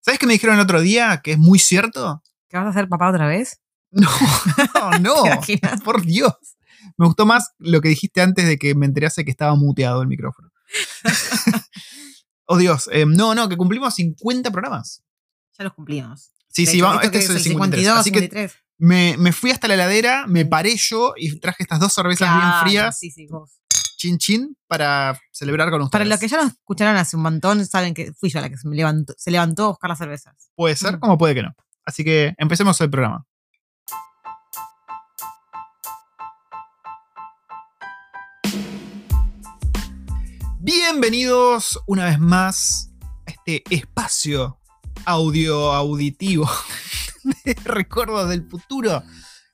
[0.00, 1.20] ¿Sabes qué me dijeron el otro día?
[1.22, 2.22] Que es muy cierto.
[2.48, 3.60] ¿Que vas a ser papá otra vez?
[3.90, 4.08] No,
[5.00, 5.80] no, ¿Te imaginas?
[5.82, 6.34] por Dios.
[6.96, 10.08] Me gustó más lo que dijiste antes de que me enterase que estaba muteado el
[10.08, 10.50] micrófono.
[12.46, 15.02] oh Dios, eh, no, no, que cumplimos 50 programas.
[15.58, 16.32] Ya los cumplimos.
[16.48, 17.84] Sí, De sí, hecho, vamos, este que es el 53.
[17.84, 18.52] 52, Así que 53.
[18.78, 22.52] me, me fui hasta la heladera, me paré yo y traje estas dos cervezas bien
[22.62, 23.59] frías, Sí, sí, vos.
[24.00, 25.92] Chin chin, para celebrar con ustedes.
[25.92, 28.56] Para los que ya nos escucharon hace un montón, saben que fui yo la que
[28.56, 30.34] se, me levantó, se levantó a buscar las cervezas.
[30.56, 31.00] Puede ser, Mm.
[31.00, 31.54] como puede que no.
[31.84, 33.26] Así que empecemos el programa.
[40.58, 42.90] Bienvenidos una vez más
[43.26, 44.58] a este espacio
[45.04, 46.48] audio auditivo
[47.44, 49.02] de Recuerdos del Futuro.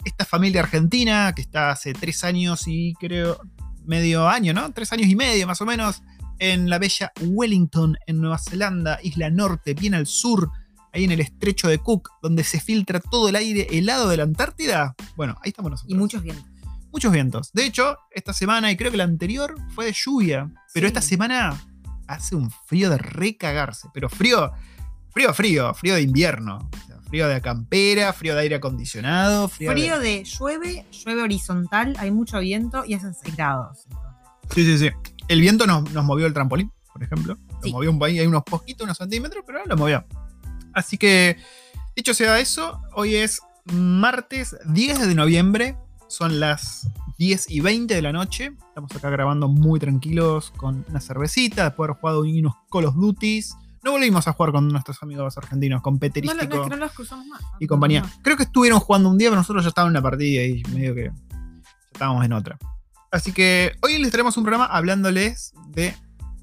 [0.05, 3.41] Esta familia argentina que está hace tres años y creo
[3.87, 4.71] medio año, ¿no?
[4.73, 6.03] Tres años y medio más o menos
[6.39, 10.51] en la bella Wellington, en Nueva Zelanda, isla norte, bien al sur,
[10.93, 14.25] ahí en el estrecho de Cook, donde se filtra todo el aire helado de la
[14.25, 14.95] Antártida.
[15.17, 15.93] Bueno, ahí estamos nosotros.
[15.93, 16.45] Y muchos vientos.
[16.93, 17.53] Muchos vientos.
[17.53, 20.51] De hecho, esta semana, y creo que la anterior, fue de lluvia.
[20.73, 20.89] Pero Sí.
[20.89, 21.59] esta semana
[22.07, 23.89] hace un frío de recagarse.
[23.93, 24.53] Pero frío,
[25.11, 26.59] frío, frío, frío de invierno.
[26.59, 30.09] O sea, frío de acampera, frío de aire acondicionado, frío, Frío de...
[30.19, 33.87] de llueve, llueve horizontal, hay mucho viento y hacen 6 grados.
[34.55, 34.91] Sí, sí, sí.
[35.29, 37.37] El viento nos, nos movió el trampolín, por ejemplo.
[37.49, 37.73] Lo Sí.
[37.73, 40.05] movió un país, hay unos poquitos, unos centímetros, pero lo movió.
[40.75, 41.37] Así que,
[41.97, 43.41] dicho sea eso, hoy es
[43.73, 45.77] martes 10 de noviembre.
[46.09, 48.53] Son las 10 y 20 de la noche.
[48.69, 52.95] Estamos acá grabando muy tranquilos con una cervecita, después de haber jugado unos Call of
[52.95, 53.57] Duties.
[53.87, 56.71] No volvimos a jugar con nuestros amigos argentinos, con No, Peterístico lo- no, es que
[56.71, 57.41] no los cruzamos más.
[57.61, 58.01] y compañía.
[58.03, 58.09] No.
[58.23, 60.93] Creo que estuvieron jugando un día, pero nosotros ya estábamos en la partida y medio
[60.93, 61.15] que ya
[61.93, 62.59] estábamos en otra.
[63.13, 65.95] Así que hoy les traemos un programa hablándoles de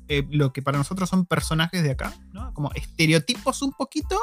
[0.08, 2.54] eh, lo que para nosotros son personajes de acá, ¿no?
[2.54, 4.18] Como estereotipos un poquito.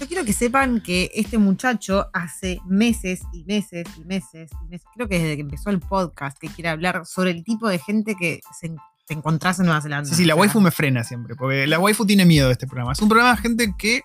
[0.00, 4.86] Yo quiero que sepan que este muchacho hace meses y meses y meses y meses,
[4.94, 8.14] creo que desde que empezó el podcast, que quiere hablar sobre el tipo de gente
[8.18, 8.68] que se
[9.12, 10.08] te encontrás en Nueva Zelanda.
[10.08, 12.52] Sí, sí, la O sea, waifu me frena siempre, porque la waifu tiene miedo de
[12.52, 12.92] este programa.
[12.92, 14.02] Es un programa de gente que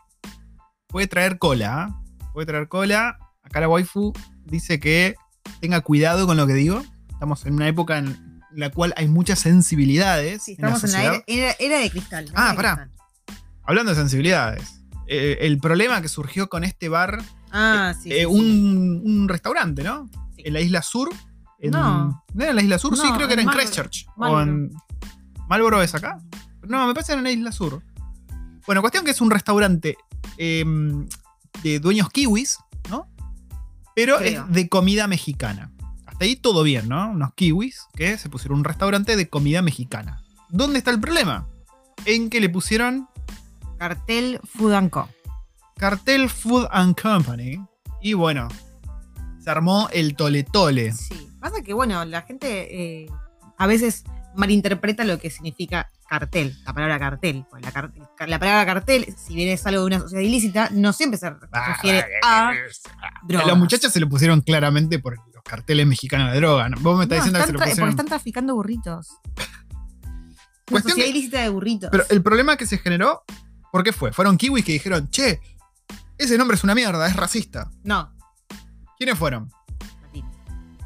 [0.88, 2.02] puede traer cola, ¿ah?
[2.34, 3.18] Puede traer cola.
[3.42, 4.12] Acá la waifu
[4.44, 5.16] dice que
[5.62, 6.84] tenga cuidado con lo que digo.
[7.10, 10.44] Estamos en una época en la cual hay muchas sensibilidades.
[10.44, 11.56] Sí, en la estamos en la, sociedad.
[11.60, 12.26] era, de cristal.
[12.26, 12.76] era Ah, de pará.
[12.76, 12.92] cristal.
[13.64, 18.12] Hablando de sensibilidades, eh, el problema que surgió con este bar, Ah, sí.
[18.12, 20.10] eh, sí, un, un restaurante, ¿no?
[20.38, 21.10] En la isla sur.
[21.60, 22.24] En, No.
[22.34, 22.96] ¿No era en la isla sur?
[22.98, 23.54] sí, creo que era en en.
[23.56, 24.06] Christchurch.
[24.18, 24.70] O en.
[25.48, 26.20] ¿Marlboro es acá?
[26.64, 27.82] No, me parece en la isla sur.
[28.66, 29.98] Bueno, cuestión que es un restaurante
[30.38, 30.66] eh,
[31.64, 32.60] de dueños kiwis,
[32.90, 33.08] ¿no?
[33.96, 34.46] Pero Creo.
[34.46, 35.72] es de comida mexicana.
[36.06, 37.12] Hasta ahí todo bien, ¿no?
[37.12, 40.22] Unos kiwis que se pusieron un restaurante de comida mexicana.
[40.50, 41.48] ¿Dónde está el problema?
[42.06, 43.08] En que le pusieron.
[43.78, 45.08] Cartel Food and Co.
[45.78, 47.60] Cartel Food and Company.
[48.02, 48.48] Y bueno,
[49.40, 50.92] se armó el tole tole.
[50.92, 51.30] Sí.
[51.40, 53.08] Pasa que, bueno, la gente eh,
[53.58, 54.04] a veces
[54.38, 57.46] malinterpreta lo que significa cartel, la palabra cartel.
[57.50, 57.92] Pues la, car-
[58.28, 62.06] la palabra cartel, si bien es algo de una sociedad ilícita, no siempre se refiere
[62.24, 62.54] a
[63.28, 63.48] drogas.
[63.48, 66.70] Los muchachos se lo pusieron claramente por los carteles mexicanos de droga.
[66.70, 66.78] ¿no?
[66.82, 67.80] Vos me estás No, diciendo que se están lo pusieron.
[67.90, 69.08] porque están traficando burritos.
[70.70, 71.90] Una Cuestión sociedad que- ilícita de burritos.
[71.92, 73.24] Pero el problema que se generó,
[73.72, 74.12] ¿por qué fue?
[74.12, 75.40] Fueron kiwis que dijeron, che,
[76.18, 77.70] ese nombre es una mierda, es racista.
[77.84, 78.14] no,
[78.98, 79.50] ¿Quiénes fueron?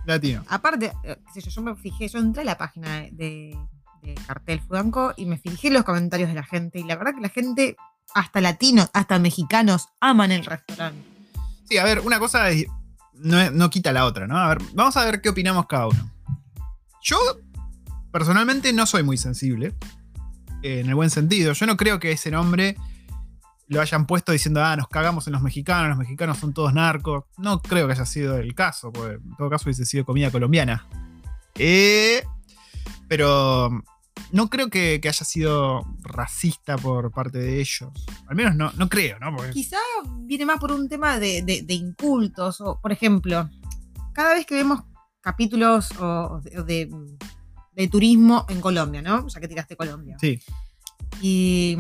[0.06, 0.44] Latino.
[0.48, 3.58] Aparte, eh, qué sé yo, yo me fijé, yo entré a la página de,
[4.02, 6.80] de Cartel Fudanco y me fijé en los comentarios de la gente.
[6.80, 7.76] Y la verdad que la gente,
[8.14, 11.02] hasta latinos, hasta mexicanos, aman el restaurante.
[11.70, 12.66] Sí, a ver, una cosa es-
[13.14, 14.38] no, no quita la otra, ¿no?
[14.38, 16.12] A ver, vamos a ver qué opinamos cada uno.
[17.04, 17.18] Yo,
[18.12, 19.76] personalmente, no soy muy sensible.
[20.64, 21.54] eh, en el buen sentido.
[21.54, 22.76] Yo no creo que ese nombre
[23.72, 27.24] lo hayan puesto diciendo, ah, nos cagamos en los mexicanos, los mexicanos son todos narcos.
[27.38, 30.86] No creo que haya sido el caso, porque en todo caso hubiese sido comida colombiana.
[31.56, 32.24] Eh,
[33.08, 33.70] pero
[34.32, 37.90] no creo que, que haya sido racista por parte de ellos.
[38.28, 39.36] Al menos no, no creo, ¿no?
[39.36, 39.78] Porque- Quizá
[40.20, 42.62] viene más por un tema de, de- de incultos.
[42.62, 43.50] O, por ejemplo,
[44.14, 44.82] cada vez que vemos
[45.22, 46.90] capítulos o- de, de-
[47.74, 49.28] de turismo en Colombia, ¿no?
[49.28, 50.18] Ya que tiraste Colombia.
[50.20, 50.40] sí.
[51.22, 51.78] Y,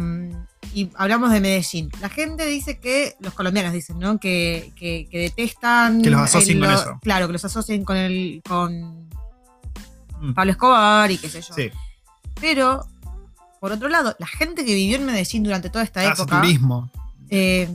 [0.73, 1.89] y hablamos de Medellín.
[1.99, 4.19] La gente dice que, los colombianos dicen, ¿no?
[4.19, 6.01] Que, que- que detestan.
[6.01, 6.99] Que los asocien el- con lo- eso.
[7.01, 8.41] Claro, que los asocien con el.
[8.47, 9.09] con
[10.21, 10.33] Mm.
[10.35, 11.53] Pablo Escobar y qué sé yo.
[11.55, 11.71] Sí.
[12.39, 12.85] Pero,
[13.59, 16.91] por otro lado, la gente que vivió en Medellín durante toda esta Hace época turismo.
[17.29, 17.67] eh,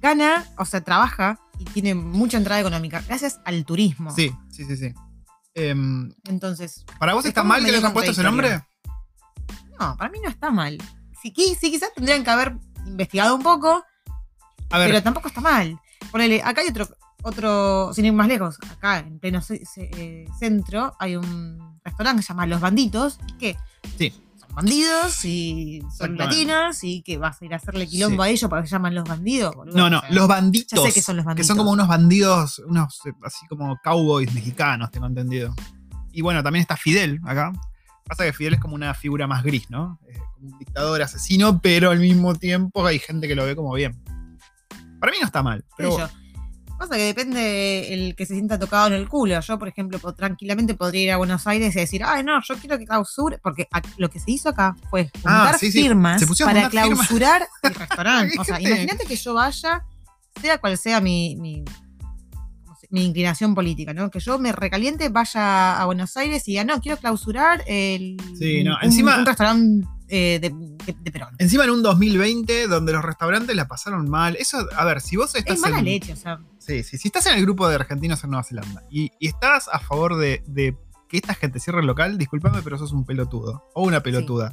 [0.00, 4.14] gana, o sea, trabaja y tiene mucha entrada económica gracias al turismo.
[4.14, 4.94] Sí, sí, sí, sí.
[5.54, 8.62] Em, Entonces, ¿Para vos está mal que le hayan puesto ese nombre?
[9.78, 10.78] No, para mí no está mal.
[11.22, 13.84] Sí, sí, quizás tendrían que haber investigado un poco
[14.70, 15.78] A ver, Pero tampoco está mal.
[16.12, 16.88] Ponele, acá hay otro,
[17.22, 22.28] otro, sin ir más lejos, acá en pleno eh, centro hay un restaurante que se
[22.32, 23.56] llama Los Banditos, que
[23.98, 24.12] Sí.
[24.38, 28.28] son bandidos y son latinos y que vas a ir a hacerle quilombo Sí.
[28.28, 29.54] a ellos para que se llaman los bandidos.
[29.54, 29.76] boludo.
[29.76, 30.78] no, no, O sea, los banditos.
[30.78, 31.46] Ya sé que son los que bandidos.
[31.48, 35.54] son como unos bandidos, unos eh, así como cowboys mexicanos, tengo entendido.
[36.12, 37.52] Y bueno, también está Fidel acá.
[38.08, 39.98] Pasa que Fidel es como una figura más gris, ¿no?
[40.08, 43.72] Es como un dictador asesino, pero al mismo tiempo hay gente que lo ve como
[43.74, 44.02] bien.
[44.98, 46.08] Para mí no está mal, pero yo.
[46.78, 49.40] Pasa que depende el que se sienta tocado en el culo.
[49.40, 52.78] Yo, por ejemplo, tranquilamente podría ir a Buenos Aires y decir, ay, no, yo quiero
[52.78, 53.38] que clausure.
[53.38, 53.66] Porque
[53.96, 55.82] lo que se hizo acá fue juntar Ah, sí, sí.
[55.82, 58.34] firmas para juntar clausurar el restaurante.
[58.38, 59.84] o sea, imagínate que yo vaya,
[60.40, 61.87] sea cual sea mi, mi, ¿cómo se-
[62.90, 64.10] mi inclinación política, ¿no?
[64.10, 68.64] Que yo me recaliente, vaya a Buenos Aires y diga, no, quiero clausurar el, Sí,
[68.64, 71.34] no, un, encima- un restaurante eh, de, Perón.
[71.38, 74.36] encima en un 2020 donde los restaurantes la pasaron mal.
[74.36, 76.40] Eso, a ver, si vos estás Es mala en, leche, o sea.
[76.58, 76.96] Sí, sí.
[76.96, 80.16] Si estás en el grupo de argentinos en Nueva Zelanda y, y estás a favor
[80.16, 80.74] de, de
[81.10, 83.64] que esta gente cierre el local, discúlpame, pero sos un pelotudo.
[83.74, 84.50] O una pelotuda.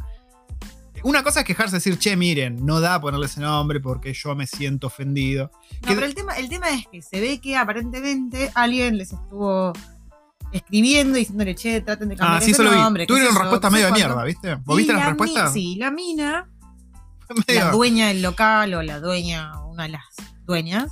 [1.03, 4.47] Una cosa es quejarse decir, che, miren, no da ponerle ese nombre porque yo me
[4.47, 5.51] siento ofendido.
[5.81, 9.13] No, Que- pero el tema, el tema es que se ve que aparentemente alguien les
[9.13, 9.73] estuvo
[10.51, 13.05] escribiendo diciéndole, che, traten de cambiar Ah, sí, ese nombre.
[13.05, 14.55] Tuvieron sé yo, respuesta qué sé medio de mierda, ¿viste?
[14.63, 15.53] ¿Vos viste las la respuestas?
[15.53, 16.49] Sí, la mina,
[17.47, 20.03] medio- la dueña del local o la dueña, una de las
[20.45, 20.91] dueñas,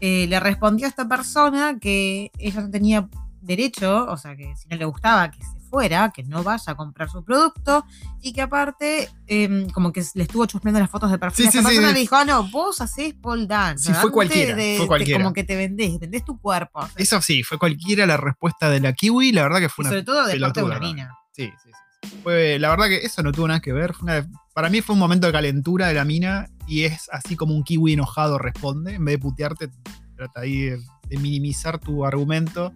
[0.00, 3.08] eh, le respondió a esta persona que ella no tenía
[3.40, 6.74] derecho, o sea, que si no le gustaba que se fuera, que no vaya a
[6.74, 7.86] comprar su producto
[8.20, 11.64] y que aparte, em, como que le estuvo chusmeando las fotos de perfil Sí, sí,
[11.64, 11.94] persona, sí.
[11.94, 13.88] le dijo, ah, no, vos hacés pole dance.
[13.90, 15.22] Sí, fue cualquiera, de- fue de- cualquiera.
[15.24, 16.80] como que te vendés, vendés tu cuerpo.
[16.80, 19.32] o sea, Eso sí, fue cualquiera la respuesta de la Kiwi.
[19.32, 19.90] La verdad que y fue una.
[19.90, 21.14] sobre todo de parte de una mina.
[21.34, 21.70] Sí, sí,
[22.02, 22.18] sí.
[22.22, 23.94] Fue, la verdad que eso no tuvo nada que ver.
[23.94, 27.34] Fue una- para mí fue un momento de calentura de la mina y es así
[27.34, 28.96] como un kiwi enojado responde.
[28.96, 29.70] En vez de putearte,
[30.16, 30.78] trata ahí de,
[31.08, 32.74] de minimizar tu argumento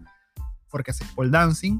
[0.70, 1.78] porque haces pole dancing.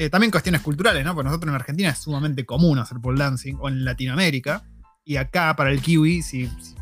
[0.00, 1.14] Eh, también cuestiones culturales, ¿no?
[1.14, 4.62] Porque nosotros en Argentina es sumamente común hacer pole dancing o en Latinoamérica.
[5.04, 6.74] Y acá para el kiwi, si, si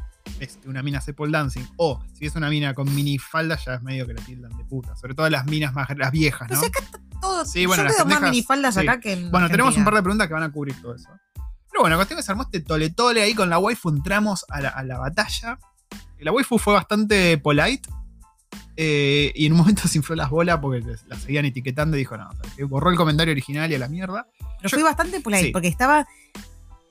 [0.66, 4.06] una mina hace pole dancing o si es una mina con minifalda, ya es medio
[4.06, 4.94] que la tildan de puta.
[4.94, 6.60] Sobre todo las minas más las viejas, ¿no?
[6.60, 7.44] si acá está todo.
[7.44, 8.82] Sí, bueno, yo más minifaldas sí.
[8.82, 11.08] acá que en Bueno, tenemos un par de preguntas que van a cubrir todo eso.
[11.34, 13.88] Pero bueno, la cuestión es que se armó este tole tole ahí con la waifu,
[13.88, 15.58] entramos a la, a la batalla.
[16.20, 17.88] La waifu fue bastante polite.
[18.80, 22.16] Eh, y en un momento se infló las bolas porque la seguían etiquetando y dijo,
[22.16, 22.30] no,
[22.68, 24.28] borró el comentario original y a la mierda.
[24.38, 25.50] Pero yo- fui bastante polite sí.
[25.50, 26.06] porque estaba.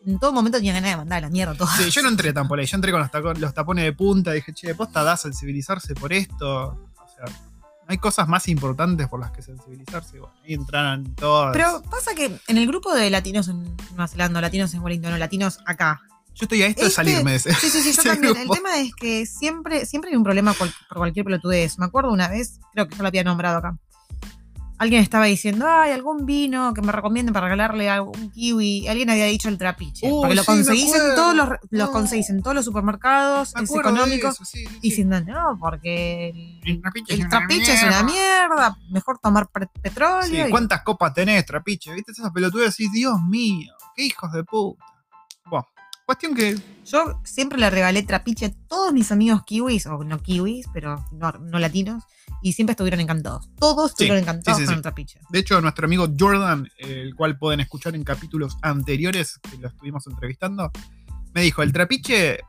[0.06, 1.68] En todo momento tenía ganas de mandar a la mierda todo.
[1.78, 4.54] Sí, yo no entré tan polite, yo entré con los, los tapones de punta, dije,
[4.54, 6.66] che, posta da sensibilizarse por esto.
[6.68, 10.18] O sea, no hay cosas más importantes por las que sensibilizarse.
[10.18, 11.54] Y Bueno, ahí entraron todas.
[11.54, 15.18] Pero pasa que en el grupo de latinos en Nueva Zelanda, latinos en Wellington, o
[15.18, 16.02] latinos acá.
[16.38, 17.54] Yo estoy a esto de este- salirme de ese.
[17.56, 18.38] Sí, sí, sí, yo también.
[18.38, 21.78] El tema es que siempre, siempre hay un problema cual- por cualquier pelotudez.
[21.80, 23.78] Me acuerdo una vez, creo que yo lo había nombrado acá.
[24.80, 28.88] Alguien estaba diciendo, ay, algún vino que me recomienden para regalarle a un kiwi.
[28.88, 30.08] Alguien había dicho el trapiche.
[30.08, 31.92] Porque lo sí, conseguís en todos los, los No.
[31.92, 34.28] conseguís en todos los supermercados, Me es económico.
[34.28, 37.82] eso, sí, sí, Y diciendo, no, porque el, El trapiche el es una trapiche es
[37.82, 38.78] una mierda.
[38.92, 39.48] mejor tomar
[39.82, 40.48] petróleo.
[40.48, 41.92] y- ¿Cuántas copas tenés, trapiche?
[41.96, 42.80] ¿Viste esas pelotudas?
[42.80, 44.86] Y Dios mío, qué hijos de puta.
[46.08, 46.58] Cuestión que.
[46.86, 51.34] Yo siempre le regalé trapiche a todos mis amigos kiwis, o no kiwis, pero no,
[51.34, 52.06] no latinos,
[52.42, 53.50] y siempre estuvieron encantados.
[53.60, 55.20] Todos Sí, estuvieron encantados sí, sí, con el trapiche.
[55.30, 60.08] De hecho, nuestro amigo Jordan, el cual pueden escuchar en capítulos anteriores que lo estuvimos
[60.08, 60.72] entrevistando,
[61.34, 62.40] me dijo: el trapiche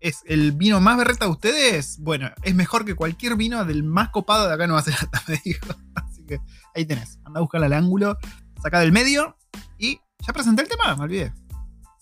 [0.00, 1.98] es el vino más berreta de ustedes.
[1.98, 5.38] Bueno, es mejor que cualquier vino del más copado de acá en Nueva Zelanda, me
[5.44, 5.66] dijo.
[5.96, 6.40] Así que
[6.74, 7.18] ahí tenés.
[7.24, 8.16] Anda a buscar al ángulo,
[8.62, 9.36] saca del medio
[9.78, 10.00] y.
[10.26, 10.94] ¿Ya presenté el tema?
[10.94, 11.32] Me olvidé.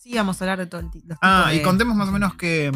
[0.02, 2.34] Sí, vamos a hablar de todo el los Ah, y de- contemos más o menos
[2.34, 2.72] qué,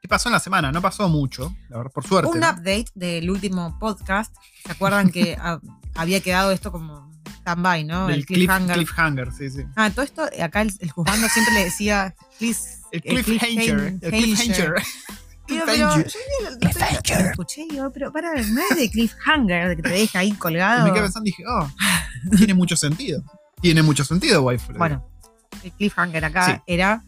[0.00, 0.70] qué pasó en la semana.
[0.70, 2.30] No pasó mucho, la verdad, por suerte.
[2.30, 2.48] Un ¿no?
[2.48, 4.34] update del último podcast.
[4.64, 5.36] ¿Se acuerdan que
[5.96, 7.10] había quedado esto como
[7.40, 8.06] stand-by, no?
[8.06, 8.76] Del el cliff- cliffhanger.
[8.76, 9.64] cliffhanger, sí, sí.
[9.74, 13.98] Ah, todo esto, acá el, el juzgando siempre le decía please, El cliffhanger.
[14.00, 14.74] El cliffhanger.
[15.48, 15.88] pero
[16.60, 17.02] Cliffhanger.
[17.02, 20.20] yo lo escuché y digo, pero para, no es de cliffhanger, de que te deja
[20.20, 20.84] ahí Y colgado.
[20.86, 21.68] me quedé pensando y dije, oh,
[22.36, 23.24] tiene mucho sentido.
[23.60, 25.09] Tiene mucho sentido, le Bueno,
[25.64, 26.52] el cliffhanger acá Sí.
[26.66, 27.02] era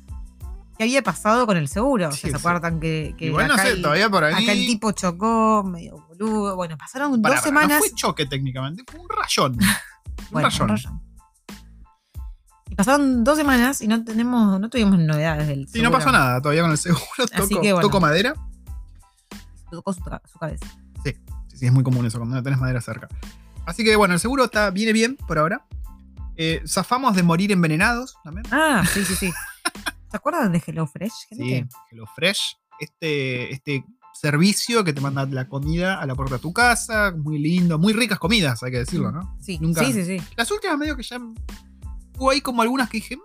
[0.79, 2.09] qué había pasado con el seguro.
[2.09, 4.43] O sea, Sí, ¿Se acuerdan que, que Igual no sé, el, todavía por ahí.
[4.43, 6.57] acá el tipo chocó, medio boludo?
[6.57, 7.71] Bueno, pasaron dos semanas.
[7.71, 9.53] No fue choque técnicamente, fue un rayón.
[9.63, 10.63] Un Bueno, rayón.
[10.71, 11.01] un rayón.
[12.69, 15.99] Y pasaron dos semanas y no tenemos, no tuvimos novedades del Sí, no seguro.
[15.99, 17.03] pasó nada todavía con el seguro.
[17.35, 17.87] Así Toco, que bueno.
[17.87, 18.35] toco madera.
[19.71, 20.67] Tocó su, su cabeza.
[21.05, 21.15] Sí,
[21.55, 23.09] sí, es muy común eso cuando no tenés madera cerca.
[23.67, 25.67] Así que bueno, el seguro está, viene bien por ahora.
[26.37, 28.47] Eh, zafamos de morir envenenados también.
[28.51, 29.33] Ah, sí, sí, sí.
[30.11, 31.13] ¿Se acuerdan de Hello Fresh?
[31.31, 31.75] Sí, gente?
[31.91, 32.57] Hello Fresh.
[32.81, 33.85] este, este
[34.15, 37.93] servicio que te manda la comida a la puerta de tu casa, muy lindo, muy
[37.93, 39.37] ricas comidas, hay que decirlo, ¿no?
[39.41, 40.25] Sí, Nunca- sí, sí, sí.
[40.37, 41.19] Las últimas medio que ya
[42.19, 43.19] hubo ahí como algunas que dije.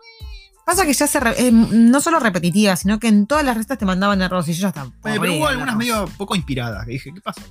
[0.65, 1.19] Pasa que ya se.
[1.19, 4.53] re- eh, no solo repetitivas, sino que en todas las restas te mandaban arroz y
[4.53, 4.91] yo ya estaba.
[5.01, 7.41] Pero hubo algunas medio poco inspiradas, que dije, ¿qué pasó?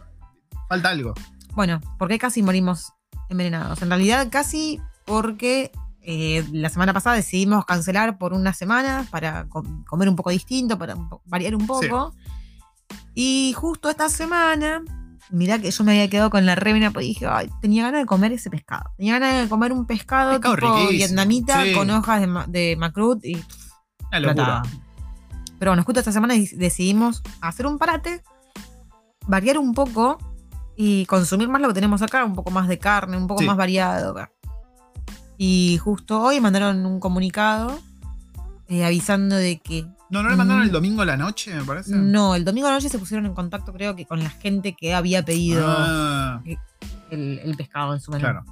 [0.69, 1.15] Falta algo.
[1.55, 2.93] Bueno, ¿por qué casi morimos
[3.31, 3.81] envenenados?
[3.81, 5.71] En realidad, casi porque
[6.03, 10.79] eh, la semana pasada decidimos cancelar por unas semanas para com- comer un poco distinto,
[10.79, 12.15] para variar un poco.
[13.15, 14.83] Y justo esta semana,
[15.31, 18.07] mirá que yo me había quedado con la remina, porque dije, ay, tenía ganas de
[18.07, 18.91] comer ese pescado.
[18.97, 21.73] Tenía ganas de comer un pescado, Pescado tipo riquísimo, vietnamita sí.
[21.73, 23.43] con hojas de, ma- de macrut y
[24.11, 24.63] Una locura.
[25.59, 28.23] Pero bueno, justo esta semana dec- decidimos hacer un parate,
[29.27, 30.19] variar un poco
[30.77, 33.47] y consumir más lo que tenemos acá, un poco más de carne, un poco Sí.
[33.47, 34.15] más variado.
[35.39, 37.79] Y justo hoy mandaron un comunicado
[38.69, 40.67] eh, avisando de que No, no le mandaron Mm.
[40.67, 41.93] el domingo a la noche, me parece.
[41.95, 44.75] no, el domingo a la noche se pusieron en contacto creo que con la gente
[44.75, 46.41] que había pedido Ah,
[47.11, 48.23] el, el pescado en su menú.
[48.23, 48.45] claro.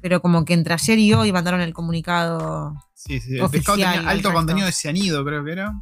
[0.00, 2.74] Pero como que entre ayer y hoy mandaron el comunicado.
[2.94, 3.38] Sí, sí.
[3.38, 5.72] El pescado tenía alto contenido de cianido, creo que era.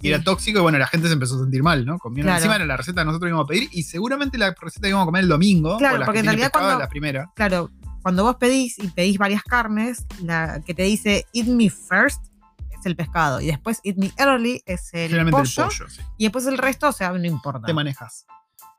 [0.00, 0.08] Y Sí.
[0.12, 1.98] era tóxico, y bueno, la gente se empezó a sentir mal, ¿no?
[1.98, 2.26] Comieron.
[2.28, 2.38] Claro.
[2.38, 5.04] Encima era la receta que nosotros íbamos a pedir, y seguramente la receta que íbamos
[5.04, 5.76] a comer el domingo.
[5.78, 7.30] Claro, la porque que en realidad cuando- la primera.
[7.34, 7.70] Claro,
[8.02, 12.24] cuando vos pedís y pedís varias carnes, la que te dice eat me first
[12.70, 16.00] es el pescado y después eat me early es el pollo, el pollo, sí.
[16.16, 17.66] y después el resto, o sea, no importa.
[17.66, 18.26] Te manejas.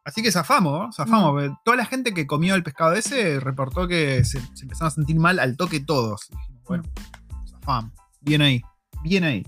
[0.06, 1.50] Así que zafamos, zafamos.
[1.50, 1.54] Mm.
[1.64, 5.20] Toda la gente que comió el pescado ese reportó que se, se empezaron a sentir
[5.20, 6.30] mal al toque todos.
[6.32, 6.84] Dijimos, bueno,
[7.52, 7.92] zafamos.
[8.22, 8.62] Bien ahí,
[9.04, 9.46] bien ahí.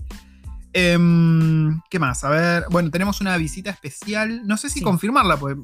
[0.74, 2.22] Em, ¿Qué más?
[2.24, 4.46] A ver, bueno, tenemos una visita especial.
[4.46, 4.84] No sé si Sí.
[4.84, 5.60] confirmarla, porque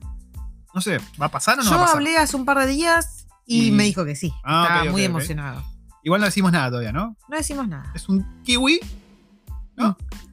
[0.75, 1.97] no sé, ¿va a pasar o no Yo va a pasar?
[1.97, 4.33] hablé hace un par de días y, Y- me dijo que sí.
[4.45, 5.65] Ah, Estaba muy emocionado.
[6.05, 7.17] Igual no decimos nada todavía, ¿no?
[7.29, 7.91] No decimos nada.
[7.95, 8.79] Es un kiwi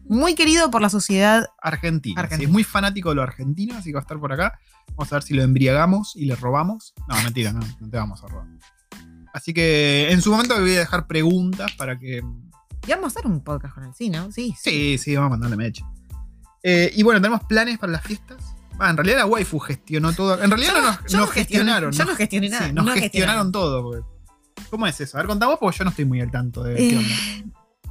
[0.08, 1.44] Muy querido por la sociedad.
[1.44, 2.22] sí, Argentino.
[2.22, 4.60] es muy fanático de lo argentino, así que va a estar por acá.
[4.90, 6.94] Vamos a ver si lo embriagamos y le robamos.
[7.08, 8.46] No, mentira, no, no te vamos a robar.
[9.34, 12.18] Así que en su momento voy a dejar preguntas para que.
[12.88, 14.32] Y vamos a hacer un podcast con él, sí, ¿no?
[14.32, 15.86] Sí, Sí, sí, vamos a mandarle mecha.
[16.64, 18.55] Eh, y bueno, tenemos planes para las fiestas.
[18.80, 20.42] Ah, en realidad la waifu gestionó todo.
[20.44, 21.92] En realidad Yo no no- nos, yo nos gestionaron.
[21.92, 24.06] yo no gestioné nada, sí, nos no gestionaron todo.
[24.70, 25.18] ¿Cómo es eso?
[25.18, 27.10] A ver, contamos porque yo no estoy muy al tanto de qué Eh, onda.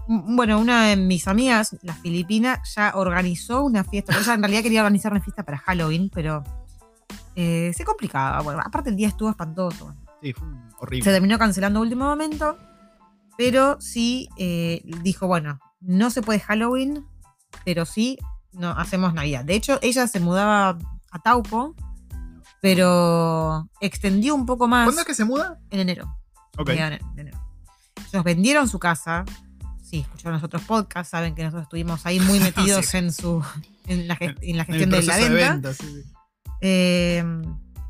[0.09, 4.13] M- Bueno, una de mis amigas, la filipina, ya organizó una fiesta.
[4.13, 6.43] pero Ella en realidad quería organizar una fiesta para Halloween, pero
[7.37, 8.43] eh, se complicaba.
[8.43, 9.95] Bueno, aparte el día estuvo espantoso.
[10.23, 10.47] Sí, fue
[10.79, 11.05] horrible.
[11.05, 12.59] Se terminó cancelando a último momento,
[13.39, 17.05] pero sí eh, dijo, bueno, no se puede Halloween,
[17.65, 18.19] pero sí
[18.55, 19.45] no, hacemos Navidad.
[19.45, 20.79] De hecho, ella se mudaba
[21.11, 21.75] a Taupo,
[22.61, 25.59] pero extendió un poco más ¿Cuándo es que se muda?
[25.71, 26.17] en enero.
[26.57, 26.69] Ok.
[26.69, 26.75] de
[27.17, 27.39] enero.
[28.13, 29.25] Ellos vendieron su casa.
[29.83, 32.97] Sí, escucharon los otros podcasts, saben que nosotros estuvimos ahí muy metidos Sí.
[32.99, 33.45] en su
[33.87, 35.75] en la, gest- en la En gestión de la venta.
[35.75, 36.11] sí, sí.
[36.63, 37.23] Eh,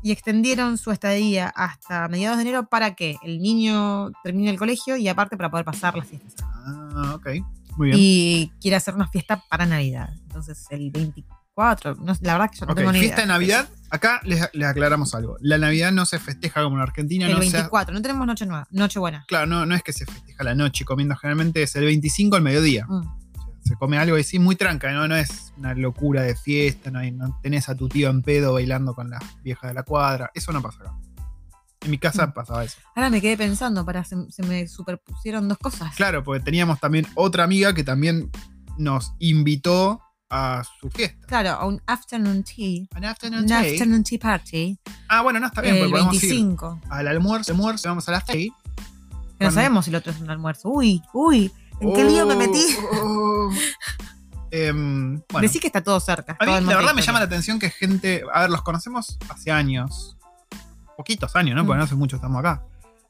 [0.03, 4.97] y extendieron su estadía hasta mediados de enero para que el niño termine el colegio
[4.97, 6.33] y aparte para poder pasar las fiestas.
[6.53, 7.27] Ah, ok.
[7.77, 7.97] Muy bien.
[7.99, 10.09] Y quiere hacer una fiesta para Navidad.
[10.23, 13.27] Entonces el 24, no, la verdad que yo no tengo ni fiesta de.
[13.27, 13.69] Navidad.
[13.89, 15.37] Acá les, les aclaramos algo.
[15.39, 17.25] La Navidad no se festeja como en Argentina.
[17.27, 19.23] El no, se ha- 24, no tenemos noche nueva, noche buena.
[19.27, 21.15] claro, no, no es que se festeja la noche comiendo.
[21.15, 22.85] Generalmente es el 25 al mediodía.
[22.87, 23.01] Mm.
[23.63, 25.07] Se come algo así muy tranca, ¿no?
[25.07, 28.53] No es una locura de fiesta, no, hay- no tenés a tu tío en pedo
[28.53, 30.29] bailando con la vieja de la cuadra.
[30.35, 30.93] Eso no pasa acá.
[31.85, 32.33] En mi casa Mm.
[32.33, 32.77] pasaba eso.
[32.95, 35.95] Ahora me quedé pensando, para se, se me superpusieron dos cosas.
[35.95, 38.29] Claro, porque teníamos también otra amiga que también
[38.77, 41.25] nos invitó a su fiesta.
[41.27, 42.85] Claro, a un afternoon tea.
[42.95, 43.59] An afternoon Un tea.
[43.59, 44.77] afternoon tea party.
[45.07, 46.81] Ah, bueno, no está bien, el porque podemos ir 25.
[46.89, 48.35] al almuerzo, almuerzo, vamos a la tea.
[48.35, 48.49] Que
[49.37, 50.69] Con- no sabemos si el otro es un almuerzo.
[50.69, 52.65] Uy, uy, ¿en qué lío me metí?
[52.91, 53.53] Oh, oh.
[54.51, 56.37] Em, bueno, Decí que está todo cerca.
[56.39, 58.23] a mí todo la verdad me llama la atención que gente.
[58.33, 60.14] A ver, los conocemos hace años.
[60.97, 61.63] Poquitos años, ¿no?
[61.63, 61.67] Mm.
[61.67, 62.63] Porque no hace mucho estamos acá.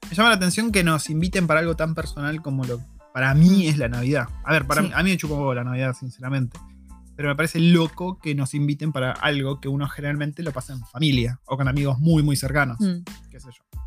[0.10, 2.80] Me llama la atención que nos inviten para algo tan personal como lo
[3.14, 4.28] para mí es la Navidad.
[4.44, 4.88] A ver, para Sí.
[4.90, 6.60] mí, a mí me chupó la Navidad, sinceramente.
[7.16, 10.86] Pero me parece loco que nos inviten para algo que uno generalmente lo pasa en
[10.86, 12.78] familia o con amigos muy, muy cercanos.
[12.82, 13.80] Mm, Qué sé yo.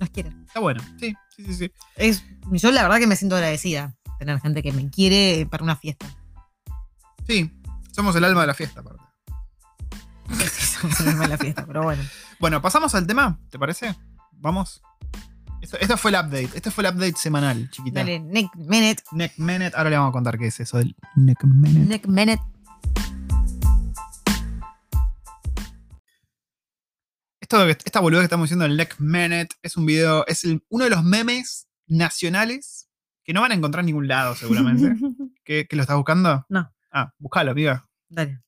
[0.00, 0.42] nos quieren.
[0.44, 1.54] Está bueno, sí, sí, sí.
[1.54, 1.72] sí.
[1.94, 5.76] Es, yo la verdad que me siento agradecida tener gente que me quiere para una
[5.76, 6.06] fiesta.
[7.28, 7.50] Sí,
[7.92, 9.02] somos el alma de la fiesta, aparte.
[10.80, 12.02] Somos el alma de la fiesta, pero bueno.
[12.38, 13.94] Bueno, pasamos al tema, ¿te parece?
[14.32, 14.82] Vamos.
[15.62, 16.50] Esto, esto fue el update.
[16.54, 18.00] Este fue el update semanal, chiquita.
[18.00, 19.02] Dale, Nick Minute.
[19.12, 19.72] Neck Minute.
[19.74, 21.86] Ahora le vamos a contar qué es eso del Neck Minute.
[21.88, 22.42] Nick Minute.
[27.40, 30.62] Esto, que- esta boludez que estamos diciendo del Neck Minute es un video, es el-
[30.68, 32.88] uno de los memes nacionales
[33.24, 34.94] que no van a encontrar en ningún lado, seguramente.
[35.44, 36.44] ¿Qué, qué lo estás buscando?
[36.48, 36.72] No.
[36.92, 37.88] Ah, buscalo, amiga.
[38.08, 38.40] Dale.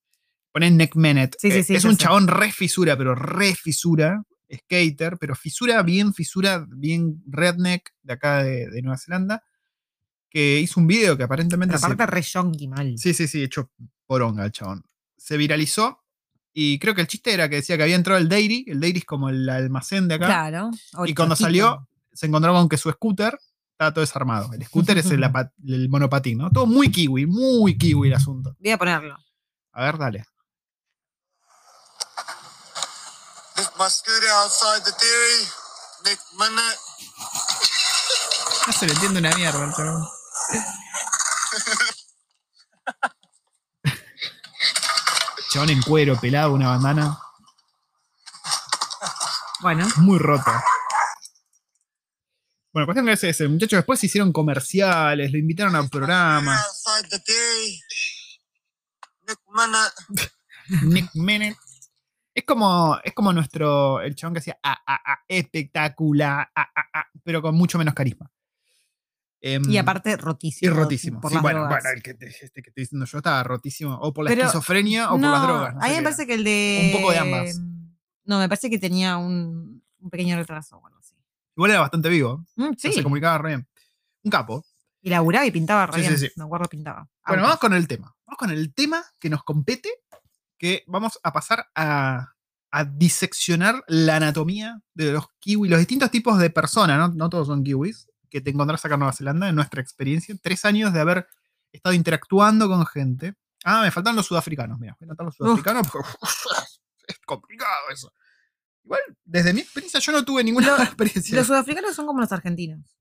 [0.52, 1.36] Ponés Neck Menet.
[1.38, 1.98] Sí, sí, Eh, sí, es un sé.
[2.04, 4.22] chabón re fisura, pero re fisura.
[4.50, 9.42] Skater, pero fisura bien, fisura bien redneck de acá de, de Nueva Zelanda.
[10.30, 11.72] Que hizo un video que aparentemente.
[11.72, 12.94] Pero se- aparte re yonki mal.
[12.98, 13.70] Sí, sí, sí, hecho
[14.06, 14.84] poronga el chabón.
[15.16, 16.02] Se viralizó
[16.54, 18.64] y creo que el chiste era que decía que había entrado el Dairy.
[18.68, 20.26] El Dairy es como el almacén de acá.
[20.26, 20.70] Claro.
[21.06, 23.38] Y cuando salió, se encontró con que su scooter
[23.72, 24.50] estaba todo desarmado.
[24.54, 25.22] El scooter es el,
[25.66, 26.50] el monopatín, ¿no?
[26.50, 28.56] Todo muy kiwi, muy kiwi el asunto.
[28.58, 29.16] Voy a ponerlo.
[29.72, 30.24] A ver, dale.
[33.58, 35.42] Left my scooter outside the dairy.
[36.04, 36.78] Nick Minute.
[38.68, 40.08] No se le entiende una mierda al chabón.
[45.50, 47.18] Chabón en cuero, pelado, una bandana.
[49.60, 49.88] Bueno.
[49.96, 50.52] Muy roto.
[52.72, 53.48] Bueno, cuestión que es ese.
[53.48, 56.64] Muchachos, después se hicieron comerciales, lo invitaron a programas.
[56.64, 57.80] Outside the dairy.
[59.26, 60.30] Nick Minute.
[60.84, 61.56] Nick Menet.
[62.38, 66.84] Es como, es como nuestro, el chabón que hacía ah, ah, ah, espectacular, ah, ah,
[66.94, 68.30] ah, pero con mucho menos carisma.
[69.40, 70.72] Em, Y aparte y rotísimo.
[70.76, 71.20] rotísimo.
[71.20, 71.82] Por Sí, las bueno, drogas.
[71.82, 73.96] bueno, el que te, este que estoy diciendo yo estaba rotísimo.
[74.00, 75.74] O por la Pero- esquizofrenia o por las drogas.
[75.74, 76.26] no a mí me parece era.
[76.28, 76.90] que el de.
[76.94, 77.60] Un poco de ambas.
[78.24, 80.78] No, me parece que tenía un, un pequeño retraso.
[80.80, 81.16] Bueno, sí.
[81.56, 82.44] Igual era bastante vivo.
[82.54, 82.92] Mm, sí.
[82.92, 83.68] Se comunicaba re bien.
[84.22, 84.64] Un capo.
[85.00, 86.18] Y laburaba y pintaba re Sí, bien.
[86.18, 86.32] sí, sí.
[86.36, 87.08] Me acuerdo pintaba.
[87.26, 87.42] Bueno, Autos.
[87.42, 88.14] vamos con el tema.
[88.26, 89.88] Vamos con el tema que nos compete,
[90.58, 92.34] que vamos a pasar a,
[92.70, 97.08] a diseccionar la anatomía de los kiwis, los distintos tipos de personas, ¿no?
[97.14, 100.34] No todos son kiwis, que te encontrás acá en Nueva Zelanda, en nuestra experiencia.
[100.42, 101.26] Tres años de haber
[101.72, 103.34] estado interactuando con gente.
[103.64, 104.96] Ah, me faltan los sudafricanos, mira.
[105.00, 106.08] A anotar los sudafricanos porque
[107.08, 108.12] es complicado eso.
[108.84, 111.36] Igual, desde mi experiencia, yo no tuve ninguna experiencia.
[111.36, 112.96] Los sudafricanos son como los argentinos.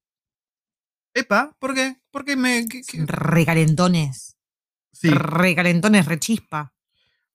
[1.14, 1.98] Epa, ¿por qué?
[2.12, 2.66] Porque me.
[2.68, 3.04] qué- qué?
[3.06, 4.36] Recalentones.
[4.92, 5.10] Sí.
[5.10, 6.74] Recalentones, rechispa.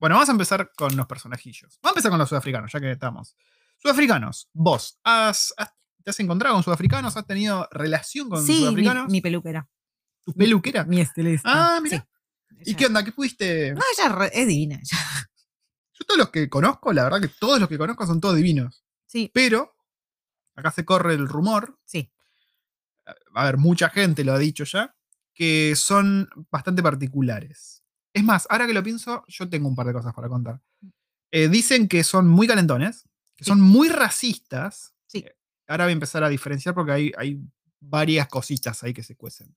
[0.03, 1.79] Bueno, vamos a empezar con los personajillos.
[1.81, 3.37] Vamos a empezar con los sudafricanos, ya que estamos.
[3.77, 5.71] Sudafricanos, vos, has, has-
[6.03, 7.15] ¿te has encontrado con sudafricanos?
[7.15, 9.09] ¿Has tenido relación con Sí, mi, sudafricanos?
[9.09, 9.69] mi peluquera.
[10.25, 10.83] ¿Tu peluquera?
[10.83, 11.47] Mi estilista.
[11.49, 12.05] Ah, mira.
[12.49, 12.71] Sí.
[12.71, 13.01] ¿Y qué onda?
[13.05, 13.73] ¿Qué pudiste?
[13.73, 14.75] No, ella es divina.
[14.75, 14.97] ella.
[15.93, 18.83] Yo todos los que conozco, la verdad que todos los que conozco son todos divinos.
[19.05, 19.73] Sí, Pero,
[20.57, 22.11] acá se corre el rumor, sí.
[23.35, 24.93] a ver, mucha gente lo ha dicho ya,
[25.33, 27.82] que son bastante particulares.
[28.13, 30.61] Es más, ahora que lo pienso, yo tengo un par de cosas para contar.
[31.31, 33.03] Eh, dicen que son muy calentones,
[33.35, 33.49] que Sí.
[33.51, 34.93] son muy racistas.
[35.07, 35.19] Sí.
[35.19, 35.35] Eh,
[35.67, 37.39] Ahora voy a empezar a diferenciar porque hay, hay
[37.79, 39.55] varias cositas ahí que se cuecen.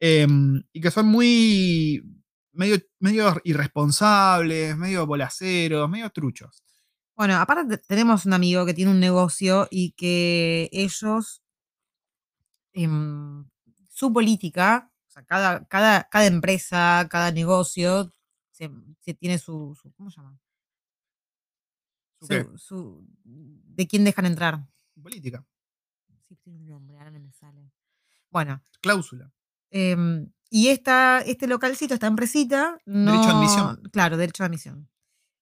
[0.00, 2.02] Em, y que son muy
[2.52, 6.62] medio, medio irresponsables, medio bolaceros, medio truchos.
[7.16, 11.42] Bueno, aparte te- tenemos un amigo que tiene un negocio y que ellos,
[12.72, 13.48] em,
[13.90, 18.12] su política, sea, cada, cada, cada empresa, cada negocio,
[18.52, 20.38] se, se tiene su, su- ¿cómo se llama?
[22.56, 24.66] ¿Su ¿De quién dejan entrar?
[25.02, 25.44] Política.
[26.28, 27.70] Sí, tiene un nombre, ahora no me sale.
[28.30, 29.30] Bueno, Cláusula.
[29.70, 33.82] em, y esta, este localcito, esta empresita, no, Derecho de admisión.
[33.92, 34.88] Claro, derecho de admisión.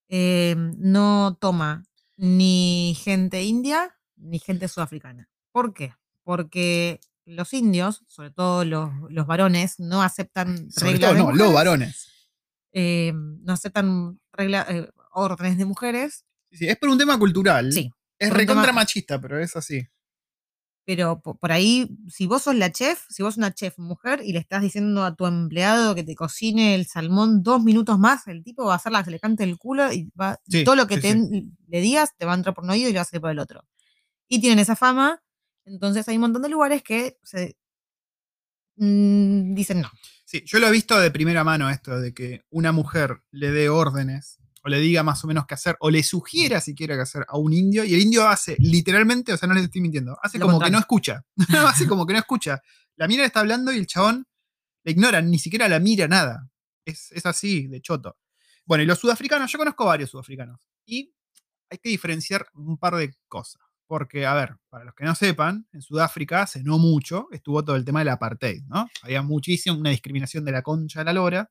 [0.09, 1.85] Em, no toma
[2.17, 5.29] ni gente india ni gente sudafricana.
[5.53, 5.95] ¿Por qué?
[6.23, 11.45] Porque los indios, sobre todo los, los varones, no aceptan Sobre reglas todo, de no,
[11.45, 12.29] los varones.
[12.73, 16.25] em, no aceptan regla- eh, órdenes de mujeres.
[16.51, 17.73] Sí, sí, es por un tema cultural.
[17.73, 19.87] Sí, Es recontra tema- machista, pero es así.
[20.87, 24.21] Pero po- por ahí, si vos sos la chef, si vos sos una chef mujer
[24.23, 28.27] y le estás diciendo a tu empleado que te cocine el salmón dos minutos más,
[28.27, 30.77] el tipo va a hacer la que le cante el culo y va, Sí, todo
[30.77, 32.99] lo que sí, te, le digas te va a entrar por un oído y le
[32.99, 33.65] va a salir por el otro.
[34.29, 35.23] Y tienen esa fama,
[35.65, 37.57] entonces hay un montón de lugares que se
[38.77, 39.91] mm, dicen no.
[40.25, 43.69] Sí, yo lo he visto de primera mano esto, de que una mujer le dé
[43.69, 47.03] órdenes, o le diga más o menos qué hacer, o le sugiera si quiere qué
[47.03, 50.17] hacer a un indio, y el indio hace literalmente, o sea, no les estoy mintiendo,
[50.23, 51.25] hace Lo como que no escucha.
[51.69, 52.63] hace como que no escucha.
[52.97, 54.27] La mina le está hablando y el chabón
[54.83, 56.49] la ignora, ni siquiera la mira nada.
[56.85, 58.17] Es, es así, de choto.
[58.65, 61.15] Bueno, y los sudafricanos, yo conozco varios sudafricanos, y
[61.71, 63.63] hay que diferenciar un par de cosas.
[63.87, 67.77] Porque, a ver, para los que no sepan, en Sudáfrica hace no mucho estuvo todo
[67.77, 68.89] el tema del apartheid, ¿no?
[69.03, 71.51] Había muchísimo, una discriminación de la concha de la lora.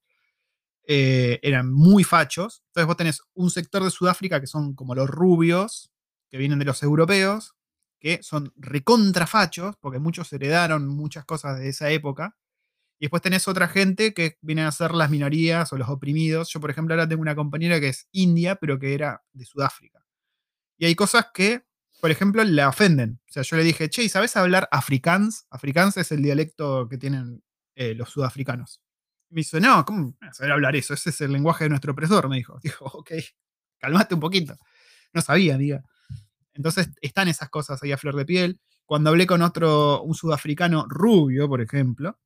[0.88, 2.63] eh, eran muy fachos.
[2.67, 5.91] Entonces vos tenés un sector de Sudáfrica que son como los rubios,
[6.30, 7.56] que vienen de los europeos,
[8.00, 12.36] que son recontrafachos, porque muchos heredaron muchas cosas de esa época.
[13.00, 16.50] Y después tenés otra gente que vienen a ser las minorías o los oprimidos.
[16.52, 20.00] Yo, por ejemplo, ahora tengo una compañera que es india, pero que era de Sudáfrica.
[20.78, 21.63] Y hay cosas que,
[22.04, 23.22] por ejemplo, la ofenden.
[23.30, 25.48] O sea, yo le dije, che, ¿y ¿sabes hablar afrikaans?
[25.50, 27.42] Afrikaans es el dialecto que tienen
[27.76, 28.82] eh, los sudafricanos.
[29.30, 30.94] Me dice, no, ¿cómo saber hablar eso?
[30.94, 32.60] Ese es el lenguaje de nuestro opresor, me dijo.
[32.62, 33.12] Dijo, ok,
[33.80, 34.58] calmate un poquito.
[35.13, 35.82] No sabía, diga.
[36.54, 38.60] Entonces están esas cosas ahí a flor de piel.
[38.86, 42.20] Cuando hablé con otro, un sudafricano rubio, por ejemplo,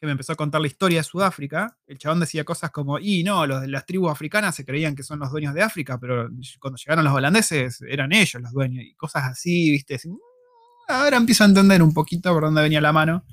[0.00, 3.22] que me empezó a contar la historia de Sudáfrica, el chabón decía cosas como, y
[3.22, 6.28] no, los de las tribus africanas se creían que son los dueños de África, pero
[6.58, 9.96] cuando llegaron los holandeses eran ellos los dueños, y cosas así, viste.
[9.96, 10.18] Así, "Mm,
[10.88, 13.24] ahora empiezo a entender un poquito por dónde venía la mano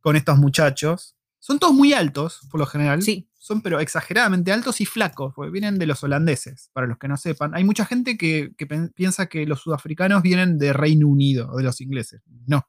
[0.00, 1.16] con estos muchachos.
[1.40, 3.02] Son todos muy altos, por lo general.
[3.02, 3.28] Sí.
[3.38, 7.16] Son pero exageradamente altos y flacos, porque vienen de los holandeses, para los que no
[7.18, 7.54] sepan.
[7.54, 11.64] Hay mucha gente que, que piensa que los sudafricanos vienen de Reino Unido o de
[11.64, 12.22] los ingleses.
[12.46, 12.68] No.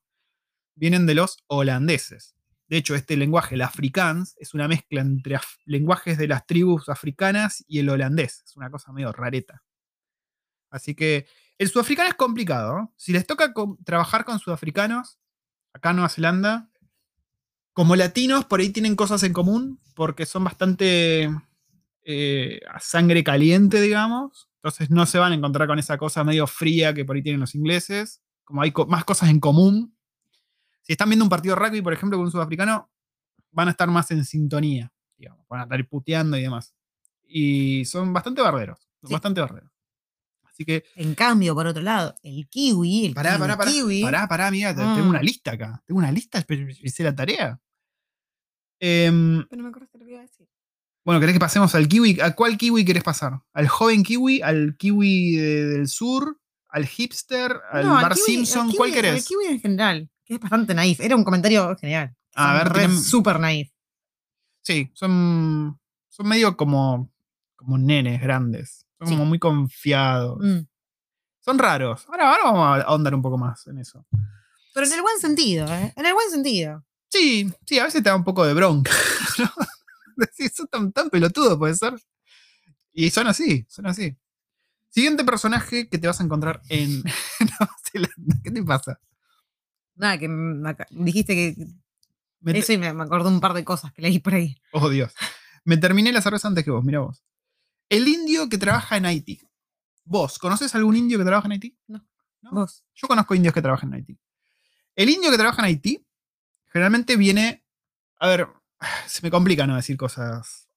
[0.76, 2.36] Vienen de los holandeses.
[2.72, 7.66] De hecho, este lenguaje, el afrikaans, es una mezcla entre lenguajes de las tribus africanas
[7.68, 8.44] y el holandés.
[8.46, 9.62] Es una cosa medio rareta.
[10.70, 12.94] Así que el sudafricano es complicado.
[12.96, 13.54] Si les toca
[13.84, 15.20] trabajar con sudafricanos,
[15.74, 16.70] acá en Nueva Zelanda,
[17.74, 21.30] como latinos, por ahí tienen cosas en común, porque son bastante
[22.06, 24.50] eh, a sangre caliente, digamos.
[24.64, 27.42] Entonces no se van a encontrar con esa cosa medio fría que por ahí tienen
[27.42, 28.22] los ingleses.
[28.46, 29.94] Como hay más cosas en común.
[30.82, 32.90] Si están viendo un partido de rugby, por ejemplo, con un sudafricano,
[33.52, 35.46] van a estar más en sintonía, digamos.
[35.50, 36.74] Van a estar puteando y demás.
[37.28, 38.80] Y son bastante barberos.
[39.02, 39.14] son Sí.
[39.14, 39.72] Bastante barberos.
[40.44, 43.72] Así que En cambio, por otro lado, el kiwi, el Pará, kiwi, pará, pará.
[43.72, 44.76] kiwi, Pará, pará, amiga.
[44.76, 44.82] te-.
[44.82, 45.82] Tengo una lista acá.
[45.86, 46.46] Tengo una lista.
[46.84, 47.60] Hice la tarea.
[48.80, 50.48] Em, Pero no me acuerdo lo que iba a decir.
[51.06, 52.20] bueno, ¿querés que pasemos al kiwi?
[52.22, 53.40] ¿A cuál kiwi querés pasar?
[53.54, 54.42] ¿Al joven kiwi?
[54.42, 56.40] ¿Al kiwi de- del sur?
[56.68, 57.54] ¿Al hipster?
[57.72, 58.70] ¿Al No, al Bar kiwi- Simpson?
[58.70, 59.16] al ¿Cuál querés?
[59.18, 61.00] El kiwi en general, es bastante naif.
[61.00, 62.16] Era un comentario general.
[62.36, 63.70] A Son ver, súper naif.
[64.62, 67.12] Sí, son, son medio como,
[67.56, 68.86] como nenes grandes.
[69.00, 69.14] Son Sí.
[69.16, 70.38] como muy confiados.
[70.42, 70.68] Mm.
[71.40, 72.06] Son raros.
[72.08, 74.06] Ahora, ahora vamos a ahondar un poco más en eso.
[74.74, 75.92] Pero en el buen sentido, ¿eh?
[75.96, 76.86] En el buen sentido.
[77.10, 78.92] Sí, sí, a veces te da un poco de bronca.
[79.40, 79.52] ¿no?
[80.16, 81.96] Decís, son tan, tan pelotudo, puede ser.
[82.94, 84.16] Y son así, son así.
[84.90, 87.02] Siguiente personaje que te vas a encontrar en
[87.40, 88.36] Nueva Zelanda.
[88.44, 89.00] ¿Qué te pasa?
[89.96, 91.68] Nada, que me dijiste que
[92.40, 94.56] Me eso y me, me acordé un par de cosas que leí por ahí.
[94.72, 95.14] Oh, Dios.
[95.64, 97.24] Me terminé la cerveza antes que vos, mira vos.
[97.90, 99.42] El indio que trabaja en Haití.
[100.04, 101.78] ¿Vos conoces algún indio que trabaja en Haití?
[101.88, 102.04] ¿No?
[102.52, 102.86] Vos.
[102.96, 104.20] Yo conozco indios que trabajan en Haití.
[104.96, 106.08] El indio que trabaja en Haití
[106.68, 107.66] generalmente viene.
[108.20, 108.48] A ver,
[109.08, 110.68] se me complica no decir cosas.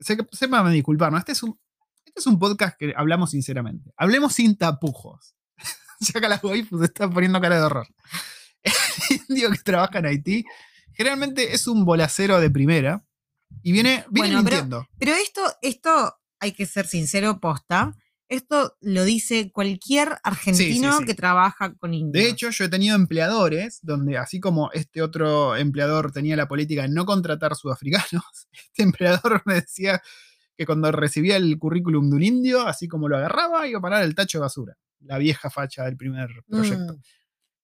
[0.00, 1.18] Se, sépanme disculpar, ¿no?
[1.18, 1.58] Este es, un,
[2.04, 3.92] este es un podcast que hablamos sinceramente.
[3.96, 5.34] Hablemos sin tapujos.
[6.00, 7.86] ya que la waifus se está poniendo cara de horror.
[9.28, 10.44] Indio que trabaja en Haití
[10.94, 13.04] generalmente es un bolacero de primera
[13.62, 14.88] y viene, viene Bueno, mintiendo.
[14.98, 17.96] Pero esto, esto hay que ser sincero, posta.
[18.28, 21.04] Esto lo dice cualquier argentino sí.
[21.04, 22.24] que trabaja con indios.
[22.24, 26.82] De hecho, yo he tenido empleadores donde, así como este otro empleador tenía la política
[26.82, 30.02] de no contratar sudafricanos, este empleador me decía
[30.56, 34.02] que cuando recibía el currículum de un indio, así como lo agarraba, iba a parar
[34.04, 34.78] el tacho de basura.
[35.00, 36.94] La vieja facha del primer proyecto.
[36.94, 37.00] Mm.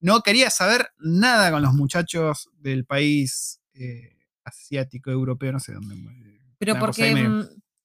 [0.00, 5.94] No quería saber nada con los muchachos del país eh, asiático, europeo, no sé dónde.
[5.94, 7.14] eh, pero ahí porque.
[7.14, 7.40] mm,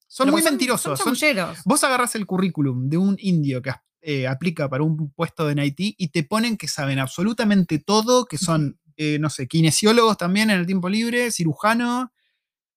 [0.08, 0.98] Son pero muy mentirosos.
[0.98, 1.54] Son son-.
[1.64, 5.94] Vos agarras el currículum de un indio que eh, aplica para un puesto de Haití
[5.98, 10.60] y te ponen que saben absolutamente todo, que son, eh, no sé, kinesiólogos también en
[10.60, 12.12] el tiempo libre, cirujano,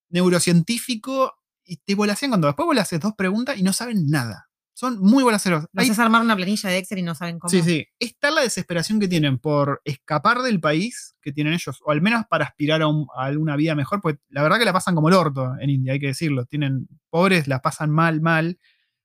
[0.10, 4.49] neurocientífico, y te volasean cuando después vos le haces dos preguntas y no saben nada.
[4.80, 5.64] Son muy volaceros.
[5.74, 7.50] Lo Hay- haces armar una planilla de Excel y no saben cómo.
[7.50, 7.86] Sí, sí.
[8.00, 12.02] Es tal la desesperación que tienen por escapar del país que tienen ellos, o al
[12.02, 14.96] menos para aspirar a, un- a alguna vida mejor, porque la verdad que la pasan
[14.96, 16.46] como el orto en India, hay que decirlo.
[16.46, 18.58] Tienen pobres, la pasan mal, mal.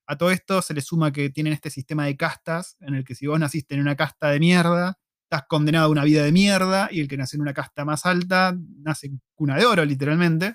[0.06, 3.16] A todo esto se le suma que tienen este sistema de castas, en el que
[3.16, 6.88] si vos naciste en una casta de mierda, estás condenado a una vida de mierda,
[6.92, 10.54] y el que nace en una casta más alta, nace en cuna de oro, literalmente.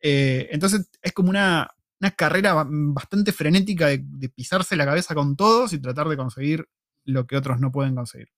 [0.00, 1.68] Eh, entonces es como una,
[2.00, 6.16] una carrera ba- bastante frenética de, de pisarse la cabeza con todos y tratar de
[6.16, 6.68] conseguir
[7.04, 8.28] lo que otros no pueden conseguir.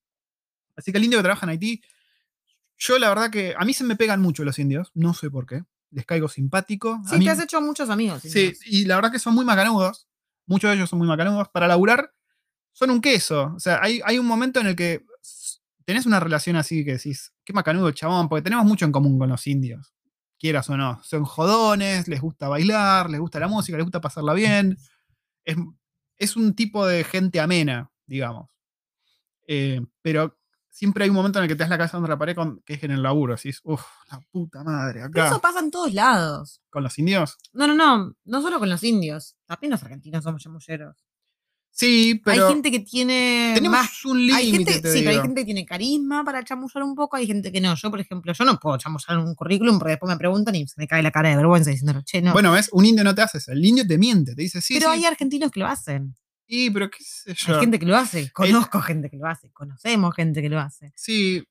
[0.75, 1.81] Así que el indio que trabaja en Haití,
[2.77, 5.45] yo la verdad que a mí se me pegan mucho los indios, no sé por
[5.45, 6.99] qué, les caigo simpático.
[7.05, 8.21] a Sí, mí- te has hecho muchos amigos.
[8.23, 10.07] Sí, y la verdad que son muy macanudos.
[10.45, 11.47] Muchos de ellos son muy macanudos.
[11.49, 12.11] Para laburar,
[12.73, 13.53] son un queso.
[13.55, 15.05] O sea, hay, hay un momento en el que
[15.85, 19.29] tenés una relación así que decís, qué macanudo chabón, porque tenemos mucho en común con
[19.29, 19.93] los indios.
[20.43, 20.99] Quieras o no.
[21.03, 24.77] Son jodones, les gusta bailar, les gusta la música, les gusta pasarla bien.
[25.45, 25.55] Es,
[26.17, 28.49] es un tipo de gente amena, digamos.
[29.47, 30.37] Eh, pero
[30.69, 32.61] siempre hay un momento en el que te das la cabeza contra la pared con,
[32.65, 33.35] que es en el laburo.
[33.37, 35.27] Decís, uff, la puta madre, Pero acá.
[35.27, 36.61] eso pasa en todos lados.
[36.69, 37.37] Con los indios.
[37.53, 38.13] No, no, no.
[38.25, 39.37] No solo con los indios.
[39.45, 41.05] También los argentinos somos chamulleros.
[41.75, 44.05] Sí, pero hay gente que tiene tenemos más.
[44.05, 47.25] un Hay límite, sí, pero hay gente que tiene carisma para chamullar un poco, hay
[47.25, 47.73] gente que no.
[47.73, 50.75] Yo, por ejemplo, yo no puedo chamullar un currículum porque después me preguntan y se
[50.79, 52.31] me cae la cara de vergüenza diciendo, che, no.
[52.31, 52.69] Bueno, ¿ves?
[52.73, 53.51] Un indio no te hace eso.
[53.51, 56.15] El indio te miente, te dice, sí, pero sí, hay argentinos que lo hacen.
[56.47, 57.55] sí, pero qué sé yo.
[57.55, 58.31] Hay gente que lo hace.
[58.31, 59.49] Conozco gente que lo hace.
[59.51, 60.93] Conocemos gente que lo hace.
[60.95, 61.43] Sí.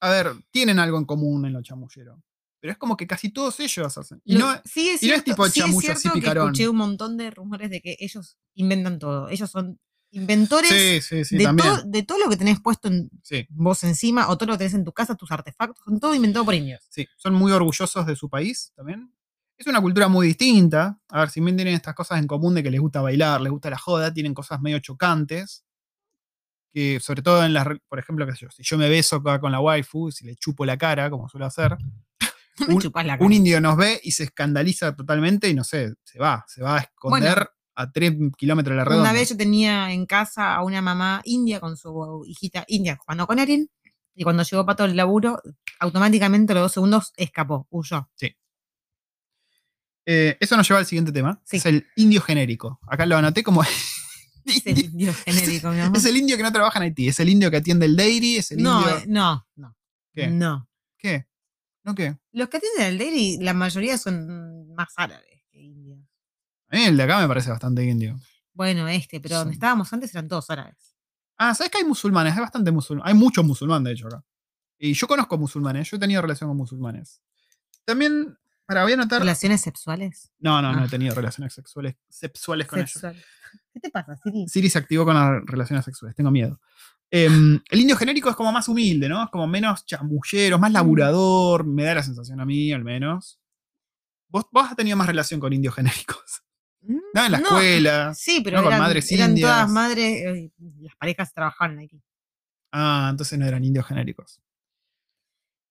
[0.00, 2.18] A ver, tienen algo en común en los chamulleros.
[2.64, 4.22] Pero es como que casi todos ellos hacen.
[4.24, 6.76] Y no, sí es y no es cierto, tipo sí es cierto que escuché un
[6.76, 9.28] montón de rumores de que ellos inventan todo.
[9.28, 9.78] Ellos son
[10.12, 13.10] inventores sí, de, todo, de todo lo que tenés puesto en
[13.50, 16.46] vos encima o todo lo que tenés en tu casa, tus artefactos, son todo inventado
[16.46, 16.82] por indios.
[16.88, 17.06] sí.
[17.18, 19.12] Son muy orgullosos de su país también.
[19.58, 20.98] Es una cultura muy distinta.
[21.10, 23.52] A ver, si bien tienen estas cosas en común de que les gusta bailar, les
[23.52, 25.66] gusta la joda, tienen cosas medio chocantes.
[26.72, 29.38] Que sobre todo en las, por ejemplo, qué sé yo, si yo me beso acá
[29.38, 31.76] con la waifu, si le chupo la cara, como suelo hacer,
[32.58, 33.26] No me Un- chupás la cara.
[33.26, 36.76] un indio nos ve y se escandaliza totalmente y no sé, se va, se va
[36.76, 37.46] a esconder Bueno.
[37.76, 39.10] a tres kilómetros de la redonda.
[39.10, 43.26] Una vez yo tenía en casa a una mamá india con su hijita india jugando
[43.26, 43.68] con Erin.
[44.16, 45.42] Y cuando llegó Pato al laburo,
[45.80, 48.08] automáticamente a los dos segundos escapó, huyó.
[50.06, 51.40] Eh, eso nos lleva al siguiente tema.
[51.44, 51.56] Sí.
[51.56, 52.78] Es el indio genérico.
[52.86, 53.62] Acá lo anoté como.
[54.46, 55.96] Es el indio genérico, mi amor.
[55.96, 57.08] es el indio que no trabaja en Haití.
[57.08, 58.36] Es el indio que atiende el dairy.
[58.36, 58.98] Es el No, indio.
[58.98, 59.74] eh, no, no.
[60.12, 60.26] ¿Qué?
[60.26, 60.68] No.
[60.98, 61.26] ¿Qué?
[61.84, 62.16] ¿No qué?
[62.32, 66.00] Los que atienden el dairy, la mayoría son más árabes que indios.
[66.68, 68.16] A mí el de acá me parece bastante indio.
[68.52, 69.56] Bueno, este, pero donde Sí.
[69.56, 70.96] estábamos antes eran todos árabes.
[71.36, 72.32] Ah, ¿sabes que hay musulmanes?
[72.34, 73.12] Hay bastante musulmanes.
[73.12, 74.24] Hay muchos musulmanes, de hecho, acá.
[74.78, 75.90] Y yo conozco musulmanes.
[75.90, 77.20] Yo he tenido relación con musulmanes.
[77.84, 79.20] También, para voy a anotar.
[79.20, 80.30] ¿Relaciones sexuales?
[80.38, 80.88] No, no, no he Ah.
[80.88, 83.00] tenido relaciones sexuales, sexuales con ellos.
[83.72, 84.48] ¿Qué te pasa, Siri?
[84.48, 86.60] Siri se activó con las relaciones sexuales, tengo miedo.
[87.10, 89.22] Em, el indio genérico es como más humilde, ¿no?
[89.24, 90.60] Es como menos chamullero, Mm.
[90.60, 93.38] más laburador, me da la sensación a mí, al menos.
[94.28, 96.42] Vos, vos has tenido más relación con indios genéricos.
[97.14, 98.12] No, en la escuela.
[98.14, 99.50] Sí, pero no con madres eran indias.
[99.50, 101.88] todas madres, eh, las parejas trabajaban ahí.
[102.72, 104.40] Ah, entonces no eran indios genéricos.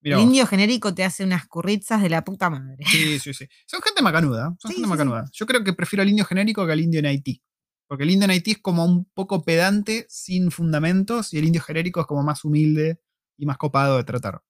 [0.02, 0.22] El vos.
[0.24, 2.84] indio genérico te hace unas curritzas de la puta madre.
[2.86, 3.46] Sí, sí, sí.
[3.66, 4.54] Son gente macanuda.
[4.58, 5.24] Son Sí, gente sí, macanuda.
[5.32, 7.40] Yo creo que prefiero al indio genérico que al indio en Haití.
[7.86, 11.62] Porque el indio en Haití es como un poco pedante, sin fundamentos, y el indio
[11.62, 13.00] genérico es como más humilde
[13.36, 14.42] y más copado de tratar.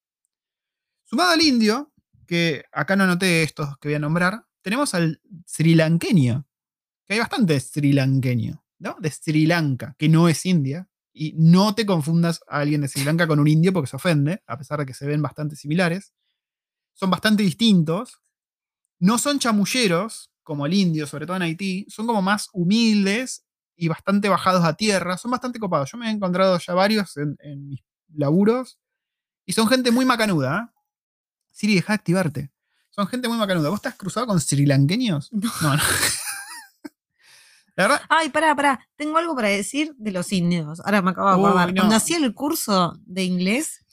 [1.05, 1.93] Sumado al indio,
[2.27, 6.47] que acá no anoté estos que voy a nombrar, tenemos al srilanqueño.
[7.07, 8.97] Que hay bastante srilanqueño, ¿no?
[8.99, 10.89] De Sri Lanka, que no es India.
[11.13, 14.43] Y no te confundas a alguien de Sri Lanka con un indio porque se ofende,
[14.47, 16.15] a pesar de que se ven bastante similares.
[16.95, 18.21] Son bastante distintos.
[18.99, 21.87] No son chamulleros, como el indio, sobre todo en Haití.
[21.89, 23.45] Son como más humildes
[23.77, 25.19] y bastante bajados a tierra.
[25.19, 25.91] Son bastante copados.
[25.91, 27.81] Yo me he encontrado ya varios en, en mis
[28.15, 28.79] laburos.
[29.47, 30.71] Y son gente muy macanuda.
[30.71, 30.81] ¿eh?
[31.51, 32.51] Siri, deja de activarte.
[32.91, 33.71] Son gente muy macanuda.
[33.71, 35.33] ¿Vos estás cruzado con srilanqueños?
[35.33, 35.51] No.
[35.63, 35.83] No, no.
[37.77, 38.89] La verdad, Ay, pará, pará.
[38.95, 40.79] Tengo algo para decir de los indios.
[40.85, 41.69] Ahora me acabo de acordar.
[41.71, 41.81] no.
[41.81, 43.85] Cuando hacía el curso de inglés,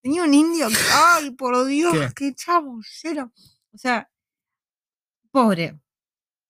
[0.00, 0.68] tenía un indio.
[0.68, 2.12] que- Ay, por Dios, ¿Qué?
[2.14, 3.32] qué chamullero.
[3.72, 4.08] O sea,
[5.32, 5.80] pobre.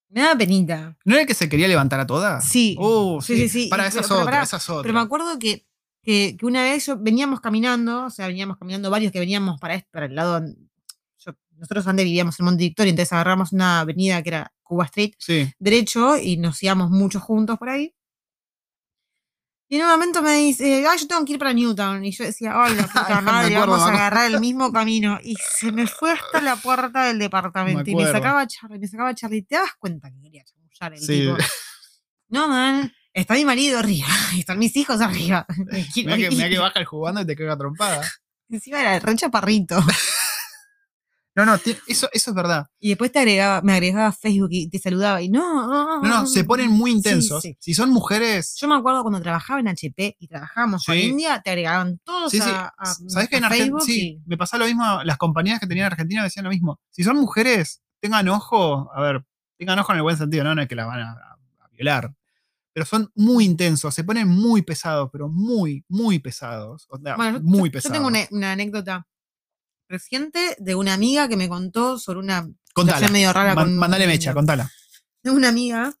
[0.09, 0.97] Me da penita.
[1.03, 2.45] ¿no era el que se quería levantar a todas?
[2.45, 2.75] Sí.
[2.79, 3.67] Oh, Sí, sí, sí, sí.
[3.69, 5.65] Para Y- esa es pero- pero me acuerdo que,
[6.01, 9.75] que, que una vez yo veníamos caminando, o sea, veníamos caminando varios que veníamos para,
[9.75, 10.41] este, para el lado.
[11.19, 15.13] yo- nosotros antes vivíamos en Monte Victoria, entonces agarramos una avenida que era Cuba Street,
[15.17, 15.51] Sí.
[15.59, 17.93] derecho, y nos íbamos muchos juntos por ahí.
[19.75, 22.05] Y en un momento me dice, ay, yo tengo que ir para Newtown.
[22.05, 25.19] Y yo decía, ay, la puta madre, acuerdo, vamos a agarrar el mismo camino.
[25.21, 27.83] Y se me fue hasta la puerta del departamento.
[27.89, 29.41] Y me sacaba Charlie, me sacaba Charlie.
[29.41, 31.21] ¿Te das cuenta que quería chamullar el Sí.
[31.21, 31.37] tipo?
[32.29, 32.89] No, man.
[33.13, 34.07] Está mi marido arriba.
[34.37, 35.45] Están mis hijos arriba.
[35.95, 38.01] Mira que, que baja el jugando y te caga trompada.
[38.49, 39.83] Encima era re chaparrito.
[41.35, 42.67] No, no, eso, eso es verdad.
[42.79, 45.21] Y después te agregaba, me agregaba a Facebook y te saludaba.
[45.21, 47.41] Y no, No, no, se ponen muy intensos.
[47.43, 47.57] sí.
[47.59, 48.55] Si son mujeres.
[48.57, 51.01] Yo me acuerdo cuando trabajaba en HP y trabajábamos con Sí.
[51.01, 52.49] India, te agregaban todos Sí, sí.
[52.49, 53.65] a, a- ¿Sabes que en Argentina?
[53.79, 55.03] Facebook Sí, y- me pasaba lo mismo.
[55.03, 56.79] Las compañías que tenían en Argentina decían lo mismo.
[56.89, 58.89] Si son mujeres, tengan ojo.
[58.95, 59.25] A ver,
[59.57, 60.55] tengan ojo en el buen sentido, ¿no?
[60.55, 61.17] No es que las van a,
[61.73, 62.13] violar.
[62.71, 66.87] Pero son muy intensos, se ponen muy pesados, pero muy, muy pesados.
[66.89, 67.91] O sea, Bueno, muy yo, pesados.
[67.91, 69.05] yo tengo una, una anécdota
[69.87, 73.07] reciente de una amiga que me contó sobre una Contala.
[73.09, 74.69] medio rara Man- con mandale mecha, contala.
[75.23, 75.93] de una amiga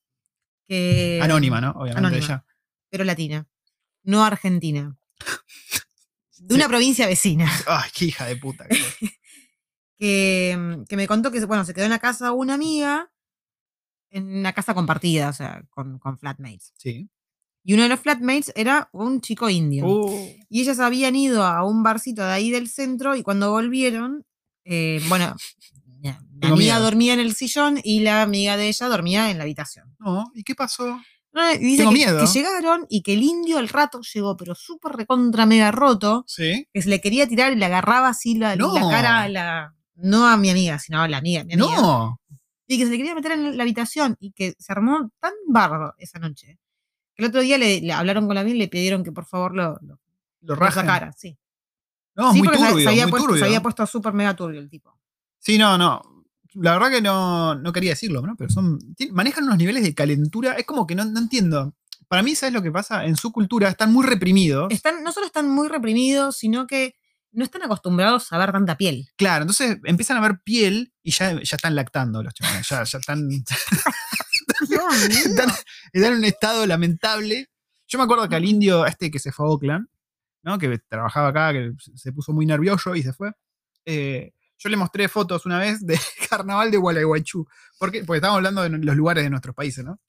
[0.67, 1.71] que Anónima, ¿no?
[1.71, 2.25] Obviamente anónima.
[2.25, 2.45] ella.
[2.89, 3.47] pero latina,
[4.03, 4.95] no argentina.
[6.37, 7.49] De una provincia vecina.
[7.67, 8.67] Ay, qué hija de puta.
[8.67, 9.09] que fue.
[9.99, 13.11] que, me contó que bueno, se quedó en la casa una amiga,
[14.09, 16.73] en una casa compartida, o sea, con, con flatmates.
[16.77, 17.09] Sí.
[17.67, 19.85] Y uno de los flatmates era un chico indio.
[19.87, 24.23] Uh, Y ellas habían ido a un barcito de ahí del centro y cuando volvieron,
[24.63, 25.35] eh, bueno,
[26.03, 26.83] la amiga miedo.
[26.83, 29.95] dormía en el sillón y la amiga de ella dormía en la habitación.
[29.99, 31.01] no, ¿y qué pasó?
[31.33, 32.19] No, y dice Tengo que, miedo.
[32.21, 36.67] que llegaron y que el indio al rato llegó, pero súper recontra mega roto, Sí.
[36.73, 38.73] que se le quería tirar y le agarraba así la, No.
[38.73, 39.75] la cara a la.
[39.95, 41.43] No a mi amiga, sino a la amiga.
[41.43, 41.75] Mi amiga.
[41.81, 42.21] No.
[42.67, 45.93] Y que se le quería meter en la habitación y que se armó tan barro
[45.97, 46.57] esa noche.
[47.17, 49.55] El otro día le, le hablaron con la mina y le pidieron que por favor
[49.55, 49.99] lo, lo,
[50.41, 51.11] Lo lo sacara.
[51.13, 51.37] Sí,
[52.15, 53.39] No, sí muy turbio, se, había muy puesto, turbio.
[53.39, 54.97] se había puesto súper mega turbio el tipo.
[55.39, 56.01] Sí, no, no.
[56.55, 58.35] La verdad que no, no quería decirlo, ¿no?
[58.37, 58.79] Pero son.
[59.11, 60.53] Manejan unos niveles de calentura.
[60.53, 61.75] Es como que no, no entiendo.
[62.07, 63.05] Para mí, ¿sabes lo que pasa?
[63.05, 64.71] En su cultura están muy reprimidos.
[64.71, 66.95] Están, no solo están muy reprimidos, sino que
[67.31, 69.09] no están acostumbrados a ver tanta piel.
[69.17, 72.67] Claro, entonces empiezan a ver piel y ya, ya están lactando los chavales.
[72.69, 73.27] Ya, ya están,
[75.09, 75.49] están,
[75.93, 77.49] están en un estado lamentable.
[77.87, 79.87] Yo me acuerdo que al indio, este que se fue a Oakland,
[80.43, 80.57] ¿no?
[80.57, 83.31] que trabajaba acá, que se puso muy nervioso y se fue.
[83.85, 87.45] eh, yo le mostré fotos una vez de carnaval de Gualeguaychú.
[87.77, 89.99] Porque, porque estábamos hablando de los lugares de nuestros países, ¿no?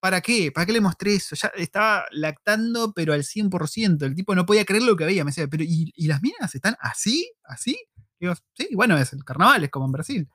[0.00, 0.50] ¿Para qué?
[0.50, 1.36] ¿Para qué le mostré eso?
[1.36, 4.04] Ya estaba lactando, pero al 100%.
[4.04, 5.24] El tipo no podía creer lo que veía.
[5.24, 7.32] Me decía, pero ¿y, y las minas están así?
[7.44, 7.78] ¿Así?
[8.18, 10.28] Digo, sí, bueno, es el carnaval, es como en Brasil.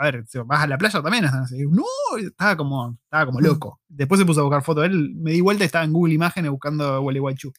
[0.00, 1.26] A ver, vas a la playa también.
[1.68, 1.84] No,
[2.16, 3.82] estaba como, estaba como loco.
[3.88, 4.86] Después se puso a buscar fotos.
[4.86, 7.52] Él me di vuelta y estaba en Google Imágenes buscando Gualeguaychú.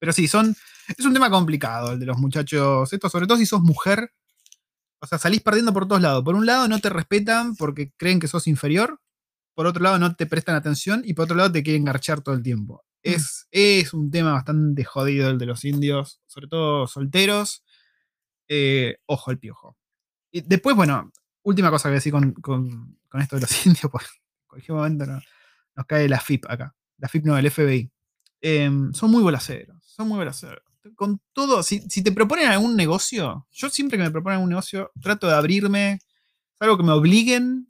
[0.00, 0.56] Pero sí, son,
[0.88, 2.92] es un tema complicado el de los muchachos.
[2.92, 4.10] Esto, sobre todo si sos mujer.
[4.98, 6.24] O sea, salís perdiendo por todos lados.
[6.24, 9.00] Por un lado, no te respetan porque creen que sos inferior.
[9.54, 11.02] Por otro lado, no te prestan atención.
[11.04, 12.84] Y por otro lado, te quieren garchar todo el tiempo.
[13.04, 17.64] Es, es un tema bastante jodido el de los indios, sobre todo solteros.
[18.48, 19.76] Eh, ojo el piojo.
[20.32, 21.12] Y después, bueno,
[21.46, 25.06] última cosa que decir con, con- con esto de los indios, pues en cualquier momento
[25.06, 25.20] no-
[25.76, 26.74] nos cae la FIP acá.
[26.98, 27.90] La FIP no, el FBI.
[28.40, 30.62] Em, son muy bolaceros, son muy bolaceros.
[30.94, 34.92] Con todo, si, si te proponen algún negocio, yo siempre que me proponen algún negocio,
[35.00, 35.98] trato de abrirme,
[36.60, 37.68] algo que me obliguen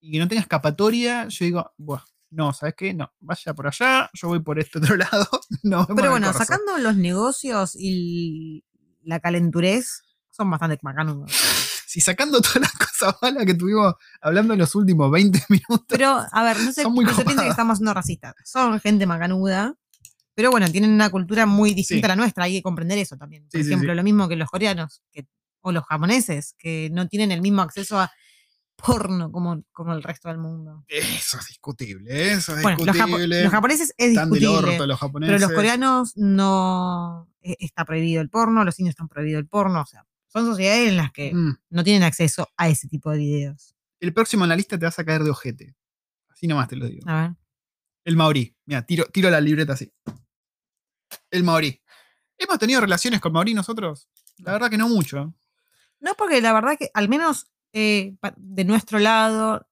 [0.00, 2.92] y que no tenga escapatoria, yo digo, Buah, no, ¿sabes qué?
[2.92, 5.28] No, vaya por allá, yo voy por este otro lado.
[5.62, 8.64] no, Pero bueno, sacando los negocios y
[9.02, 11.30] la calenturez, son bastante macanudos.
[11.90, 15.86] Si sacando todas las cosas malas que tuvimos hablando en los últimos 20 minutos.
[15.88, 18.34] Pero, a ver, no se, no piense que estamos siendo racistas.
[18.44, 19.74] Son gente macanuda.
[20.34, 22.12] Pero bueno, tienen una cultura muy distinta Sí.
[22.12, 22.44] a la nuestra.
[22.44, 23.42] Hay que comprender eso también.
[23.50, 23.96] Por Sí, ejemplo, sí.
[23.96, 25.26] lo mismo que los coreanos que-
[25.62, 28.10] o los japoneses, que no tienen el mismo acceso a
[28.76, 30.84] porno como, como el resto del mundo.
[30.88, 33.42] Eso es discutible, eso es Bueno, los, japo- discutible.
[33.42, 34.72] los japoneses es Están del discutible.
[34.74, 35.34] orto los japoneses.
[35.36, 39.82] Pero los coreanos no e- está prohibido el porno, los indios están prohibido el porno.
[39.82, 41.58] O sea, son sociedades en las que Mm.
[41.70, 43.74] no tienen acceso a ese tipo de videos.
[44.00, 45.76] El próximo en la lista te vas a caer de ojete.
[46.30, 47.06] Así nomás te lo digo.
[47.08, 47.30] A ver.
[48.04, 48.56] El maorí.
[48.64, 49.92] Mira, tiro, tiro la libreta así.
[51.30, 51.82] El maorí.
[52.38, 54.08] ¿Hemos tenido relaciones con maorí nosotros?
[54.38, 55.34] La verdad que no mucho.
[56.00, 59.68] No, porque la verdad que al menos eh, de nuestro lado,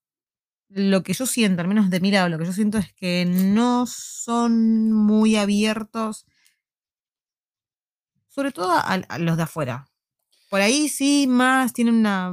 [0.68, 3.24] lo que yo siento, al menos de mi lado, lo que yo siento es que
[3.24, 6.26] no son muy abiertos,
[8.28, 9.88] sobre todo a, a los de afuera.
[10.48, 12.32] Por ahí sí más tienen una,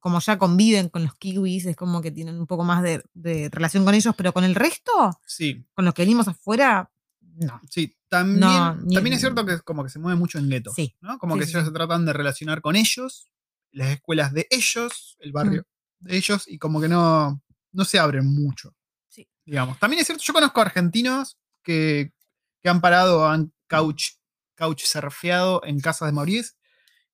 [0.00, 3.48] como ya conviven con los kiwis, es como que tienen un poco más de, de
[3.50, 4.92] relación con ellos, pero con el resto,
[5.24, 7.60] Sí, con los que venimos afuera, no.
[7.70, 7.92] sí.
[8.08, 10.74] También, No, ni- también es cierto que es como que se mueve mucho en guetos.
[10.74, 10.94] Sí.
[11.00, 11.18] ¿no?
[11.18, 13.28] Como Sí, que sí, ellos se tratan de relacionar con ellos,
[13.72, 15.66] las escuelas de ellos, el barrio
[15.98, 16.06] Mm.
[16.06, 18.74] de ellos, y como que no, no se abren mucho.
[19.08, 19.28] Sí.
[19.44, 19.76] Digamos.
[19.80, 22.12] También es cierto, yo conozco argentinos que,
[22.62, 24.12] que han parado, han couch,
[24.54, 26.56] couch surfeado en casas de maoríes,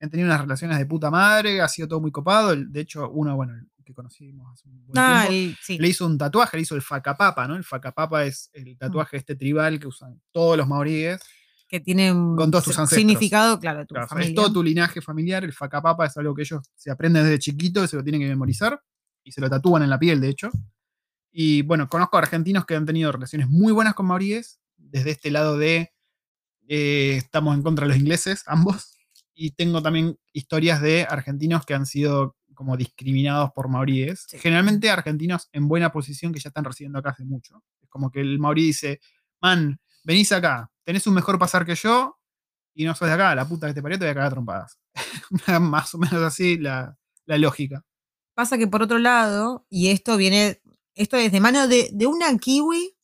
[0.04, 2.54] han tenido unas relaciones de puta madre, ha sido todo muy copado.
[2.56, 5.78] De hecho, uno, bueno, el que conocimos hace un buen Ah, tiempo, sí.
[5.78, 7.56] le hizo un tatuaje, le hizo el facapapa, ¿no?
[7.56, 8.58] El facapapa es Mm.
[8.68, 11.20] el tatuaje este tribal que usan todos los maoríes.
[11.68, 12.98] que tiene un Con todos tus ancestros.
[12.98, 15.42] significado, claro, tu es todo tu linaje familiar.
[15.42, 18.28] El facapapa es algo que ellos se aprenden desde chiquito y se lo tienen que
[18.28, 18.78] memorizar.
[19.24, 20.50] Y se lo tatúan en la piel, de hecho.
[21.30, 24.60] Y bueno, conozco argentinos que han tenido relaciones muy buenas con maoríes.
[24.76, 25.90] Desde este lado de
[26.68, 28.91] eh, estamos en contra de los ingleses, ambos.
[29.34, 34.26] Y tengo también historias de argentinos que han sido como discriminados por maoríes.
[34.28, 34.38] Sí.
[34.38, 37.62] Generalmente argentinos en buena posición que ya están residiendo acá hace mucho.
[37.80, 39.00] Es como que el maorí dice,
[39.40, 42.18] man, venís acá, tenés un mejor pasar que yo
[42.74, 44.78] y no sos de acá, la puta que te parió te voy a cagar trompadas.
[45.60, 47.84] Más o menos así la, la lógica.
[48.34, 50.62] Pasa que por otro lado, y esto viene,
[50.94, 52.96] esto es de mano de, de una kiwi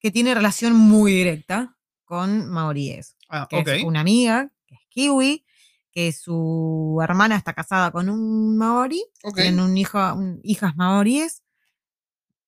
[0.00, 3.16] que tiene relación muy directa con maoríes.
[3.28, 4.52] Ah, Que es una amiga,
[4.92, 5.44] kiwi,
[5.90, 9.34] que su hermana está casada con un maorí, ok.
[9.36, 11.42] tienen un hijo, un- hijas maoríes,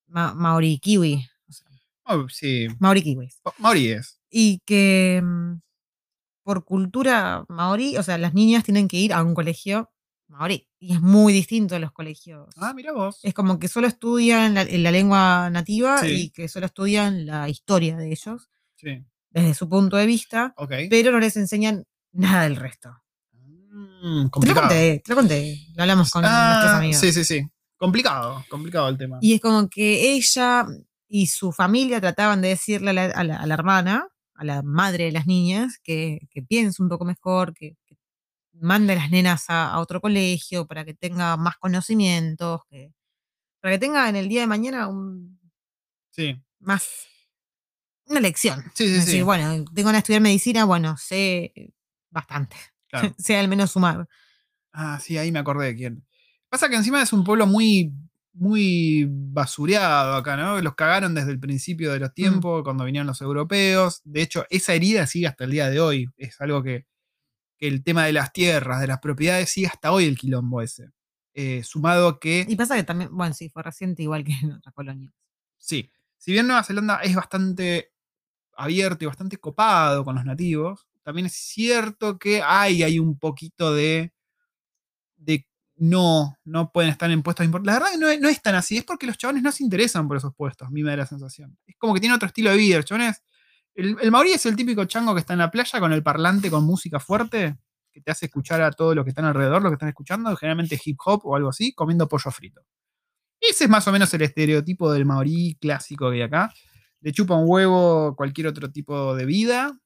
[0.07, 1.67] ma- maorí kiwi, o sea,
[2.07, 3.41] Oh, sí, maorí kiwis.
[3.45, 4.21] Ma- maoríes.
[4.31, 5.61] Y que mm,
[6.43, 9.91] por cultura maorí, o sea, las niñas tienen que ir a un colegio
[10.29, 10.69] maorí.
[10.79, 12.49] Y es muy distinto a los colegios.
[12.57, 13.21] Ah, mira vos.
[13.23, 16.07] Es como que solo estudian la, la lengua nativa Sí.
[16.25, 19.03] y que solo estudian la historia de ellos, Sí.
[19.31, 20.73] desde su punto de vista, Ok.
[20.91, 21.85] pero no les enseñan
[22.15, 22.91] nada del resto.
[23.33, 25.59] Mm, Te lo conté, te lo conté.
[25.75, 27.01] Lo hablamos con nuestros Ah, amigos.
[27.01, 27.43] sí, sí, sí.
[27.77, 29.19] Complicado, complicado el tema.
[29.21, 30.67] Y es como que ella
[31.09, 34.63] y su familia trataban de decirle a la, a la- a la hermana, a la
[34.63, 37.97] madre de las niñas, que, que piense un poco mejor, que, que
[38.53, 42.93] mande a las nenas a, a otro colegio para que tenga más conocimientos, que,
[43.61, 45.41] para que tenga en el día de mañana un,
[46.11, 46.41] Sí.
[46.61, 46.89] más
[48.07, 48.63] una lección.
[48.75, 49.11] Sí, sí, Es sí.
[49.11, 51.53] decir, bueno, tengo que estudiar medicina, bueno, sé
[52.15, 52.57] bastante,
[52.89, 53.15] Claro.
[53.19, 54.09] sé al menos sumar.
[54.73, 56.07] Ah, sí, ahí me acordé de quién.
[56.49, 57.93] Pasa que encima es un pueblo muy,
[58.33, 60.61] muy basureado acá, ¿no?
[60.61, 62.15] Los cagaron desde el principio de los Mm.
[62.15, 64.01] tiempos, cuando vinieron los europeos.
[64.05, 66.09] De hecho, esa herida sigue hasta el día de hoy.
[66.17, 66.87] Es algo que,
[67.59, 70.91] que el tema de las tierras, de las propiedades, sigue hasta hoy el quilombo ese.
[71.35, 74.53] Eh, sumado a que, Y pasa que también, bueno, sí, fue reciente igual que en
[74.53, 75.13] otras colonias.
[75.59, 77.93] sí, si bien Nueva Zelanda es bastante
[78.57, 83.75] abierto y bastante copado con los nativos, también es cierto que hay, hay un poquito
[83.75, 84.13] de,
[85.17, 85.47] de
[85.77, 87.75] no, no pueden estar en puestos importantes.
[87.75, 90.09] La verdad que no no es tan así, es porque los chabones no se interesan
[90.09, 91.57] por esos puestos, a mí me da la sensación.
[91.67, 93.23] Es como que tiene otro estilo de vida, los.
[93.75, 96.51] El, el maorí es el típico chango que está en la playa con el parlante
[96.51, 97.57] con música fuerte,
[97.93, 100.81] que te hace escuchar a todo lo que están alrededor, lo que están escuchando, generalmente
[100.85, 102.63] hip hop o algo así, comiendo pollo frito.
[103.41, 106.53] Ese es más o menos el estereotipo del maorí clásico que hay acá.
[107.01, 109.79] Le chupa un huevo cualquier otro tipo de vida.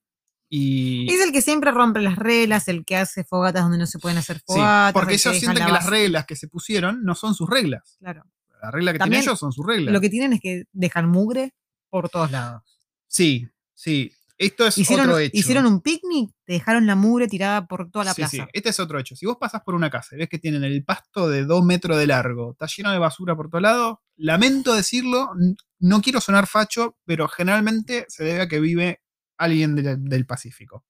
[0.51, 3.99] Y, Es el que siempre rompe las reglas, el que hace fogatas donde no se
[3.99, 4.93] pueden hacer Sí, fogatas.
[4.95, 7.49] porque el que ellos sienten la que las reglas que se pusieron no son sus
[7.51, 7.97] reglas.
[7.99, 8.25] Claro.
[8.63, 9.93] La regla que También tienen ellos son sus reglas.
[9.93, 11.55] Lo que tienen es que dejan mugre
[11.91, 12.63] por todos lados.
[13.07, 14.11] Sí, sí.
[14.41, 15.37] Esto es Hicieron, otro hecho.
[15.37, 18.31] hicieron un picnic, te dejaron la mugre tirada por toda la Sí, plaza.
[18.37, 19.17] sí, Este es otro hecho.
[19.17, 21.99] Si vos pasás por una casa y ves que tienen el pasto de dos metros
[21.99, 25.31] de largo, está lleno de basura por todos lados, lamento decirlo,
[25.81, 29.01] no quiero sonar facho, pero generalmente se debe a que vive
[29.39, 30.85] alguien del, del Pacífico.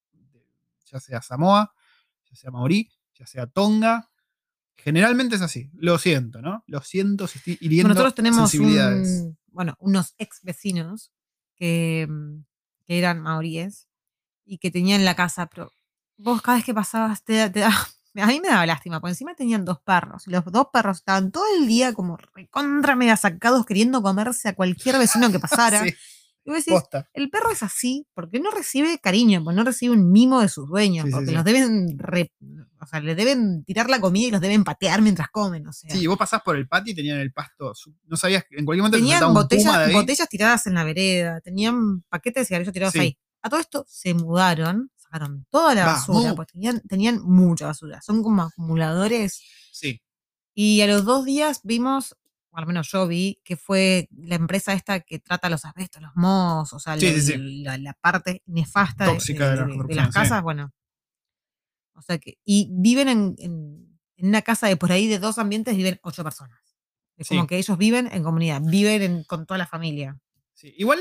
[0.91, 1.73] Ya sea Samoa,
[2.31, 4.11] ya sea Maorí, ya sea Tonga.
[4.77, 5.71] Generalmente es así.
[5.75, 6.65] Lo siento, ¿no?
[6.67, 9.09] Lo siento si estoy hiriendo nosotros tenemos sensibilidades.
[9.23, 11.11] un- bueno, unos ex vecinos
[11.57, 12.09] que,
[12.87, 13.89] que eran maoríes
[14.45, 15.73] y que tenían la casa, pero
[16.17, 17.69] vos cada vez que pasabas te, da- te da-
[18.23, 20.27] a mí me daba lástima, porque encima tenían dos perros.
[20.27, 24.55] y Los dos perros estaban todo el día como recontra mega sacados queriendo comerse a
[24.55, 25.85] cualquier vecino que pasara.
[25.85, 25.93] Sí,
[26.49, 27.09] y vos decís, posta.
[27.13, 30.69] el perro es así porque no recibe cariño, porque no recibe un mimo de sus
[30.69, 31.35] dueños, Sí, porque sí.
[31.35, 32.33] los deben, re-
[32.81, 35.91] o sea, le deben tirar la comida y los deben patear mientras comen, o sea.
[35.95, 37.73] Sí, vos pasás por el patio y tenían el pasto.
[38.07, 41.41] No sabías, en cualquier momento te Tenían un de botellas, botellas tiradas en la vereda,
[41.41, 43.17] tenían paquetes de cigarrillos tirados ahí.
[43.43, 48.23] A todo esto se mudaron, sacaron toda la basura, pues tenían, tenían mucha basura, son
[48.23, 49.41] como acumuladores.
[49.73, 50.01] Sí,
[50.55, 52.17] Y a los dos días vimos,
[52.51, 56.13] o al menos yo vi, que fue la empresa esta que trata los asbestos, los
[56.17, 57.63] mohos, o sea, Sí, la, sí, sí.
[57.63, 60.21] La, la parte nefasta de- Tóxica de, de la de- de corrupción, las sí.
[60.21, 60.73] casas, bueno.
[61.95, 65.39] O sea que, y viven en, en- en una casa de por ahí de dos
[65.39, 66.59] ambientes, viven ocho personas.
[67.17, 70.19] Es como que ellos viven en comunidad, viven en- con toda la familia.
[70.55, 70.73] sí.
[70.79, 70.99] Igual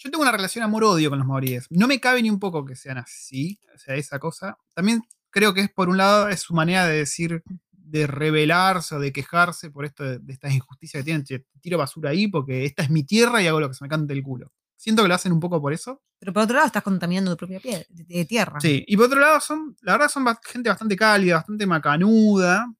[0.00, 1.66] yo tengo una relación amor-odio con los maoríes.
[1.70, 4.56] No me cabe ni un poco que sean así, o sea, esa cosa.
[4.74, 7.42] También creo que es, por un lado, es su manera de decir,
[7.90, 11.24] de rebelarse o de quejarse por esto de, estas injusticias que tienen.
[11.24, 13.88] Che, tiro basura ahí porque esta es mi tierra y hago lo que se me
[13.88, 14.52] cante el culo.
[14.76, 16.02] Siento que lo hacen un poco por eso.
[16.20, 18.60] Pero por otro lado estás contaminando tu propia de, tierra.
[18.60, 22.72] Sí, y por otro lado, son, la verdad son gente bastante cálida, bastante macanuda,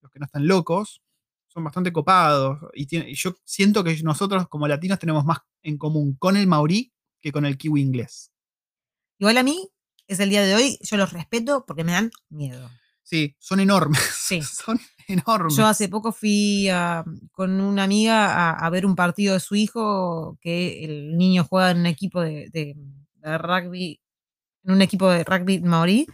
[0.00, 1.02] los que no están locos,
[1.48, 5.78] son bastante copados, y, tiene- y yo siento que nosotros como latinos tenemos más en
[5.78, 8.30] común con el maorí que con el kiwi inglés.
[9.18, 9.70] Igual a mí,
[10.06, 12.70] es el día de hoy, yo los respeto porque me dan miedo.
[13.04, 14.40] Sí, son enormes, Sí.
[14.42, 15.54] son enormes.
[15.56, 19.54] Yo hace poco fui a- con una amiga a, a ver un partido de su
[19.54, 22.74] hijo, que el niño juega en un equipo de, de-
[23.16, 24.00] de rugby,
[24.64, 26.06] en un equipo de rugby maorí,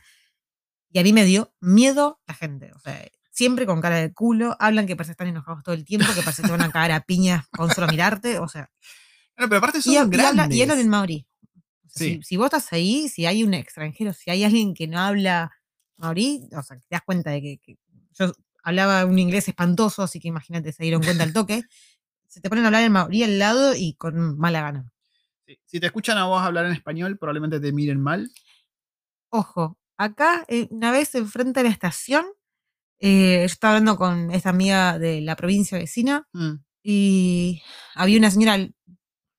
[0.92, 2.72] y a mí me dio miedo la gente.
[2.74, 5.84] O sea, siempre con cara de culo, hablan que parece que están enojados todo el
[5.84, 8.40] tiempo, que parece que te van a caer a piñas con solo mirarte.
[8.40, 8.68] O sea,
[9.38, 10.56] No, pero aparte son y, grandes.
[10.56, 11.26] y hablan en maorí.
[11.86, 12.14] O sea, Sí.
[12.16, 15.52] si, si vos estás ahí, si hay un extranjero, si hay alguien que no habla
[16.00, 17.78] maorí, o sea, te das cuenta de que, que
[18.18, 18.32] yo
[18.64, 21.62] hablaba un inglés espantoso, así que imagínate, se dieron cuenta al toque.
[22.26, 24.92] Se te ponen a hablar en maorí al lado y con mala gana.
[25.46, 28.30] Sí, Si te escuchan a vos hablar en español, probablemente te miren mal.
[29.30, 32.24] Ojo, acá, eh, una vez enfrente de la estación,
[32.98, 37.62] eh, yo estaba hablando con esta amiga de la provincia vecina Mm, y
[37.94, 38.58] había una señora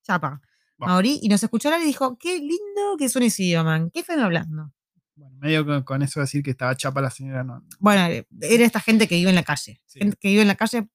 [0.02, 0.40] chapa,
[0.82, 0.86] Va.
[0.86, 4.20] maorí, y nos escuchó hablar y dijo, qué lindo que suena ese idioma, ¿qué están
[4.20, 4.72] hablando?
[5.14, 7.64] Bueno, medio con, con eso de decir que estaba chapa la señora, no.
[7.78, 9.80] Bueno, eh, era esta gente que vive en la calle.
[9.86, 9.98] Sí.
[9.98, 10.88] Gente que vive en la calle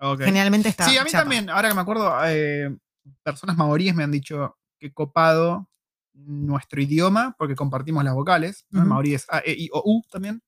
[0.00, 0.22] Ok.
[0.22, 0.88] generalmente está.
[0.88, 1.22] Sí, a mí chapa.
[1.22, 2.76] también, ahora que me acuerdo, eh,
[3.22, 5.68] personas maoríes me han dicho que copado
[6.14, 8.66] nuestro idioma, porque compartimos las vocales.
[8.70, 8.82] ¿no?
[8.82, 10.42] En maorí es A, E, I, O, U también.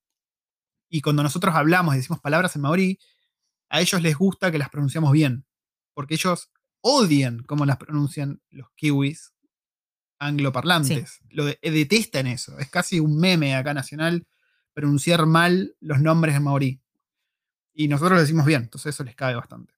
[0.91, 2.99] Y cuando nosotros hablamos y decimos palabras en maorí,
[3.71, 5.47] a ellos les gusta que las pronunciamos bien,
[5.95, 6.51] porque ellos
[6.83, 9.33] odian cómo las pronuncian los kiwis
[10.27, 11.21] angloparlantes.
[11.31, 12.59] Lo de- detestan eso.
[12.59, 14.27] Es casi un meme acá nacional
[14.73, 16.81] pronunciar mal los nombres en maorí.
[17.73, 19.73] Y nosotros lo decimos bien, entonces eso les cabe bastante.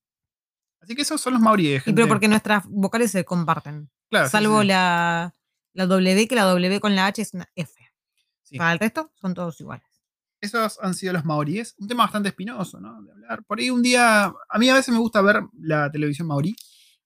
[0.81, 1.83] Así que esos son los maoríes.
[1.83, 1.97] Y gente.
[1.97, 3.91] pero porque nuestras vocales se comparten.
[4.11, 5.35] Claro, salvo sí, La,
[5.73, 7.73] la W, que la W con la H es una F.
[8.57, 9.85] Para el resto son todos iguales.
[10.41, 11.75] Esos han sido los maoríes.
[11.79, 13.03] Un tema bastante espinoso, ¿no?
[13.03, 13.43] De hablar.
[13.45, 14.27] Por ahí un día.
[14.49, 16.55] A mí a veces me gusta ver la televisión maorí.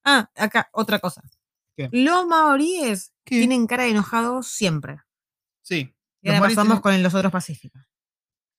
[0.04, 1.22] Ah, acá, otra cosa.
[1.76, 1.88] ¿Qué?
[1.92, 3.38] Los maoríes ¿Qué?
[3.38, 4.98] tienen cara de enojados siempre.
[5.62, 5.94] Sí.
[6.22, 7.82] Y ahora pasamos tienen- con los otros pacíficos.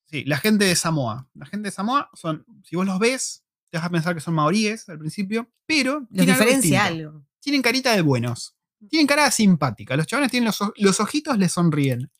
[0.06, 1.30] Sí, la gente de Samoa.
[1.34, 2.46] La gente de Samoa son.
[2.64, 6.00] Si vos los ves, te vas a pensar que son maoríes al principio, pero.
[6.02, 7.08] Los tienen algo diferencia distinto.
[7.10, 7.26] algo.
[7.40, 8.56] Tienen carita de buenos.
[8.90, 9.96] Tienen cara simpática.
[9.96, 12.12] Los chavales tienen los, los ojitos, les sonríen.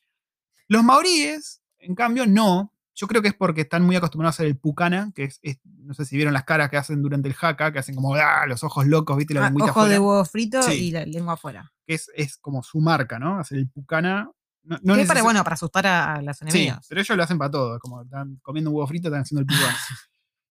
[0.68, 2.71] Los maoríes, en cambio, no.
[2.94, 5.58] Yo creo que es porque están muy acostumbrados a hacer el pucana, que es, es-
[5.64, 8.46] no sé si vieron las caras que hacen durante el jaca, que hacen como ¡ah!
[8.46, 9.32] los ojos locos, ¿viste?
[9.34, 10.72] La Ah, lengüita ojo de huevo frito Sí.
[10.88, 11.72] y la lengua afuera.
[11.86, 13.38] que es, es como su marca, ¿no?
[13.38, 14.30] Hacer el pucana.
[14.64, 16.86] No, no Que es para, bueno, para asustar a, a los Sí, enemigos.
[16.88, 17.78] pero ellos lo hacen para todo.
[17.80, 19.76] Como están comiendo un huevo frito, están haciendo el pucana.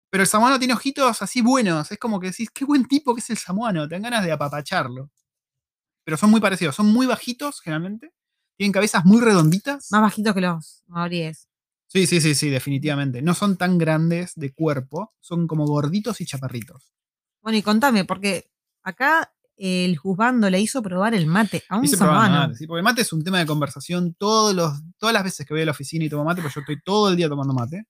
[0.10, 1.90] pero el samoano tiene ojitos así buenos.
[1.92, 3.88] Es como que decís, qué buen tipo que es el samoano.
[3.88, 5.10] Te dan ganas de apapacharlo.
[6.04, 6.76] Pero son muy parecidos.
[6.76, 8.12] Son muy bajitos, generalmente.
[8.58, 9.88] Tienen cabezas muy redonditas.
[9.92, 11.48] Más bajitos que los maoríes.
[11.92, 13.22] Sí, sí, sí, sí, definitivamente.
[13.22, 15.14] No son tan grandes de cuerpo.
[15.20, 16.94] Son como gorditos y chaparritos.
[17.42, 18.50] Bueno, y contame, porque
[18.82, 23.12] acá el juzgando le hizo probar el mate a un mate, sí, porque mate es
[23.12, 26.10] un tema de conversación todos los, todas las veces que voy a la oficina y
[26.10, 27.84] tomo mate, pues yo estoy todo el día tomando mate.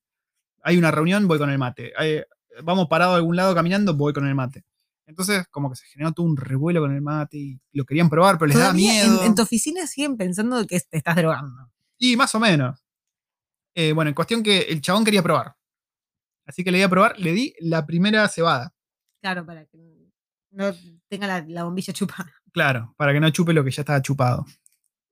[0.63, 1.93] Hay una reunión, voy con el mate.
[1.95, 2.23] Hay-
[2.63, 4.65] vamos parado a algún lado caminando, voy con el mate.
[5.05, 8.39] Entonces, como que se generó todo un revuelo con el mate y lo querían probar,
[8.39, 9.23] pero les daba Todavía en- miedo.
[9.25, 11.69] En, tu oficina siguen pensando que te estás drogando.
[11.99, 12.83] Y más o menos.
[13.75, 15.55] Eh, bueno, en cuestión que el chabón quería probar.
[16.45, 18.73] Así que le di a probar, le di la primera cebada.
[19.21, 20.11] Claro, para que
[20.51, 20.73] no
[21.07, 22.31] tenga la, la bombilla chupada.
[22.51, 24.45] Claro, para que no chupe lo que ya estaba chupado.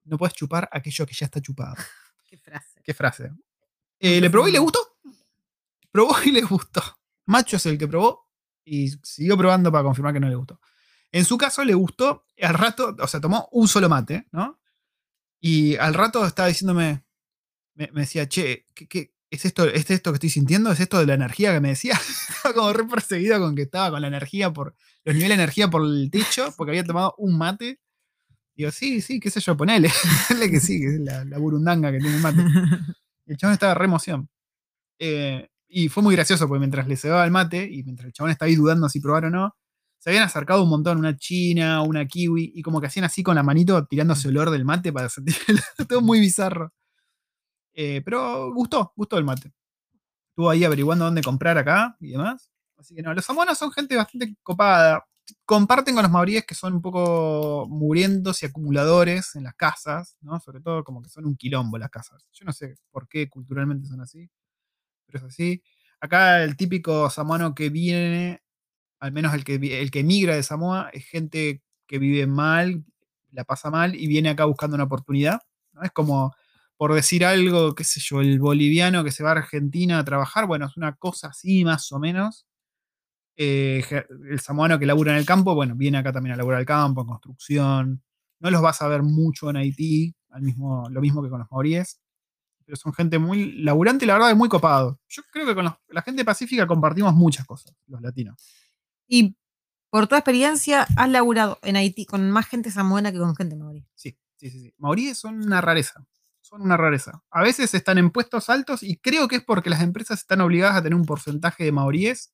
[0.04, 1.76] No puedes chupar aquello que ya está chupado.
[2.30, 2.82] Qué frase.
[2.84, 3.32] ¿Qué frase?
[4.00, 4.80] Eh, ¿Le probó y le gustó?
[5.92, 6.82] Probó y le gustó.
[7.26, 8.30] Macho es el que probó
[8.64, 10.60] y siguió probando para confirmar que no le gustó.
[11.12, 14.60] En su caso le gustó, al rato, o sea, tomó un solo mate, ¿no?
[15.40, 17.04] Y al rato estaba diciéndome,
[17.80, 20.72] me, me decía, che, ¿qué, qué- es, esto, ¿es esto que estoy sintiendo?
[20.72, 21.94] ¿Es esto de la energía que me decía?
[22.30, 24.76] estaba como re perseguido con que estaba con la energía por,
[25.06, 27.80] los niveles de energía por el techo, porque había tomado un mate.
[28.56, 29.90] Digo, sí, sí, qué sé yo, ponele.
[30.30, 32.48] Ponele que sí, que es la, la burundanga que tiene el mate.
[33.26, 34.30] Y el chabón estaba re emoción.
[35.00, 38.32] Eh, y fue muy gracioso porque mientras le cebaba el mate y mientras el chabón
[38.32, 39.56] estaba ahí dudando si probar o no,
[40.00, 43.36] se habían acercado un montón, una china, una kiwi, y como que hacían así con
[43.36, 46.74] la manito tirándose olor del mate para sentir el- todo muy bizarro.
[47.82, 49.54] Eh, pero gustó, gustó el mate.
[50.32, 52.52] Estuvo ahí averiguando dónde comprar acá y demás.
[52.78, 55.06] Así que no, los samoanos son gente bastante copada.
[55.46, 60.42] Comparten con los maoríes que son un poco murientos y acumuladores en las casas, ¿no?
[60.42, 62.22] Sobre todo como que son un quilombo las casas.
[62.34, 64.30] Yo no sé por qué culturalmente son así,
[65.06, 65.64] pero es así.
[66.02, 68.44] Acá el típico samoano que viene,
[69.00, 72.84] al menos el que, el que migra de Samoa, es gente que vive mal,
[73.32, 75.40] la pasa mal y viene acá buscando una oportunidad.
[75.72, 75.84] ¿no?
[75.84, 76.34] Es como,
[76.80, 80.48] por decir algo, qué sé yo, el boliviano que se va a Argentina a trabajar,
[80.48, 82.46] bueno, es una cosa así más o menos.
[83.36, 83.84] Eh,
[84.30, 87.02] el samoano que labura en el campo, bueno, viene acá también a laburar el campo,
[87.02, 88.02] en construcción.
[88.40, 91.52] No los vas a ver mucho en Haití, al mismo, lo mismo que con los
[91.52, 92.00] maoríes.
[92.66, 95.02] Pero son gente muy laburante y la verdad es muy copado.
[95.10, 98.42] Yo creo que con los- la gente pacífica compartimos muchas cosas, los latinos.
[99.06, 99.36] Y
[99.90, 103.86] por tu experiencia, has laburado en Haití con más gente samoana que con gente maorí.
[103.96, 104.62] Sí, sí, sí.
[104.62, 104.74] sí.
[104.78, 106.06] Maoríes son una rareza.
[106.50, 107.22] Son una rareza.
[107.30, 110.78] A veces están en puestos altos y creo que es porque las empresas están obligadas
[110.78, 112.34] a tener un porcentaje de maoríes.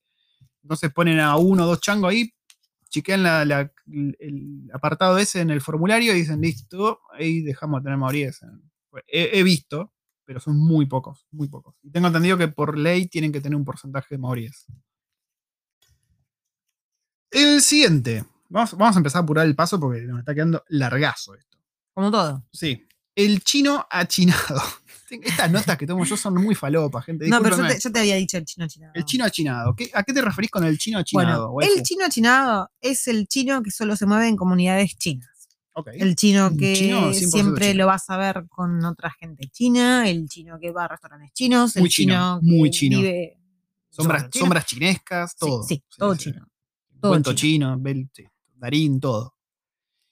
[0.64, 2.34] Entonces ponen a uno o dos changos ahí,
[3.18, 3.72] la- la-
[4.20, 8.40] el apartado ese en el formulario y dicen, listo, ahí dejamos de tener maoríes.
[9.08, 9.94] He, he visto,
[10.24, 11.76] pero son muy pocos, muy pocos.
[11.84, 14.66] Y tengo entendido que por ley tienen que tener un porcentaje de maoríes.
[17.32, 18.24] El siguiente.
[18.48, 21.58] Vamos, vamos a empezar a apurar el paso porque nos está quedando largazo esto.
[21.94, 22.46] Como todo.
[22.54, 22.88] Sí.
[23.16, 24.62] El chino achinado.
[25.10, 27.28] Estas notas que tomo yo son muy falopas, gente.
[27.30, 28.92] No, pero yo te, yo te había dicho el chino chinado.
[28.96, 29.76] El chino achinado.
[29.76, 31.52] ¿Qué- ¿A qué te referís con el chino achinado?
[31.52, 35.30] Bueno, el chino chinado es el chino que solo se mueve en comunidades chinas.
[35.94, 37.78] El chino que chino 100% siempre chino.
[37.84, 41.76] lo vas a ver con otra gente china, el chino que va a restaurantes chinos,
[41.76, 42.98] Muy el chino, chino, muy que chino.
[43.00, 43.38] vive
[43.90, 45.64] sombras, sombras chinescas, Sí, todo.
[45.64, 46.48] Sí, todo chino.
[47.02, 47.78] Todo Cuento chino,
[48.56, 49.35] Darín, todo.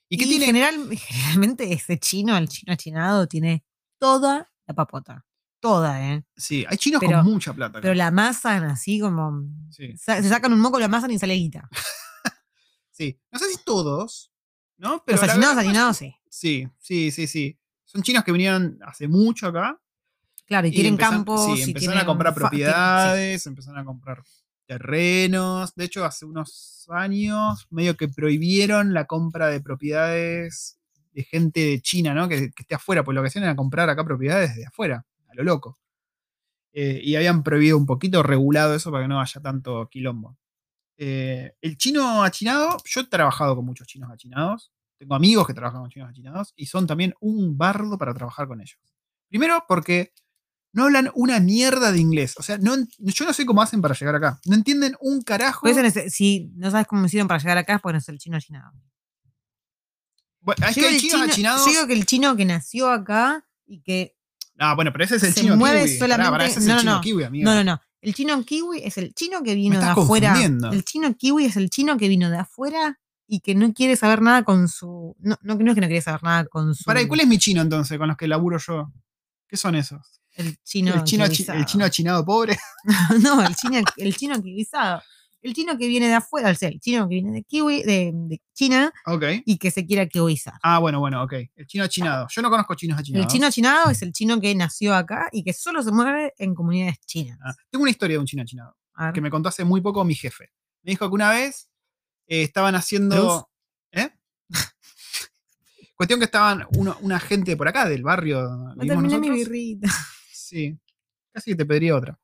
[0.09, 0.45] ¿Y qué tiene?
[0.45, 3.63] general, generalmente ese chino, el chino achinado, tiene
[3.99, 5.25] toda la papota.
[5.59, 6.25] Toda, ¿eh?
[6.35, 7.79] Sí, hay chinos Pero- con mucha plata.
[7.79, 9.43] Pero la amasan así como.
[9.71, 9.95] Sí.
[9.97, 11.69] sa- Se sacan un moco, lo amasan y sale guita.
[12.95, 14.31] Sí, no sé si todos,
[14.77, 15.03] ¿no?
[15.03, 16.15] Pero Los la achinados, verdad- achinados, sí.
[16.29, 17.59] Sí, sí, sí, sí.
[17.85, 19.81] Son chinos que vinieron hace mucho acá.
[20.45, 21.45] Claro, y, tienen empezan- campos.
[21.57, 22.39] Sí, y empezaron a comprar tienen- sí.
[22.49, 24.23] propiedades, empezaron a comprar
[24.77, 25.75] terrenos.
[25.75, 30.79] De hecho, hace unos años, medio que prohibieron la compra de propiedades
[31.11, 32.27] de gente de China, ¿no?
[32.27, 35.35] Que, que esté afuera, pues lo que hacían era comprar acá propiedades de afuera, a
[35.35, 35.77] lo loco.
[36.73, 40.37] Eh, y habían prohibido un poquito, regulado eso para que no haya tanto quilombo.
[40.97, 44.71] Eh, el chino achinado, yo he trabajado con muchos chinos achinados.
[44.97, 48.59] Tengo amigos que trabajan con chinos achinados y son también un bardo para trabajar con
[48.59, 48.79] ellos.
[49.29, 50.13] Primero porque
[50.73, 52.33] no hablan una mierda de inglés.
[52.37, 54.39] O sea, no, yo no sé cómo hacen para llegar acá.
[54.45, 55.65] No entienden un carajo.
[55.67, 58.37] Nece- si no sabes cómo hicieron para llegar acá, es porque no es el chino
[58.37, 58.73] achinado.
[60.41, 61.65] Bueno, es Yo que hay el chinos chino- achinados.
[61.65, 64.17] yo digo que el chino que nació acá y que.
[64.59, 65.97] Ah, bueno, pero ese es el se chino mueve kiwi.
[65.97, 67.01] Solamente- pará, ese es no, el no, chino no.
[67.01, 67.45] kiwi, amigo.
[67.49, 67.81] No, no, no.
[68.01, 70.35] El chino kiwi es el chino que vino de afuera.
[70.43, 74.21] El chino kiwi es el chino que vino de afuera y que no quiere saber
[74.21, 75.15] nada con su.
[75.19, 76.83] No, no, no es que no quiere saber nada con su.
[76.83, 78.91] Pará, ¿y cuál es mi chino entonces con los que laburo yo?
[79.47, 80.21] ¿Qué son esos?
[80.35, 80.93] El chino.
[80.95, 82.57] el, chino el chino achinado pobre.
[83.21, 85.01] no, el chino, el chino kiwizado.
[85.41, 88.11] El chino que viene de afuera, o sea, el chino que viene de kiwi, de,
[88.13, 89.23] de China ok.
[89.45, 90.53] y que se quiera kiwizar.
[90.63, 91.33] Ah, bueno, bueno, ok.
[91.55, 92.27] El chino achinado.
[92.29, 93.33] Yo no conozco chinos El achinados.
[93.33, 96.97] chino achinado es el chino que nació acá y que solo se mueve en comunidades
[97.05, 97.37] chinas.
[97.43, 98.77] Ah, tengo una historia de un chino achinado.
[99.13, 100.49] Que me contó hace muy poco mi jefe.
[100.81, 101.67] Me dijo que una vez
[102.27, 103.49] eh, estaban haciendo.
[103.91, 104.11] ¿Eh?
[105.95, 108.49] Cuestión que estaban uno- una gente por acá del barrio.
[108.75, 109.89] vivimos terminé mi birrita.
[110.43, 110.77] Sí.
[111.31, 112.19] Casi que te pediría otra.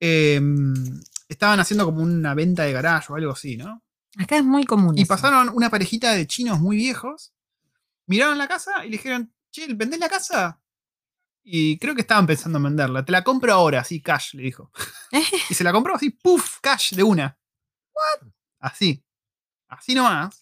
[0.00, 0.74] Em,
[1.28, 3.82] estaban haciendo como una venta de garaje o algo así, ¿no?
[4.16, 4.96] Acá es muy común.
[4.96, 5.08] Y eso.
[5.08, 7.34] pasaron una parejita de chinos muy viejos.
[8.06, 10.60] Miraron la casa y le dijeron, che, ¿vendés la casa?
[11.42, 13.04] Y creo que estaban pensando en venderla.
[13.04, 14.70] Te la compro ahora, así, cash, le dijo.
[15.50, 17.36] y se la compró así, puff, cash, de una.
[18.60, 19.04] Así.
[19.68, 20.38] Así nomás.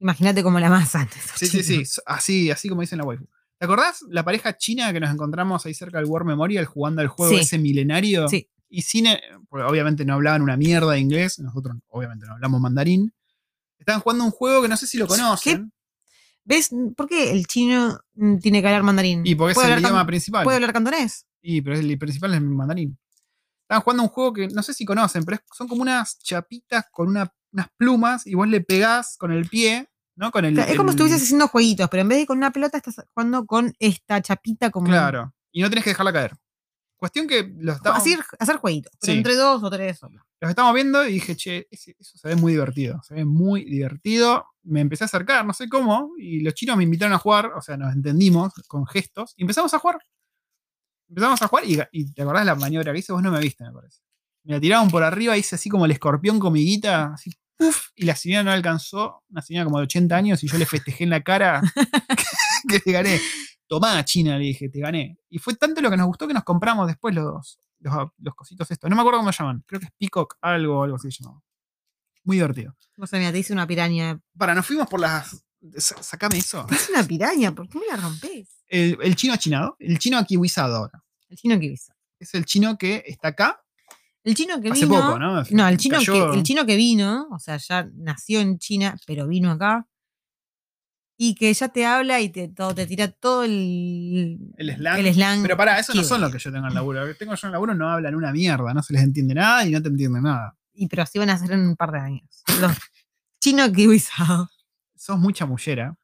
[0.00, 1.22] Imagínate como la masa antes.
[1.36, 1.82] Sí, sí, sí.
[2.04, 3.26] Así, así como dicen la waifu.
[3.66, 7.08] ¿Te acordás la pareja china que nos encontramos ahí cerca del War Memorial jugando al
[7.08, 7.40] juego Sí.
[7.40, 8.28] ese milenario?
[8.28, 8.46] Sí.
[8.68, 13.14] Y cine, porque obviamente no hablaban una mierda de inglés, nosotros obviamente no hablamos mandarín.
[13.78, 15.72] Estaban jugando un juego que no sé si lo conocen.
[16.44, 16.68] ¿Ves?
[16.94, 19.22] ¿Por qué el chino mm, tiene que hablar mandarín?
[19.24, 20.44] Y porque es ¿Puede el idioma principal.
[20.44, 21.24] ¿Puede hablar cantonés?
[21.40, 22.98] Y pero el principal es el mandarín.
[23.62, 26.84] Estaban jugando un juego que no sé si conocen, pero es- son como unas chapitas
[26.92, 30.30] con una- unas plumas y vos le pegás con el pie, ¿no?
[30.30, 30.54] Con el.
[30.54, 32.78] O sea, es como si estuvieses haciendo jueguitos, pero en vez de con una pelota
[32.78, 34.86] estás jugando con esta chapita como.
[34.86, 35.32] Claro.
[35.52, 36.32] Y no tenés que dejarla caer.
[36.96, 39.18] Cuestión que los estamos, Así, hacer jueguitos, pero Sí.
[39.18, 40.22] entre dos o tres solos.
[40.40, 43.00] los estamos viendo y dije, che, ese- eso se ve muy divertido.
[43.02, 44.46] Se ve muy divertido.
[44.62, 47.60] Me empecé a acercar, no sé cómo, y los chinos me invitaron a jugar, o
[47.62, 49.98] sea, nos entendimos con gestos, y empezamos a jugar.
[51.08, 53.40] Empezamos a jugar y, y te acordás de la maniobra que hice, vos no me
[53.40, 54.00] viste, me parece.
[54.44, 57.88] Me la tiraron por arriba, hice así como el escorpión con mi guita, así, ¡puf!
[57.94, 61.04] Y la señora no alcanzó, una señora como de 80 años, y yo le festejé
[61.04, 61.60] en la cara
[62.68, 63.20] que te gané.
[63.66, 65.18] Tomá, China, le dije, te gané.
[65.30, 68.70] Y fue tanto lo que nos gustó que nos compramos después los, los, los cositos
[68.70, 68.90] estos.
[68.90, 69.64] No me acuerdo cómo se llaman.
[69.66, 71.40] Creo que es Peacock algo algo así se llamaba.
[72.24, 72.76] Muy divertido.
[72.96, 74.20] No sé, mira, te hice una piraña.
[74.36, 75.44] Para, nos fuimos por las.
[75.78, 76.66] sa- Sacame eso.
[76.70, 78.48] Hice una piraña, ¿por qué me la rompes?
[78.68, 81.02] El, el chino achinado, el chino akiwizado ahora.
[81.28, 81.78] El chino que vino.
[82.18, 83.63] Es el chino que está acá
[84.24, 85.00] El chino que hace vino.
[85.00, 85.42] poco, ¿no?
[85.50, 88.96] No, el chino, Cayó- que, el chino que vino, o sea, ya nació en China,
[89.06, 89.86] pero vino acá.
[91.16, 94.98] Y que ya te habla y te, todo, te tira todo el, El slang.
[94.98, 97.02] el slang Pero para, eso no son los que yo tengo en laburo.
[97.02, 99.64] Lo que tengo yo en laburo no hablan una mierda, no se les entiende nada
[99.64, 100.56] y no te entiende nada.
[100.72, 102.42] Y pero así van a ser en un par de años.
[102.60, 102.72] Los
[103.40, 104.48] chinos kiwizados.
[104.96, 105.94] Sos mucha mullera.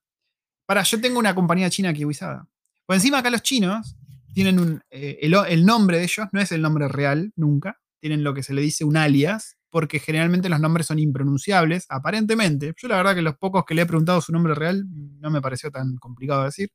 [0.66, 2.46] Para, yo tengo una compañía china kiwizada.
[2.86, 3.96] Por encima acá los chinos
[4.32, 4.80] tienen un.
[4.90, 7.79] eh, el, el nombre de ellos no es el nombre real, nunca.
[8.00, 12.72] Tienen lo que se le dice un alias, porque generalmente los nombres son impronunciables, aparentemente.
[12.76, 14.84] Yo la verdad que los pocos que le he preguntado su nombre real
[15.20, 16.70] no me pareció tan complicado de decir.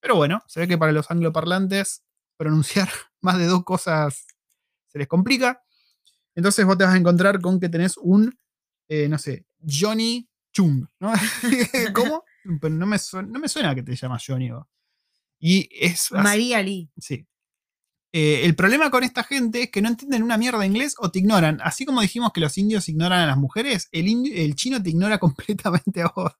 [0.00, 2.02] Pero bueno, se ve que para los angloparlantes
[2.36, 2.88] pronunciar
[3.20, 4.26] más de dos cosas
[4.88, 5.62] se les complica.
[6.34, 8.38] Entonces vos te vas a encontrar con que tenés un,
[8.88, 11.12] eh, no sé, Johnny Chum, ¿no?
[11.94, 12.24] ¿Cómo?
[12.60, 14.50] Pero no me, suena, no me suena que te llamas Johnny.
[14.50, 14.66] vos.
[15.38, 16.10] Y es...
[16.12, 16.90] así- María Lee.
[16.98, 17.26] Sí.
[18.14, 21.10] Eh, el problema con esta gente es que no entienden una mierda de inglés o
[21.10, 21.60] te ignoran.
[21.62, 24.90] Así como dijimos que los indios ignoran a las mujeres, el, indio- el chino te
[24.90, 26.32] ignora completamente a vos.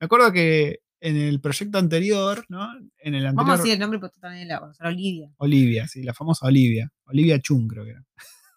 [0.00, 2.68] Me acuerdo que en el proyecto anterior, ¿no?
[2.98, 3.58] En el Vamos a anterior.
[3.58, 5.30] decir el nombre porque tú también la a Olivia.
[5.38, 6.90] Olivia, sí, la famosa Olivia.
[7.06, 8.04] Olivia Chung, creo que era.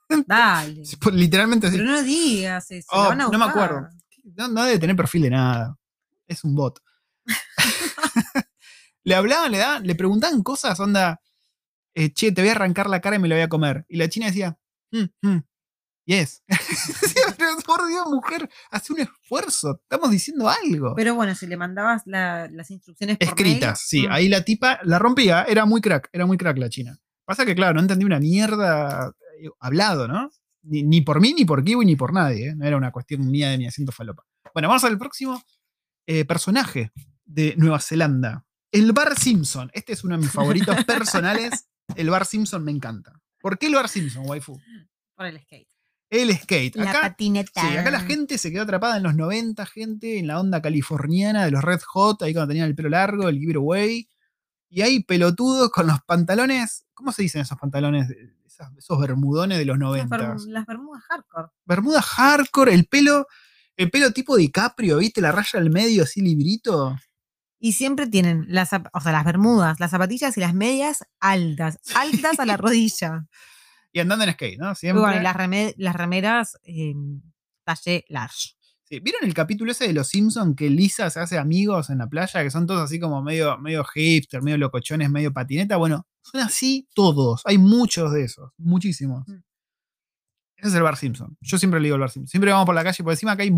[0.27, 0.83] Dale.
[1.01, 1.77] Por- Literalmente así.
[1.77, 2.87] Pero no digas eso.
[2.91, 3.87] Oh, la van a no me acuerdo.
[4.35, 5.75] No, no debe tener perfil de nada.
[6.27, 6.79] Es un bot.
[9.03, 11.19] le hablaban, le daban, le preguntaban cosas, onda,
[11.95, 13.85] eh, che, te voy a arrancar la cara y me la voy a comer.
[13.89, 14.57] Y la china decía,
[14.91, 15.43] "Mm, mm,
[16.05, 16.43] yes.
[17.01, 19.79] Decía, "Pero por Dios, mujer, hace un esfuerzo.
[19.83, 20.93] Estamos diciendo algo.
[20.95, 24.07] Pero bueno, si le mandabas la- las instrucciones por Escritas, sí.
[24.07, 26.97] mm, Ahí la tipa la rompía, era muy crack, era muy crack la china.
[27.25, 30.29] Pasa que, claro, no entendí una mierda eh, hablado, ¿no?
[30.63, 32.49] Ni, ni por mí, ni por Kiwi, ni por nadie.
[32.49, 32.55] ¿eh?
[32.55, 34.23] No era una cuestión mía de mi asiento falopa.
[34.53, 35.41] Bueno, vamos al próximo
[36.07, 36.91] eh, personaje
[37.25, 38.45] de Nueva Zelanda.
[38.71, 39.69] El Bar Simpson.
[39.73, 41.67] Este es uno de mis favoritos personales.
[41.95, 43.19] El Bar Simpson me encanta.
[43.39, 44.59] ¿Por qué el Bar Simpson, waifu?
[45.15, 45.67] por el skate.
[46.09, 46.75] El skate.
[46.75, 47.61] La Acá, patineta.
[47.61, 51.43] sí, acá la gente se quedó atrapada en los 90, gente, en la onda californiana
[51.45, 54.07] de los Red Hot, ahí cuando tenían el pelo largo, el giveaway.
[54.69, 56.85] Y hay pelotudos con los pantalones.
[56.93, 58.09] ¿Cómo se dicen esos pantalones?
[58.77, 60.17] Esos bermudones de los Las, 90.
[60.17, 61.47] berm- las bermudas hardcore.
[61.65, 63.27] Bermuda hardcore, el pelo,
[63.75, 65.21] el pelo tipo DiCaprio, ¿viste?
[65.21, 66.95] La raya al medio, así librito.
[67.65, 72.37] Y siempre tienen las, o sea, las bermudas, las zapatillas y las medias altas, altas
[72.37, 73.25] a la rodilla.
[73.93, 74.73] Y andando en skate, ¿no?
[74.73, 75.01] Y Siempre.
[75.01, 76.93] bueno, y las, reme- las remeras eh,
[77.63, 78.55] talle large.
[78.83, 82.07] Sí, ¿Vieron el capítulo ese de Los Simpsons que Lisa se hace amigos en la
[82.07, 82.43] playa?
[82.43, 85.77] Que son todos así como medio, medio hipster, medio locochones, medio patineta.
[85.77, 87.43] Bueno, son así todos.
[87.45, 88.51] Hay muchos de esos.
[88.57, 89.25] Muchísimos.
[89.25, 89.35] Mm.
[90.57, 91.37] Ese es el Bar Simpson.
[91.39, 92.27] Yo siempre le digo el Bar Simpson.
[92.27, 93.51] Siempre vamos por la calle por encima que hay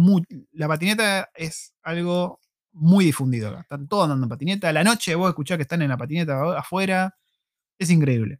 [0.51, 2.39] La patineta es algo
[2.75, 3.61] muy difundido acá.
[3.61, 4.69] Están todos andando en patineta.
[4.69, 7.15] A la noche vos escuchás que están en la patineta afuera.
[7.79, 8.39] Es increíble.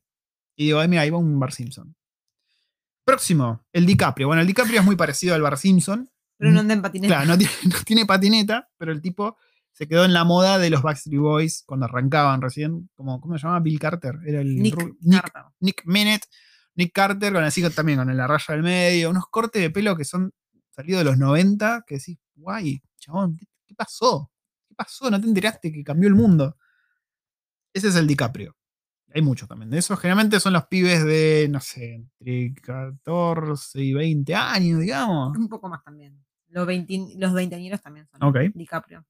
[0.56, 1.96] Y digo, mira, ahí va un Bar Simpson.
[3.04, 4.28] Próximo, el DiCaprio.
[4.28, 6.10] Bueno, el DiCaprio es muy parecido al Bar Simpson.
[6.38, 7.16] Pero no anda en patineta.
[7.16, 9.38] Claro, no tiene, no tiene patineta, pero el tipo
[9.72, 12.90] se quedó en la moda de los Backstreet Boys cuando arrancaban recién.
[12.96, 13.60] Como, ¿Cómo se llama?
[13.60, 14.20] Bill Carter.
[14.26, 15.44] Era el Nick, Nick, Carter.
[15.60, 16.28] Nick Minute.
[16.76, 19.10] Nick Carter con así también con la raya del medio.
[19.10, 20.32] Unos cortes de pelo que son
[20.72, 21.84] salidos de los 90.
[21.86, 24.32] Que decís, guay, chabón, ¿qué, qué pasó?
[24.68, 25.10] ¿Qué pasó?
[25.10, 26.58] ¿No te enteraste que cambió el mundo?
[27.74, 28.56] Ese es el DiCaprio.
[29.14, 29.70] Hay muchos también.
[29.70, 35.38] De esos generalmente son los pibes de, no sé, entre 14 y 20 años, digamos.
[35.38, 36.26] Un poco más también.
[36.48, 38.24] Los, 20, los veinteañeros también son.
[38.24, 38.38] Ok.
[38.54, 39.06] DiCaprio.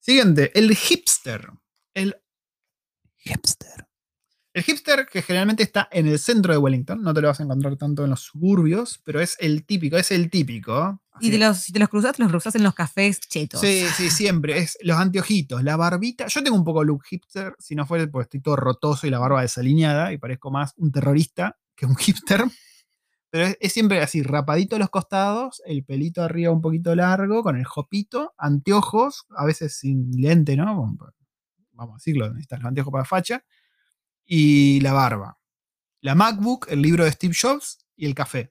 [0.00, 1.50] Siguiente, el hipster.
[1.94, 2.16] El
[3.16, 3.89] hipster.
[4.52, 7.44] El hipster que generalmente está en el centro de Wellington, no te lo vas a
[7.44, 11.00] encontrar tanto en los suburbios, pero es el típico, es el típico.
[11.20, 13.60] Y te los, si te los cruzas, te los cruzas en los cafés chetos.
[13.60, 14.58] Sí, sí, siempre.
[14.58, 16.26] Es los anteojitos, la barbita.
[16.26, 19.20] Yo tengo un poco look hipster, si no fuera porque estoy todo rotoso y la
[19.20, 22.42] barba desalineada y parezco más un terrorista que un hipster.
[23.30, 27.44] Pero es, es siempre así, rapadito a los costados, el pelito arriba un poquito largo,
[27.44, 30.64] con el jopito, anteojos, a veces sin lente, ¿no?
[31.72, 33.44] Vamos a decirlo, necesitas los anteojos para facha.
[34.32, 35.40] Y la barba.
[36.02, 38.48] La MacBook, el libro de Steve Jobs y el café.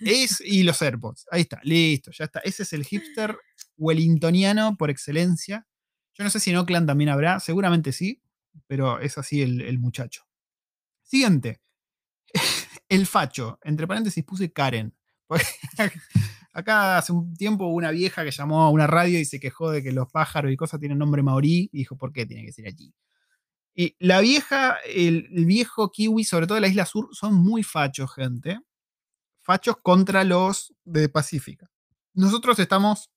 [0.00, 1.26] Es, y los AirPods.
[1.32, 2.38] Ahí está, listo, ya está.
[2.44, 3.36] Ese es el hipster
[3.76, 5.66] wellingtoniano por excelencia.
[6.14, 8.22] Yo no sé si en Oakland también habrá, seguramente sí,
[8.68, 10.22] pero es así el, el muchacho.
[11.02, 11.60] Siguiente.
[12.88, 13.58] El facho.
[13.64, 14.94] Entre paréntesis puse Karen.
[16.52, 19.72] Acá hace un tiempo hubo una vieja que llamó a una radio y se quejó
[19.72, 22.52] de que los pájaros y cosas tienen nombre maorí y dijo, ¿por qué tiene que
[22.52, 22.94] ser allí?
[23.78, 28.12] Y la vieja, el, viejo kiwi, sobre todo de la isla sur, son muy fachos,
[28.14, 28.58] gente.
[29.42, 31.70] Fachos contra los de Pacífica.
[32.14, 33.10] Nosotros estamos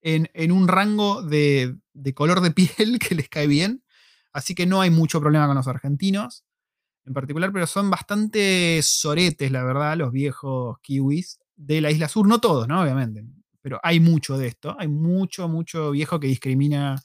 [0.00, 3.84] en, en un rango de, de color de piel que les cae bien,
[4.32, 6.44] así que no hay mucho problema con los argentinos
[7.04, 12.28] en particular, pero son bastante soretes, la verdad, los viejos kiwis de la isla sur.
[12.28, 12.80] No todos, ¿no?
[12.80, 13.24] Obviamente,
[13.60, 14.76] pero hay mucho de esto.
[14.78, 17.00] Hay mucho, mucho viejo que discrimina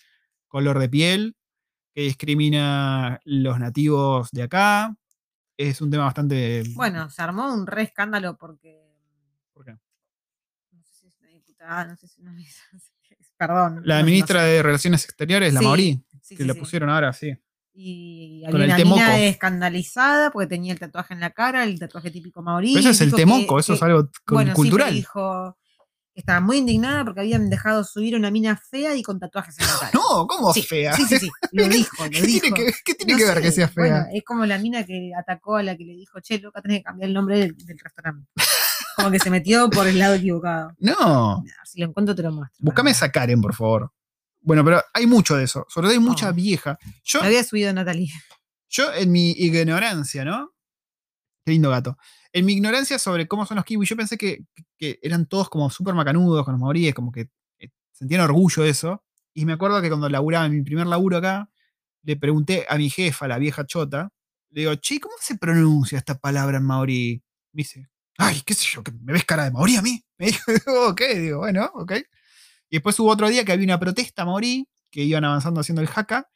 [0.48, 1.37] color de piel,
[1.98, 4.96] que discrimina los nativos de acá.
[5.58, 6.62] Es un tema bastante.
[6.76, 8.86] Bueno, se armó un re escándalo porque.
[9.52, 9.72] ¿Por qué?
[9.72, 12.36] No sé si es una diputada, no sé si una
[13.38, 13.82] Perdón.
[13.84, 14.46] La no- no ministra sé.
[14.46, 17.36] de Relaciones Exteriores, la Sí, Mauri, Sí, que sí, la pusieron ahora, sí.
[17.74, 19.02] Y Con el temoco.
[19.02, 22.74] escandalizada porque tenía el tatuaje en la cara, el tatuaje típico maorí.
[22.76, 24.94] Pero eso es el dijo que- temoco, eso que- es algo bueno, cultural.
[24.94, 25.58] dijo
[26.20, 29.74] estaba muy indignada porque habían dejado subir una mina fea y con tatuajes en la
[29.80, 29.92] cara.
[29.94, 30.94] no, ¿cómo sí, fea?
[30.94, 32.42] Sí, sí, sí, lo dijo, lo ¿Qué dijo.
[32.42, 33.84] tiene que, qué tiene No que ver sé, que sea fea?
[33.84, 36.80] Bueno, es como la mina que atacó a la que le dijo, che, loca, tenés
[36.80, 38.28] que cambiar el nombre del, del restaurante.
[38.96, 40.72] Como que se metió por el lado equivocado.
[40.80, 41.44] no.
[41.66, 42.58] Si lo encuentro, te lo muestro.
[42.60, 43.92] Buscame esa Karen, por favor.
[44.42, 45.66] Bueno, pero hay mucho de eso.
[45.70, 46.34] Sobre todo hay mucha Oh.
[46.34, 46.78] vieja.
[47.04, 48.10] Yo, Me había subido Natalie.
[48.70, 50.52] yo en mi ignorancia, ¿no?
[51.46, 51.98] Qué lindo gato.
[52.38, 54.46] En mi ignorancia sobre cómo son los kiwis, yo pensé que,
[54.78, 59.04] eran todos como súper macanudos con los maoríes, como que eh, sentían orgullo de eso.
[59.34, 61.50] Y me acuerdo que cuando laburaba en mi primer laburo acá,
[62.04, 64.14] le pregunté a mi jefa, la vieja chota,
[64.52, 67.24] le digo, che, ¿cómo se pronuncia esta palabra en maorí?
[67.54, 70.06] Me dice, ay, qué sé yo, que ¿me ves cara de maorí a mí?
[70.20, 71.94] Me dijo, ok, digo, bueno, ok.
[72.70, 75.88] Y después hubo otro día que había una protesta maorí, que iban avanzando haciendo el
[75.88, 76.30] jaca.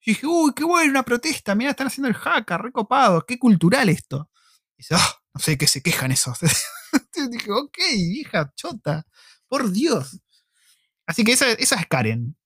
[0.00, 3.88] Y dije, uy, qué bueno, una protesta, mira, están haciendo el jaca, recopado, qué cultural
[3.88, 4.28] esto.
[4.76, 6.38] Dice, ah, no sé qué se quejan esos.
[7.30, 9.06] Dije, ok, vieja chota,
[9.48, 10.20] por Dios.
[11.06, 12.36] Así que esa, esa es Karen.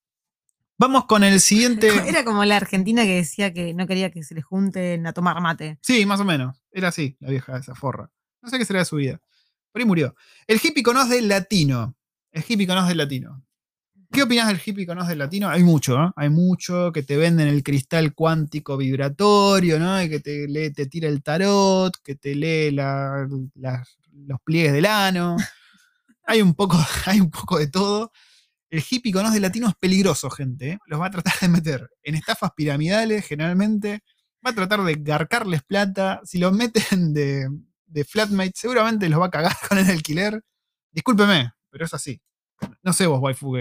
[0.79, 1.89] Vamos con el siguiente.
[2.09, 5.41] Era como la argentina que decía que no quería que se les junten a tomar
[5.41, 5.79] mate.
[5.83, 6.63] Sí, más o menos.
[6.71, 8.11] Era así, la vieja esa forra.
[8.43, 9.21] No sé qué será de su vida.
[9.73, 10.15] Por ahí murió.
[10.47, 11.97] El hippie conoce del latino.
[12.31, 13.45] El hippie conoce del latino.
[14.11, 15.49] ¿Qué opinas del hippie conoce latino?
[15.51, 16.13] Hay mucho, ¿no?
[16.17, 20.03] Hay mucho que te venden el cristal cuántico vibratorio, ¿no?
[20.03, 23.29] Y que te, lee, te tira el tarot, que te lee la-
[24.13, 25.37] los pliegues del ano.
[26.25, 28.13] Hay un poco, hay un poco de todo.
[28.71, 30.71] El hippie conoce latino es peligroso, gente.
[30.73, 30.79] ¿eh?
[30.87, 34.01] Los va a tratar de meter en estafas piramidales, generalmente.
[34.47, 36.21] Va a tratar de garcarles plata.
[36.25, 37.49] Si los meten de,
[37.87, 40.43] de flatmate, seguramente los va a cagar con el alquiler.
[40.93, 42.21] Discúlpeme, pero es así.
[42.83, 43.57] No sé vos, waifu.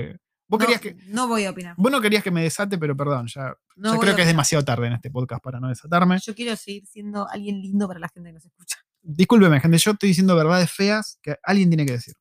[0.49, 1.75] Vos, no, querías que, no voy a opinar.
[1.77, 4.27] vos no querías que me desate, pero perdón, ya, No ya voy creo que es
[4.27, 6.19] demasiado tarde en este podcast para no desatarme.
[6.23, 8.77] Yo quiero seguir siendo alguien lindo para la gente que nos escucha.
[9.01, 12.13] Discúlpeme, gente, yo estoy diciendo verdades feas que alguien tiene que decir.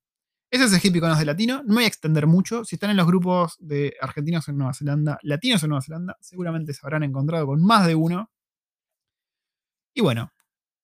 [0.51, 1.59] Ese es el hippie conos de latino.
[1.65, 2.65] No me voy a extender mucho.
[2.65, 6.73] Si están en los grupos de argentinos en Nueva Zelanda, latinos en Nueva Zelanda, seguramente
[6.73, 8.31] se habrán encontrado con más de uno.
[9.95, 10.31] Y bueno,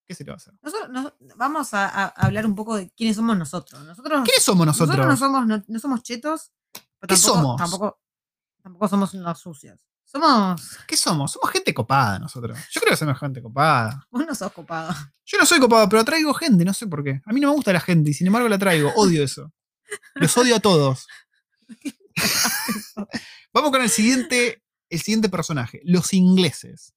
[0.07, 0.55] ¿qué se le va a hacer?
[0.63, 3.85] Nosotros nos- vamos a, a hablar un poco de quiénes somos nosotros.
[3.85, 4.97] Nosotros, ¿Quiénes somos nosotros?
[4.97, 6.51] nosotros no somos, no, no somos chetos,
[7.03, 7.57] pero ¿Qué tampoco, somos?
[7.57, 8.01] Tampoco,
[8.63, 9.81] tampoco somos unos sucios.
[10.05, 10.79] Somos.
[10.87, 11.33] ¿Qué somos?
[11.33, 12.57] Somos gente copada nosotros.
[12.71, 14.07] Yo creo que somos gente copada.
[14.11, 14.95] Vos no sos copado.
[15.25, 17.21] Yo no soy copado, pero traigo gente, no sé por qué.
[17.25, 18.93] A mí no me gusta la gente y sin embargo la traigo.
[18.95, 19.53] Odio eso.
[20.15, 21.09] Los odio a todos.
[23.53, 25.81] Vamos con el siguiente, el siguiente personaje.
[25.83, 26.95] Los ingleses.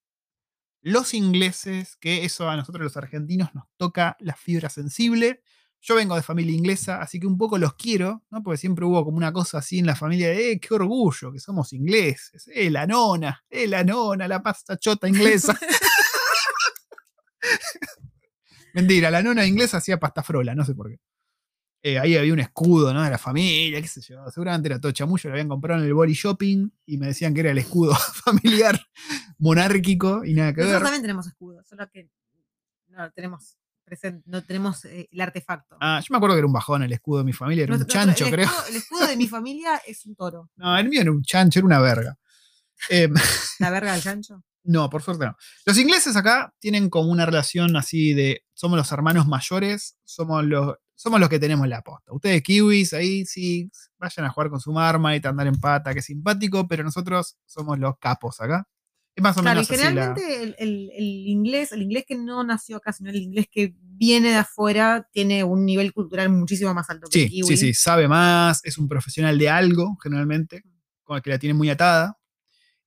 [0.82, 5.42] Los ingleses, que eso a nosotros los argentinos nos toca la fibra sensible.
[5.88, 8.42] Yo vengo de familia inglesa, así que un poco los quiero, ¿no?
[8.42, 11.40] Porque siempre hubo como una cosa así en la familia de, eh, qué orgullo, que
[11.40, 12.50] somos ingleses.
[12.56, 15.56] Eh, la nona, eh, la nona, la pasta chota inglesa.
[18.74, 21.00] Mentira, la nona inglesa hacía pasta frola, no sé por qué.
[21.84, 23.04] Eh, ahí había un escudo, ¿no?
[23.04, 24.26] De la familia, qué sé yo.
[24.32, 27.42] Seguramente era todo chamullo, lo habían comprado en el body shopping y me decían que
[27.42, 27.94] era el escudo
[28.26, 28.82] familiar
[29.38, 30.84] monárquico y nada que Nosotros ver.
[30.84, 32.10] también tenemos escudos, solo que
[32.88, 33.60] no tenemos
[34.26, 35.78] no tenemos eh, el artefacto.
[35.80, 37.86] Ah, yo me acuerdo que era un bajón el escudo de mi familia, era un
[37.86, 38.50] chancho, el creo.
[38.70, 40.50] el escudo de mi familia es un toro.
[40.58, 42.18] No, el mío era un chancho, era una verga.
[42.90, 43.10] Eh,
[43.60, 44.44] La verga del chancho.
[44.64, 45.38] No, por suerte no.
[45.66, 50.76] Los ingleses acá tienen como una relación así de somos los hermanos mayores, somos los,
[50.96, 52.12] somos los que tenemos la posta.
[52.14, 53.70] Ustedes kiwis ahí sí,
[54.00, 57.98] vayan a jugar con su Marmite, andar en pata, que simpático, pero nosotros somos los
[58.00, 58.68] capos acá.
[59.16, 62.04] Es más o Claro, y menos así la- generalmente el, el- el inglés, el inglés
[62.08, 66.30] que no nació acá, sino el inglés que viene de afuera, tiene un nivel cultural
[66.30, 67.48] muchísimo más alto que el Sí, kiwi.
[67.48, 70.64] sí, sí, sabe más, es un profesional de algo, generalmente,
[71.04, 72.18] con el que la tiene muy atada.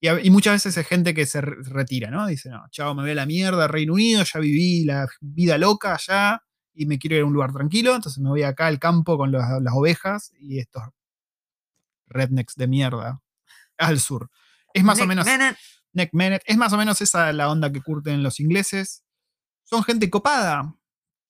[0.01, 2.27] Y, a- y muchas veces es gente que se re- retira, ¿no?
[2.27, 5.95] Dice, no, chao, me voy a la mierda, Reino Unido, ya viví la vida loca
[5.95, 6.43] allá
[6.75, 9.33] y me quiero ir a un lugar tranquilo, entonces me voy acá al campo con
[9.33, 10.83] los- las ovejas y estos
[12.07, 13.21] rednecks de mierda
[13.77, 14.31] al sur.
[14.75, 15.27] Es más o menos...
[16.47, 19.05] Es más o menos esa la onda que curten los ingleses.
[19.65, 20.75] Son gente copada.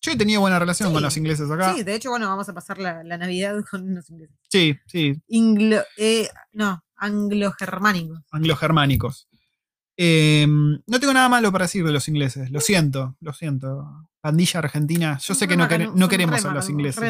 [0.01, 0.93] Yo he tenido buena relación Sí.
[0.95, 1.75] con los ingleses acá.
[1.75, 4.37] Sí, de hecho, bueno, vamos a pasar la, la Navidad con unos ingleses.
[4.49, 8.21] Sí, sí, Inglo, eh, no, anglo-germánicos.
[8.31, 9.29] anglo-germánicos.
[9.97, 12.51] Eh, no tengo nada malo para decir de los ingleses.
[12.53, 14.09] Lo siento, lo siento.
[14.21, 15.19] Pandilla argentina.
[15.21, 17.03] Yo sé que no, quere- no queremos a los ingleses.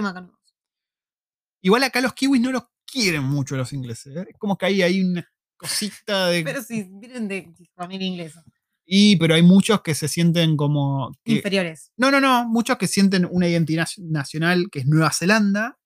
[1.61, 4.17] Igual acá los kiwis no los quieren mucho los ingleses.
[4.17, 4.27] ¿eh?
[4.31, 5.29] Es como que ahí hay una
[5.59, 6.43] cosita de...
[6.43, 8.43] Pero sí, vienen de familia inglesa.
[8.87, 11.13] Y, pero hay muchos que se sienten como...
[11.23, 11.93] que- Inferiores.
[11.99, 12.49] No, no, no.
[12.49, 15.79] Muchos que sienten una identidad nacional que es Nueva Zelanda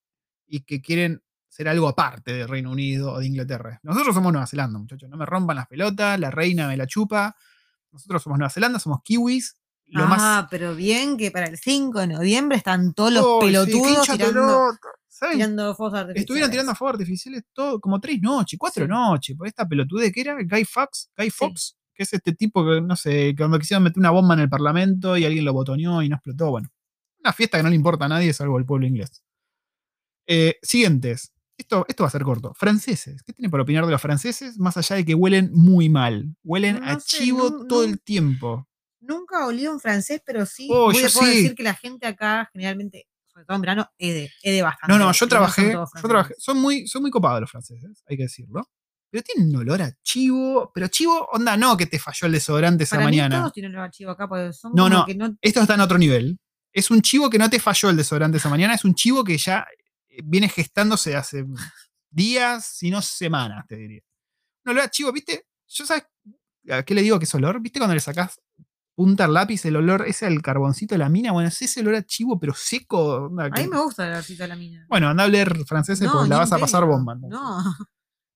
[0.47, 3.81] y que quieren ser algo aparte de Reino Unido o de Inglaterra.
[3.83, 5.11] Nosotros somos Nueva Zelanda, muchachos.
[5.11, 7.37] No me rompan las pelotas, la reina me la chupa.
[7.91, 9.57] Nosotros somos Nueva Zelanda, somos kiwis.
[9.87, 10.47] Lo ah, más.
[10.49, 14.13] pero bien que para el 5 de noviembre están todos los ¡Ay, sí, pelotudos hincha
[14.13, 14.89] tirando, pelota!
[15.15, 15.37] ¿Saben?
[15.37, 16.23] tirando fuegos artificiales.
[16.23, 18.89] Estuvieron tirando fuegos artificiales todo, como tres noches, cuatro Sí.
[18.91, 19.37] noches.
[19.37, 22.97] Por esta pelotude que era Guy Fox, Guy Fox, que es este tipo que, no
[22.97, 26.17] sé, cuando quisieron meter una bomba en el parlamento y alguien lo botoneó y no
[26.17, 26.51] explotó.
[26.51, 26.69] Bueno,
[27.21, 29.23] una fiesta que no le importa a nadie salvo al pueblo inglés.
[30.27, 31.33] Eh, siguientes.
[31.59, 32.55] Esto, esto va a ser corto.
[32.55, 33.23] Franceses.
[33.23, 34.59] ¿Qué tienen para opinar de los franceses?
[34.59, 36.35] Más allá de que huelen muy mal.
[36.43, 38.67] Huelen No a sé, chivo no- todo no- el tiempo.
[39.01, 41.37] Nunca olí un francés, pero sí Oh, voy yo puedo sí.
[41.43, 44.93] decir que la gente acá, generalmente, sobre todo en verano, ede, ede bastante.
[44.93, 46.35] No, no, yo trabajé, yo trabajé.
[46.39, 48.69] Son muy, son muy copados los franceses, hay que decirlo.
[49.11, 50.71] pero tiene un olor a chivo.
[50.75, 53.39] Pero chivo, onda, no que te falló el desodorante esa mí mañana.
[53.39, 55.05] todos tienen olor a chivo acá, porque son No, no.
[55.07, 55.37] que no.
[55.41, 56.39] Esto está en otro nivel.
[56.73, 59.37] Es un chivo que no te falló el desodorante esa mañana, es un chivo que
[59.37, 59.67] ya
[60.09, 61.45] eh, viene gestándose hace
[62.11, 64.01] días, si no semanas, te diría.
[64.65, 65.47] Un olor a chivo, ¿viste?
[65.69, 66.05] Yo sabes
[66.71, 67.61] a qué le digo que es olor.
[67.61, 68.41] ¿Viste cuando le sacás
[68.95, 71.33] punta al lápiz, el olor ese al carboncito de la mina?
[71.33, 73.27] Bueno, es ese olor a chivo, pero seco.
[73.27, 74.87] onda A mí me gusta el olorcito de la mina.
[74.89, 77.15] Bueno, anda a hablar francés No, porque la vas a pasar bomba.
[77.15, 77.59] No.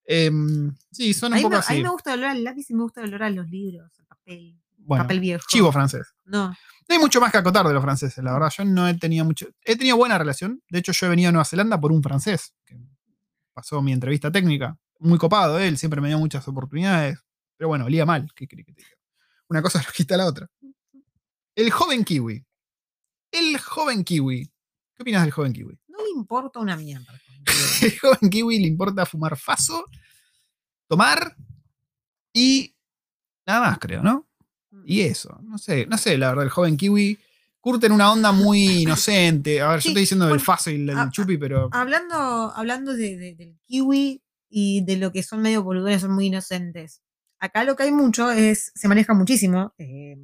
[0.09, 1.75] Em, sí, son un poco me, a así.
[1.75, 3.91] mí me gusta el olor al lápiz y me gusta el olor a los libros,
[3.99, 5.45] al papel, Bueno, papel viejo.
[5.49, 6.15] chivo francés.
[6.25, 6.49] No.
[6.51, 8.53] No hay mucho más que acotar de los franceses, la verdad.
[8.57, 9.47] Yo no he tenido mucho.
[9.65, 10.63] He tenido buena relación.
[10.71, 12.77] De hecho, yo he venido a Nueva Zelanda por un francés que
[13.53, 14.79] pasó mi entrevista técnica.
[15.01, 17.19] Muy copado, él siempre me dio muchas oportunidades.
[17.57, 18.29] Pero bueno, olía mal.
[18.37, 18.95] ¿Qué querés que te diga?
[19.49, 20.49] Una cosa no quita la otra.
[21.55, 22.45] El joven kiwi.
[23.33, 24.47] El joven kiwi.
[24.95, 25.79] ¿Qué opinas del joven kiwi?
[25.89, 27.13] No le importa una mierda.
[27.83, 29.87] El joven kiwi le importa fumar faso,
[30.89, 31.37] tomar
[32.33, 32.75] y
[33.47, 34.27] nada más, creo, ¿no?
[34.85, 37.19] Y eso, no sé, no sé, la verdad, el joven kiwi
[37.61, 39.61] curte en una onda muy inocente.
[39.61, 42.15] A ver, yo estoy diciendo del faso y el, el ah, chupi, pero Hablando,
[42.55, 47.03] hablando de, de- del kiwi y de lo que son medio boludones, son muy inocentes.
[47.39, 50.17] Acá lo que hay mucho es, se maneja muchísimo eh,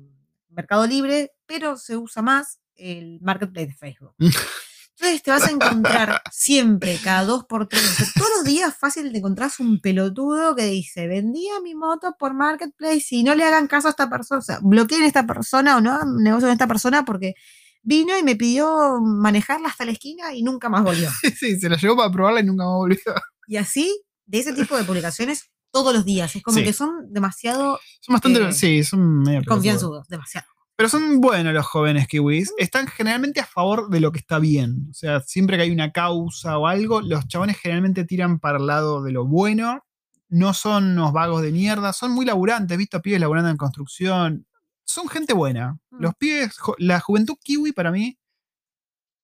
[0.49, 4.15] Mercado Libre, pero se usa más el marketplace de Facebook.
[4.99, 8.77] Entonces te vas a encontrar siempre, cada dos por tres, o sea, todos los días
[8.79, 13.43] fácil te encontrás un pelotudo que dice, vendía mi moto por marketplace y no le
[13.43, 16.53] hagan caso a esta persona, o sea, bloqueen a esta persona o no negocio con
[16.53, 17.35] esta persona porque
[17.83, 21.11] vino y me pidió manejarla hasta la esquina y nunca más volvió.
[21.37, 23.15] sí, se la llevó para probarla y nunca más volvió.
[23.49, 26.37] Y así, de ese tipo de publicaciones, todos los días.
[26.37, 26.65] Es como Sí.
[26.65, 30.47] que son demasiado Son bastante, Eh, sí, son medio confianzudos, demasiado.
[30.77, 32.53] Pero son buenos los jóvenes kiwis.
[32.59, 34.89] Están generalmente a favor de lo que está bien.
[34.91, 38.67] O sea, siempre que hay una causa o algo, los chabones generalmente tiran para el
[38.67, 39.85] lado de lo bueno.
[40.29, 41.93] No son unos vagos de mierda.
[41.93, 42.75] Son muy laburantes.
[42.75, 44.47] He visto a pibes laburando en construcción.
[44.85, 45.79] Son gente buena.
[45.91, 46.03] Mm.
[46.03, 48.19] Los pibes, la juventud kiwi para mí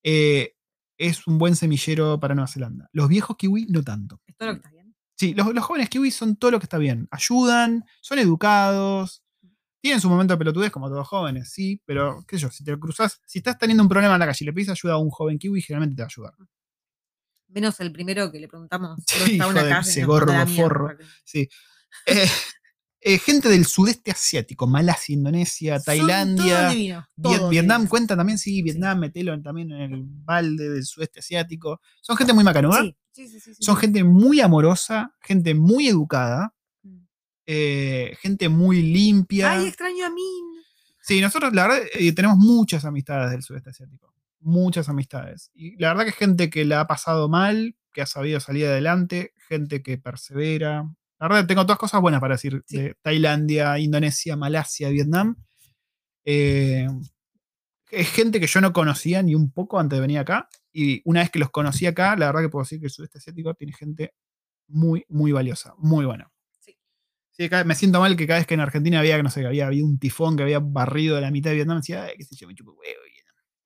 [0.02, 0.54] eh,
[0.98, 2.88] es un buen semillero para Nueva Zelanda.
[2.92, 4.20] Los viejos kiwi no tanto.
[4.26, 4.77] Es todo lo que está bien.
[5.18, 7.08] Sí, los, los jóvenes kiwis son todo lo que está bien.
[7.10, 9.24] Ayudan, son educados,
[9.80, 12.78] tienen su momento de pelotudez como todos jóvenes, sí, pero qué sé yo, si te
[12.78, 15.10] cruzas, si estás teniendo un problema en la calle y le pides ayuda a un
[15.10, 16.34] joven kiwi, generalmente te va a ayudar.
[17.48, 19.00] Menos el primero que le preguntamos.
[19.06, 20.96] Sí, está una calle y ese gordo forro.
[21.24, 21.48] Sí.
[22.06, 22.28] Eh,
[23.00, 26.68] eh, gente del sudeste asiático, Malasia, Indonesia, Tailandia.
[26.70, 31.80] Viet- todos Vietnam cuenta también, sí, Vietnam, metelo también en el balde del sudeste asiático.
[32.02, 32.94] Son gente muy macanuda, Sí,
[33.26, 36.98] sí, sí, sí, sí, son gente muy amorosa, gente muy educada, Mm.
[37.46, 39.52] eh, gente muy limpia.
[39.52, 40.22] Ay, extraño a mí.
[41.02, 44.14] Sí, nosotros la verdad eh, tenemos muchas amistades del sudeste asiático.
[44.40, 45.50] Muchas amistades.
[45.54, 48.66] Y la verdad que es gente que la ha pasado mal, que ha sabido salir
[48.66, 50.84] adelante, gente que persevera.
[51.18, 55.36] La verdad tengo todas cosas buenas para decir de Tailandia, Indonesia, Malasia, Vietnam.
[56.24, 56.86] Eh,
[57.90, 60.48] es gente que yo no conocía ni un poco antes de venir acá.
[60.80, 63.18] Y una vez que los conocí acá, la verdad que puedo decir que el sudeste
[63.18, 64.14] asiático tiene gente
[64.68, 66.30] muy, muy valiosa, muy buena.
[66.60, 66.78] Sí.
[67.64, 69.84] Me siento mal que cada vez que en Argentina había, no sé, que había habido
[69.86, 72.54] un tifón que había barrido la mitad de Vietnam, decía, "Ay, qué sé yo, me
[72.54, 73.00] chupo huevo.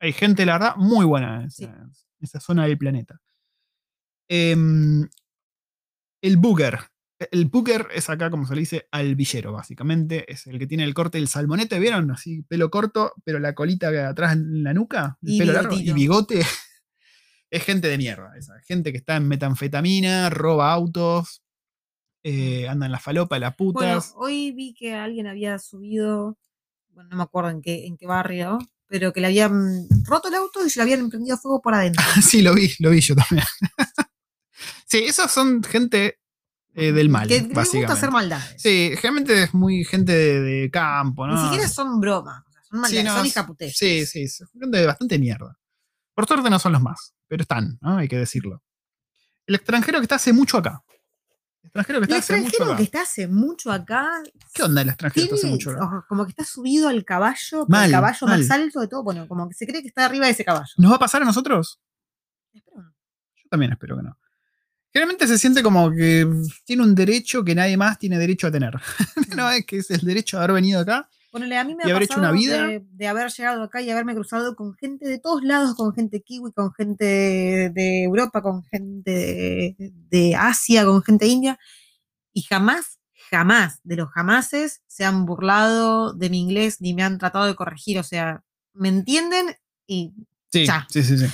[0.00, 1.64] Hay gente, la verdad, muy buena en esa, Sí.
[1.64, 3.20] en esa zona del planeta.
[4.28, 5.06] Em,
[6.22, 6.78] el booger.
[7.30, 10.30] El booger es acá, como se le dice, al villero, básicamente.
[10.32, 12.10] Es el que tiene el corte del salmonete, ¿vieron?
[12.10, 15.92] Así, pelo corto, pero la colita atrás en la nuca, el Y pelo largo y
[15.92, 16.42] bigote.
[17.52, 18.32] Es gente de mierda.
[18.36, 18.54] Esa.
[18.66, 21.42] Gente que está en metanfetamina, roba autos,
[22.24, 24.14] eh, anda en la falopa, las Bueno, putas.
[24.16, 26.38] hoy vi que alguien había subido,
[26.90, 30.34] bueno, no me acuerdo en qué, en qué barrio, pero que le habían roto el
[30.34, 32.02] auto y se le habían prendido fuego por adentro.
[32.22, 33.44] sí, lo vi, lo vi yo también.
[34.86, 36.18] sí, esos son gente
[36.74, 37.92] eh, del mal, que les gusta básicamente.
[37.92, 38.62] hacer maldades.
[38.62, 41.34] Sí, generalmente es muy gente de, de campo, ¿no?
[41.36, 43.76] Ni siquiera son bromas, son maldades, Sí, no, son hijaputeces.
[43.76, 45.58] Sí, sí, son gente de bastante mierda.
[46.14, 47.96] Por suerte no son los más, pero están, ¿no?
[47.96, 48.62] Hay que decirlo.
[49.46, 50.82] El extranjero que está hace mucho acá.
[51.62, 52.76] El extranjero que El está hace mucho extranjero acá.
[52.76, 54.08] que está hace mucho acá,
[54.52, 56.04] ¿Qué onda el extranjero que está hace mucho acá?
[56.10, 59.48] como que está subido al caballo, Mal, el caballo más alto de todo, bueno, como
[59.48, 60.74] que se cree que está arriba de ese caballo.
[60.76, 61.80] ¿Nos va a pasar a nosotros?
[62.52, 62.90] Espero no.
[63.34, 64.18] Yo también espero que no.
[64.92, 66.28] Generalmente se siente como que
[66.66, 68.74] tiene un derecho que nadie más tiene derecho a tener.
[69.34, 71.08] no, es que es el derecho de haber venido acá.
[71.32, 72.66] Ponele, a mí me ha haber hecho una pasado vida.
[72.68, 76.20] De, de haber llegado acá y haberme cruzado con gente de todos lados, con gente
[76.22, 81.58] kiwi, con gente de, de Europa, con gente de, de Asia, con gente india,
[82.34, 82.98] y jamás,
[83.30, 87.54] jamás, de los jamases, se han burlado de mi inglés ni me han tratado de
[87.56, 89.56] corregir, o sea, me entienden
[89.86, 90.12] y
[90.52, 90.86] Sí, Ya.
[90.90, 91.16] sí, sí.
[91.16, 91.26] sí.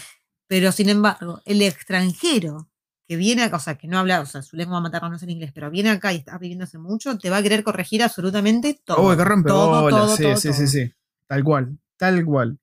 [0.46, 2.70] pero sin embargo, el extranjero
[3.08, 5.22] que viene acá, o sea, que no habla, o sea, su lengua materna no es
[5.22, 8.02] en inglés, pero viene acá y está viviendo hace mucho, te va a querer corregir
[8.02, 9.08] absolutamente todo.
[9.08, 10.00] Uy, qué rompe todo, bolas.
[10.00, 10.58] todo, sí, todo, sí, todo.
[10.58, 10.92] sí, sí.
[11.26, 12.58] Tal cual, tal cual.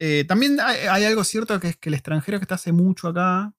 [0.00, 3.08] Eh, también hay, hay algo cierto que es que el extranjero que está hace mucho
[3.08, 3.54] acá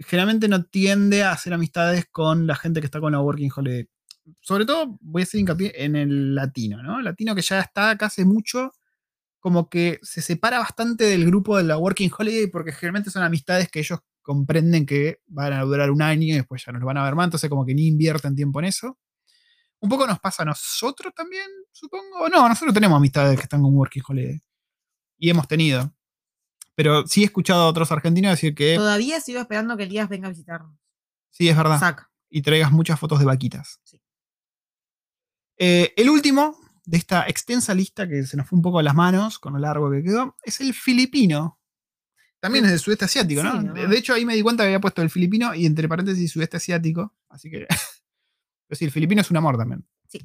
[0.00, 3.88] generalmente no tiende a hacer amistades con la gente que está con la Working Holiday.
[4.40, 6.98] Sobre todo voy a hacer hincapié en el latino, ¿no?
[6.98, 8.72] El latino que ya está acá hace mucho,
[9.38, 13.68] como que se separa bastante del grupo de la Working Holiday porque generalmente son amistades
[13.70, 16.96] que ellos comprenden que van a durar un año y después ya no los van
[16.96, 18.98] a ver más, entonces como que ni invierten tiempo en eso.
[19.80, 22.28] Un poco nos pasa a nosotros también, supongo.
[22.28, 24.40] No, nosotros tenemos amistades que están con Working Holiday.
[25.18, 25.92] Y hemos tenido.
[26.74, 30.28] Pero sí he escuchado a otros argentinos decir que Todavía sigo esperando que Elías venga
[30.28, 30.78] a visitarnos.
[31.30, 31.78] sí, es verdad.
[31.78, 32.10] Saca.
[32.30, 33.80] Y traigas muchas fotos de vaquitas.
[33.84, 34.00] Sí.
[35.58, 38.94] Eh, el último de esta extensa lista que se nos fue un poco a las
[38.94, 41.58] manos con lo largo que quedó es el filipino.
[42.42, 43.52] También es del sudeste asiático, ¿no?
[43.60, 43.72] Sí, ¿no?
[43.74, 46.56] De- hecho, ahí me di cuenta que había puesto el filipino y entre paréntesis sudeste
[46.56, 47.14] asiático.
[47.28, 47.66] Así que.
[48.66, 49.86] Pero sí, el filipino es un amor también.
[50.08, 50.18] Sí.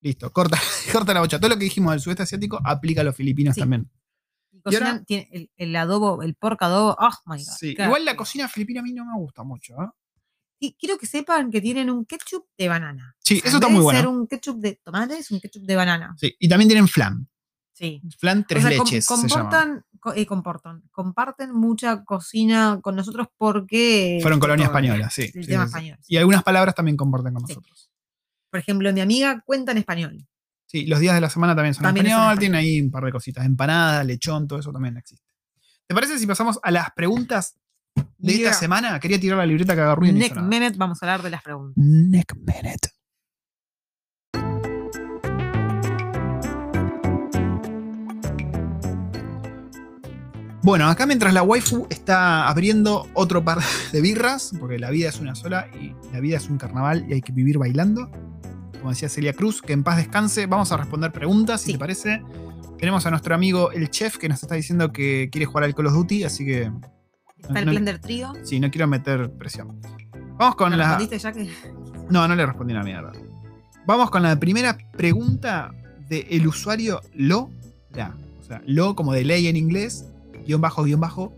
[0.00, 0.58] Listo, corta,
[0.92, 1.38] corta la bocha.
[1.38, 3.60] Todo lo que dijimos del sudeste asiático aplica a los filipinos Sí.
[3.60, 3.90] también.
[4.64, 6.96] Y ahora- tiene el, el adobo, el porco adobo.
[6.98, 7.52] Oh my god.
[7.58, 7.76] Sí.
[7.78, 9.74] Igual la cocina filipina a mí no me gusta mucho.
[9.74, 9.88] ¿eh?
[10.60, 13.14] Y quiero que sepan que tienen un ketchup de banana.
[13.20, 13.98] Sí, O sea, eso está muy bueno.
[14.00, 16.14] ser un ketchup de tomate, es un ketchup de banana.
[16.18, 16.34] Sí.
[16.38, 17.28] Y también tienen flan.
[17.78, 18.02] Sí.
[18.18, 19.04] Flan tres o sea, com- leches.
[19.04, 24.18] se comportan, co- eh, comportan, comparten mucha cocina con nosotros porque.
[24.20, 25.28] Fueron colonia española, sí.
[25.28, 25.96] Sí, español.
[26.08, 27.88] Y algunas palabras también comportan con nosotros.
[28.50, 30.26] Por ejemplo, mi amiga cuenta en español.
[30.66, 32.90] Sí, los días de la semana también son También en español, en tienen ahí un
[32.90, 35.24] par de cositas, empanada, lechón, todo eso también existe.
[35.86, 37.56] ¿Te parece si pasamos a las preguntas
[38.18, 38.48] de Yeah.
[38.48, 38.98] esta semana?
[38.98, 41.74] Quería tirar la libreta que agarró Next minute vamos a hablar de las preguntas.
[41.82, 42.90] Neck minute.
[50.68, 53.58] Bueno, acá mientras la waifu está abriendo otro par
[53.92, 57.14] de birras, porque la vida es una sola y la vida es un carnaval y
[57.14, 58.10] hay que vivir bailando.
[58.78, 60.44] Como decía Celia Cruz, que en paz descanse.
[60.44, 62.22] Vamos a responder preguntas, si te parece.
[62.78, 65.86] Tenemos a nuestro amigo el chef que nos está diciendo que quiere jugar al Call
[65.86, 66.70] of Duty, así que
[67.38, 68.34] Está el no- Blender Trio.
[68.42, 69.80] sí, no quiero meter presión.
[70.36, 70.84] Vamos con ¿Me la.
[70.98, 71.50] respondiste ya que
[72.10, 73.12] No, no le respondí una mierda.
[73.86, 75.70] Vamos con la primera pregunta
[76.10, 77.48] del usuario Lo
[77.90, 78.14] Ra.
[78.42, 80.04] O sea, Lo como de ley en inglés,
[80.48, 81.32] guion bajo, guion bajo,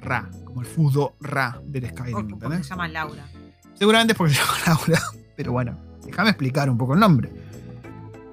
[0.00, 0.30] Ra.
[0.44, 2.66] Como el fútbol Ra del Skyrim, ¿entendés?
[2.66, 3.26] se llama Laura.
[3.74, 5.02] Seguramente es porque se llama Laura.
[5.36, 5.76] Pero bueno,
[6.06, 7.30] déjame explicar un poco el nombre.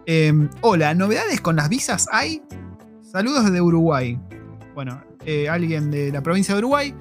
[0.06, 0.32] Eh,
[0.62, 2.44] hola, ¿novedades con las visas hay?
[3.02, 4.20] Saludos desde Uruguay.
[4.76, 6.94] Bueno, eh, alguien de la provincia de Uruguay.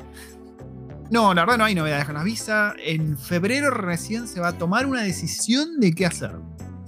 [1.11, 2.75] No, la verdad no hay novedades con las visas.
[2.79, 6.33] En febrero recién se va a tomar una decisión de qué hacer.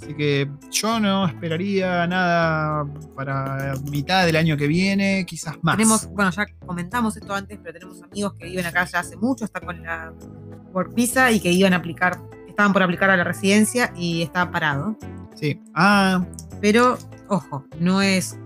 [0.06, 2.86] Así que yo no esperaría nada
[3.16, 5.76] para mitad del año que viene, quizás más.
[5.76, 9.46] Tenemos, bueno, ya comentamos esto antes, pero tenemos amigos que viven acá ya hace mucho,
[9.46, 10.12] están con la
[10.72, 14.48] Work Visa y que iban a aplicar, estaban por aplicar a la residencia y está
[14.52, 14.96] parado.
[15.34, 15.60] Sí.
[15.74, 16.24] Ah,
[16.60, 18.38] Pero, ojo, no es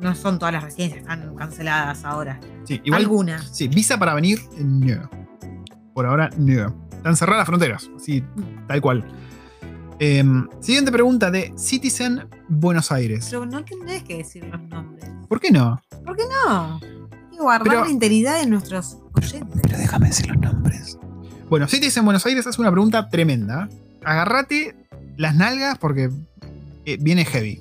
[0.00, 2.38] no son todas las residencias, están canceladas ahora.
[2.62, 2.80] sí.
[2.84, 3.56] Igual Algunas.
[3.56, 5.10] Sí, visa para venir, no.
[5.92, 6.86] Por ahora, no.
[6.92, 8.22] Están cerradas las fronteras, así,
[8.68, 9.04] tal cual.
[9.98, 13.28] Em, siguiente pregunta de Citizen Buenos Aires.
[13.30, 15.10] Pero no tenés que decir los nombres.
[15.28, 15.80] ¿Por qué no?
[16.04, 16.74] ¿Por qué no?
[16.74, 19.60] Hay que guardar Pero- la integridad de nuestros oyentes.
[19.62, 20.98] Pero déjame decir los nombres.
[21.48, 23.68] Bueno, Citizen Buenos Aires hace una pregunta tremenda.
[24.04, 24.74] Agárrate
[25.16, 26.10] las nalgas porque
[26.84, 27.60] eh, viene heavy.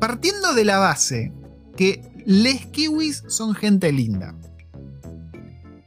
[0.00, 1.32] Partiendo de la base
[1.76, 4.34] que les kiwis son gente linda.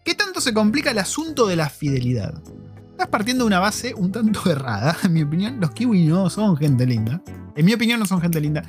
[0.06, 2.42] ¿Qué tanto se complica el asunto de la fidelidad?
[3.02, 5.60] Estás partiendo de una base un tanto errada, en mi opinión.
[5.60, 7.20] Los kiwis no son gente linda.
[7.56, 8.62] En mi opinión no son gente linda.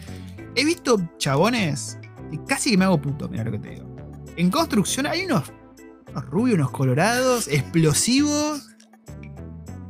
[0.54, 1.98] He visto chabones
[2.30, 3.94] y casi que me hago puto, mira lo que te digo.
[4.36, 5.52] En construcción hay unos,
[6.08, 8.70] unos rubios, unos colorados, explosivos.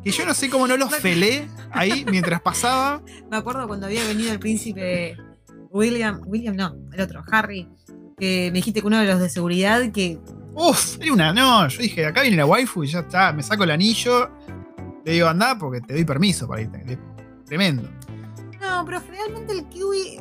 [0.03, 3.01] Que yo no sé cómo no los felé ahí mientras pasaba.
[3.31, 5.17] Me acuerdo cuando había venido el príncipe
[5.71, 7.69] William, William no, el otro, Harry,
[8.19, 10.19] que me dijiste que uno de los de seguridad que
[10.55, 11.33] Uf, era una.
[11.33, 14.31] No, yo dije, acá viene la waifu y ya está, me saco el anillo.
[15.05, 16.99] Le digo, anda porque te doy permiso para irte.
[17.47, 17.89] Tremendo.
[18.61, 20.21] No, pero generalmente el kiwi.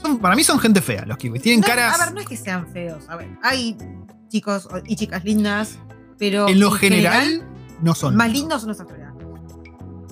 [0.00, 1.42] Son- para mí son gente fea los kiwis.
[1.42, 2.00] Tienen no caras.
[2.00, 3.08] a ver, no es que sean feos.
[3.08, 3.76] A ver, hay
[4.28, 5.78] chicos y chicas lindas,
[6.18, 6.48] pero.
[6.48, 7.42] en lo general,
[7.80, 8.16] no son.
[8.16, 9.14] Más lindos son los australianos.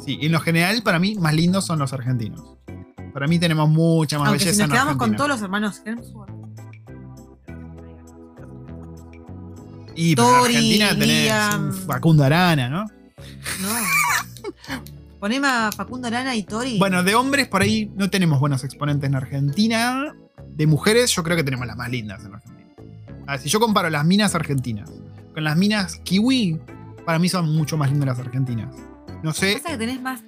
[0.05, 2.57] Sí, en lo general, para mí, más lindos son los argentinos.
[3.13, 5.83] Para mí tenemos mucha más Aunque belleza si nos en quedamos con todos los hermanos
[5.85, 6.33] Hemsworth.
[9.95, 12.85] Y Tori, Argentina tenés Facundo Arana, ¿no?
[13.61, 13.69] No.
[15.21, 16.79] Poneme a Facundo Arana y Tori.
[16.79, 20.15] Bueno, de hombres por ahí no tenemos buenos exponentes en Argentina.
[20.49, 22.69] De mujeres, yo creo que tenemos las más lindas en Argentina.
[23.27, 24.91] A ver, si yo comparo las minas argentinas
[25.33, 26.59] con las minas kiwi,
[27.07, 28.75] para mí son mucho más lindas las argentinas.
[29.23, 30.23] No sé, Pasa que tenés más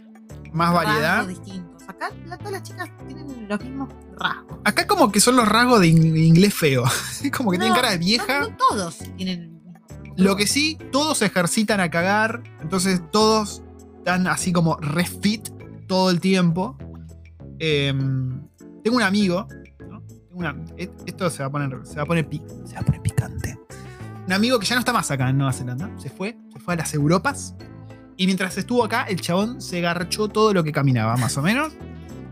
[0.53, 1.27] más variedad.
[1.27, 1.83] distintos.
[1.89, 4.59] Acá la- todas las chicas tienen los mismos rasgos.
[4.65, 6.85] Acá como que son los rasgos de in- inglés feo.
[7.23, 8.41] Es como que tienen No, cara de vieja.
[8.41, 9.54] No, no todos tienen.
[10.17, 12.43] Lo que sí, todos se ejercitan a cagar.
[12.61, 13.63] Entonces todos
[13.99, 15.49] están así como re fit
[15.89, 16.77] todo el tiempo.
[17.59, 18.41] Em,
[18.83, 19.47] tengo un amigo.
[19.89, 20.01] ¿no?
[20.03, 21.81] Tengo una- e- esto se va a poner.
[21.85, 23.59] Se va a poner, pi- se va a poner picante.
[24.27, 25.91] Un amigo que ya no está más acá en Nueva Zelanda.
[25.99, 26.37] Se fue.
[26.53, 27.55] Se fue a las Europas.
[28.17, 31.73] Y mientras estuvo acá, el chabón se garchó todo lo que caminaba, más o menos.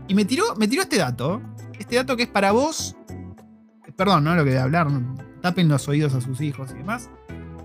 [0.07, 1.41] Y me tiró, me tiró este dato.
[1.77, 2.95] Este dato que es para vos.
[3.95, 4.87] Perdón, no lo que de hablar.
[5.41, 7.09] Tapen los oídos a sus hijos y demás.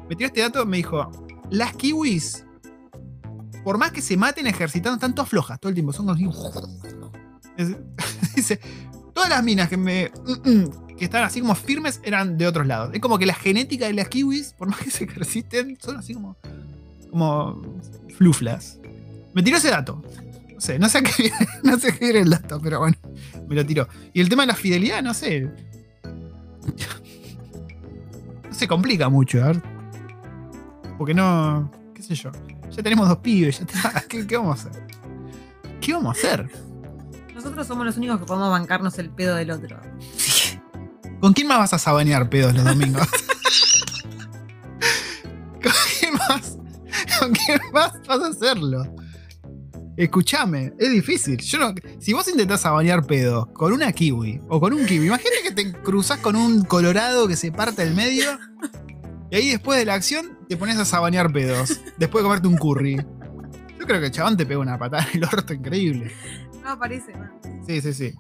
[0.09, 1.11] Me tiró este dato, me dijo.
[1.51, 2.45] Las kiwis.
[3.65, 5.93] Por más que se maten ejercitando, están todas flojas todo el tiempo.
[5.93, 6.19] Son como
[8.37, 8.61] Dice.
[9.13, 10.11] Todas las minas que me.
[10.97, 12.91] que están así como firmes eran de otros lados.
[12.95, 16.15] Es como que la genética de las kiwis, por más que se ejerciten, son así
[16.15, 16.37] como.
[17.11, 17.81] como.
[18.17, 18.79] fluflas.
[19.35, 20.03] Me tiró ese dato.
[20.55, 22.97] No sé, no sé qué viene, no sé qué viene el dato, pero bueno,
[23.49, 23.89] me lo tiró.
[24.13, 25.49] Y el tema de la fidelidad, no sé.
[28.49, 29.63] No se complica mucho, a ver.
[30.99, 31.71] Porque no.
[31.95, 32.31] qué sé yo.
[32.71, 34.01] Ya tenemos dos pibes, ya está.
[34.09, 34.83] ¿Qué, qué vamos a hacer?
[35.81, 36.51] ¿Qué vamos a hacer?
[37.35, 39.81] Nosotros somos los únicos que podemos bancarnos el pedo del otro.
[41.21, 43.07] ¿Con quién más vas a sabanear pedos los domingos?
[45.63, 46.59] ¿Con quién más?
[47.19, 48.95] ¿Con quién más vas a hacerlo?
[49.97, 51.39] Escúchame, es difícil.
[51.39, 55.43] Yo no, si vos intentás sabanear pedos con una kiwi o con un kiwi, imagínate
[55.43, 58.39] que te cruzás con un colorado que se parte al medio
[59.31, 62.57] y ahí después de la acción te pones a sabanear pedos después de comerte un
[62.57, 62.97] curry.
[62.97, 66.11] Yo creo que el chabón te pega una patada en el orto increíble.
[66.63, 67.31] No aparece más.
[67.67, 68.15] Sí, sí, sí.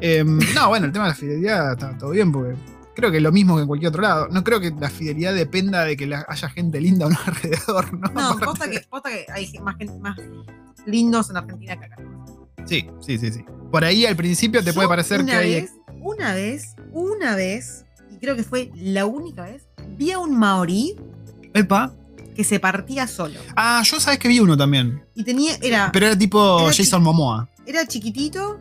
[0.00, 2.56] Em, no, bueno, el tema de la fidelidad está todo bien porque
[2.94, 4.28] creo que es lo mismo que en cualquier otro lado.
[4.30, 7.92] No creo que la fidelidad dependa de que la- haya gente linda o no alrededor,
[7.98, 8.08] ¿no?
[8.12, 10.16] No, posta que, posta que hay más, gente, más
[10.86, 11.96] lindos en Argentina que acá.
[12.66, 13.44] Sí, sí, sí, sí.
[13.70, 15.54] Por ahí al principio te Yo puede parecer que hay.
[15.62, 20.36] vez, Una vez, una vez, y creo que fue la única vez, vi a un
[20.38, 20.96] maorí
[21.54, 21.92] Epa.
[22.34, 23.38] que se partía solo.
[23.56, 25.02] Ah, yo sabes que vi uno también.
[25.14, 27.48] Y tenía, era, Pero era tipo Era Jason Momoa.
[27.66, 28.58] era chiquitito,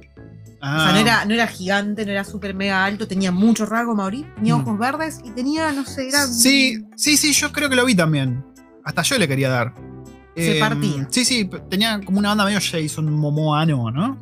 [0.63, 3.65] Ah, o sea, no era, no era gigante, no era súper mega alto, tenía mucho
[3.65, 4.61] rasgo maorí, tenía Mm.
[4.61, 6.27] ojos verdes y tenía, no sé, era.
[6.27, 8.43] Sí, sí, sí, yo creo que lo vi también.
[8.83, 9.73] Hasta yo le quería dar.
[10.35, 11.07] Se Em, partía.
[11.09, 14.17] Sí, sí, tenía como una onda medio Jason Momoano, ¿no?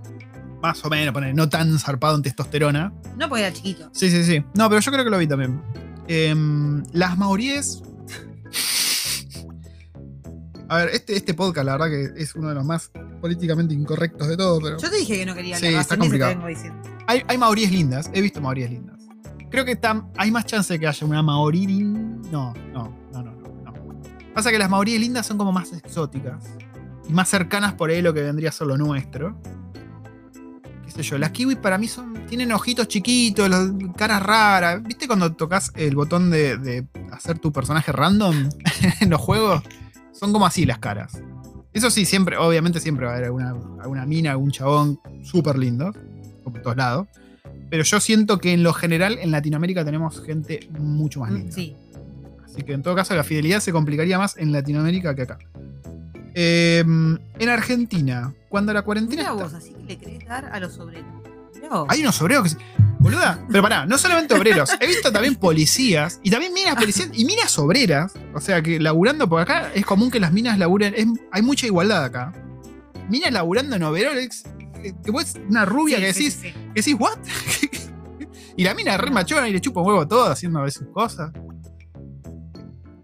[0.62, 2.94] Más o menos, poner, no tan zarpado en testosterona.
[3.18, 3.90] No porque era chiquito.
[3.94, 4.44] Sí, sí, sí.
[4.54, 5.62] No, pero yo creo que lo vi también.
[6.08, 7.82] Em, las maoríes.
[10.70, 12.92] A ver, este, este podcast, la verdad que es uno de los más
[13.22, 14.78] políticamente incorrectos de todo, pero.
[14.78, 16.32] Yo te dije que no quería Sí, hablar, está te complicado.
[16.32, 16.82] vengo diciendo.
[17.08, 18.98] Hay, hay maoríes lindas, he visto maoríes lindas.
[19.50, 19.80] Creo que
[20.18, 21.66] hay más chance de que haya una maorí.
[21.66, 23.74] lin- no, no, no, no, no.
[24.36, 26.46] Pasa que las maoríes lindas son como más exóticas
[27.08, 29.42] y más cercanas por ahí lo que vendría a ser lo nuestro.
[30.86, 32.14] Qué sé yo, las kiwis para mí son.
[32.28, 34.84] tienen ojitos chiquitos, las caras raras.
[34.84, 38.50] ¿Viste cuando tocas el botón de, de hacer tu personaje random
[39.02, 39.64] en los juegos?
[40.20, 41.22] Son como así las caras.
[41.74, 43.50] Eso sí, siempre, obviamente siempre va a haber alguna,
[43.82, 45.94] alguna mina, algún chabón súper lindo,
[46.46, 47.08] en todos lados.
[47.70, 51.52] Pero yo siento que en lo general en Latinoamérica tenemos gente mucho más Mm, linda.
[51.52, 51.76] Sí.
[52.44, 55.38] Así que en todo caso la fidelidad se complicaría más en Latinoamérica que acá.
[56.34, 59.22] Eh, en Argentina, cuando la cuarentena.
[59.22, 61.06] Mira está- vos, así que le querés dar a los obreros.
[61.88, 62.64] Hay unos obreros que.
[63.12, 67.26] Boluda, pero pará, no solamente obreros, he visto también policías y también minas policías y
[67.26, 68.14] minas obreras.
[68.34, 70.94] O sea que laburando por acá es común que las minas laburen.
[70.96, 72.34] es- hay mucha igualdad acá.
[73.10, 74.44] Minas laburando en overoles.
[74.82, 76.54] Que, que vos, una rubia Sí, que decís, sí, sí.
[76.54, 77.18] que decís, ¿what?
[78.58, 80.94] y la mina re machona y le chupa un huevo todo haciendo a veces sus
[80.94, 81.32] cosas.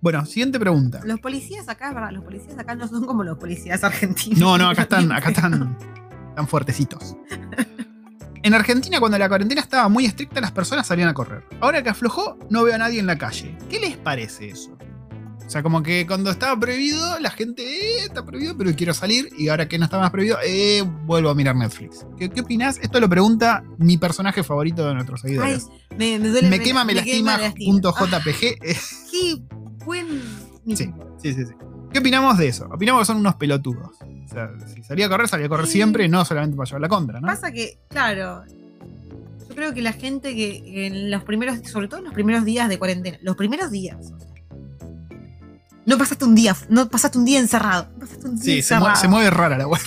[0.02, 1.02] Bueno, siguiente pregunta.
[1.03, 2.11] Los policías acá, ¿verdad?
[2.11, 4.38] Los policías acá no son como los policías argentinos.
[4.40, 5.76] No, no, acá están, acá están,
[6.30, 7.15] están fuertecitos.
[8.46, 11.44] En Argentina, cuando la cuarentena estaba muy estricta, las personas salían a correr.
[11.62, 13.58] Ahora que aflojó, no veo a nadie en la calle.
[13.72, 14.78] ¿Qué les parece eso?
[15.44, 19.30] O sea, como que cuando estaba prohibido, la gente, eh, está prohibido, pero quiero salir.
[19.36, 22.06] Y ahora que no está más prohibido, eh, vuelvo a mirar Netflix.
[22.20, 22.78] ¿Qué, qué opinás?
[22.84, 25.68] Esto lo pregunta mi personaje favorito de nuestros Ay, seguidores.
[25.98, 26.48] me, me duele.
[26.48, 28.44] me, quema, me, lastima, punto Ah, JPG.
[28.62, 28.78] Eh,
[29.12, 29.42] qué
[29.84, 30.22] buen.
[30.68, 30.76] Sí.
[30.76, 31.54] Sí, sí, sí.
[31.96, 32.68] ¿Qué opinamos de eso?
[32.70, 33.92] Opinamos que son unos pelotudos.
[34.02, 35.72] O sea, si salía a correr, salía a correr Sí.
[35.74, 37.28] siempre, no solamente para llevar la contra, ¿no?
[37.28, 38.44] Pasa que, claro,
[39.48, 42.68] yo creo que la gente que en los primeros, sobre todo en los primeros días
[42.68, 44.18] de cuarentena, los primeros días, o sea,
[45.86, 48.58] no pasaste un día, no pasaste un día encerrado, no pasaste un día Sí, se
[48.74, 48.86] encerrado.
[48.88, 49.82] mueve, se mueve rara la web.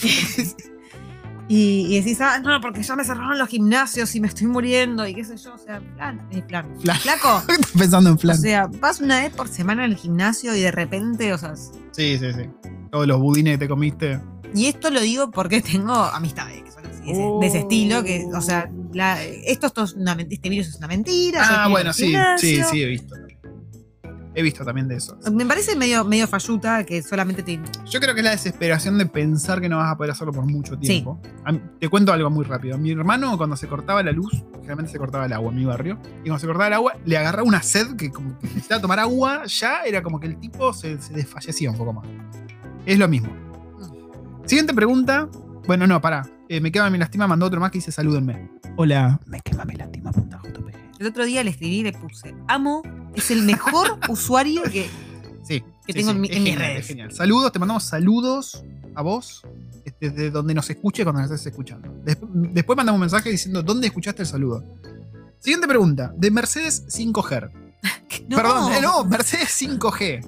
[1.50, 5.06] Y, y decís, ah, no, porque ya me cerraron los gimnasios y me estoy muriendo
[5.06, 6.66] y qué sé yo, o sea, plan, es plan.
[6.80, 8.36] Flaco, Estás pensando en o flan.
[8.38, 11.54] sea, vas una vez por semana al gimnasio y de repente, o sea,
[11.98, 12.48] Sí, Sí, sí.
[12.90, 14.20] Todos los budines que te comiste.
[14.54, 18.02] Y esto lo digo porque tengo amistades que son así, de, ese, de ese estilo,
[18.04, 21.40] que, o sea, la- esto, esto es una este virus es una mentira.
[21.44, 23.14] Ah, bueno, sí, sí, sí, he visto.
[24.38, 25.18] He visto también de eso.
[25.32, 27.60] Me parece medio, medio falluta que solamente te.
[27.90, 30.44] Yo creo que es la desesperación de pensar que no vas a poder hacerlo por
[30.46, 31.20] mucho tiempo.
[31.44, 32.78] A mí- te cuento algo muy rápido.
[32.78, 35.98] Mi hermano, cuando se cortaba la luz, generalmente se cortaba el agua en mi barrio,
[36.20, 39.00] y cuando se cortaba el agua, le agarraba una sed que como que necesitaba tomar
[39.00, 42.06] agua, ya era como que el tipo se, se desfallecía un poco más.
[42.86, 43.30] Es lo mismo.
[44.46, 45.28] Siguiente pregunta.
[45.66, 46.22] Bueno, no, pará.
[46.48, 48.50] Eh, me quema, me lastima, mandó otro más que dice salúdenme.
[48.76, 49.20] Hola.
[49.26, 51.00] Me quema, me lastima, punta JPG.
[51.00, 52.82] El otro día le escribí y le puse: Amo,
[53.14, 54.88] es el mejor usuario que.
[55.42, 55.60] Sí.
[55.86, 56.86] Que sí, tengo sí, en mi- en mis redes.
[56.86, 57.12] genial.
[57.12, 58.62] Saludos, te mandamos saludos
[58.94, 59.42] a vos,
[60.00, 61.88] desde donde nos escuche cuando nos estés escuchando.
[62.04, 62.18] Des-
[62.52, 64.62] después mandamos un mensaje diciendo dónde escuchaste el saludo.
[65.40, 67.50] Siguiente pregunta, de Mercedes 5G.
[68.28, 68.36] No.
[68.36, 70.20] Perdón, eh, no, Mercedes 5G.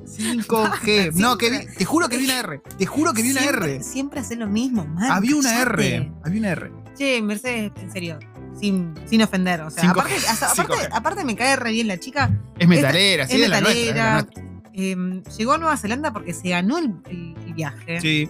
[0.47, 1.12] 5G.
[1.15, 2.62] no, que vi- te juro que vi una R.
[2.78, 3.85] Te juro que vi una siempre, R.
[3.85, 5.11] Siempre hace lo mismo, man.
[5.11, 5.61] Había una.
[5.62, 6.11] R.
[6.24, 6.73] Había una R.
[6.97, 8.19] Che, Mercedes, en serio.
[8.61, 9.62] Sin, sin ofender.
[9.62, 10.89] O sea, aparte, hasta- aparte, 5G.
[10.93, 12.31] aparte me cae re bien la chica.
[12.59, 14.12] Es metalera, sí, es metalera.
[14.23, 14.43] nuestra.
[14.74, 18.01] eh, llegó a Nueva Zelanda porque se ganó el, el- el viaje.
[18.01, 18.28] Sí,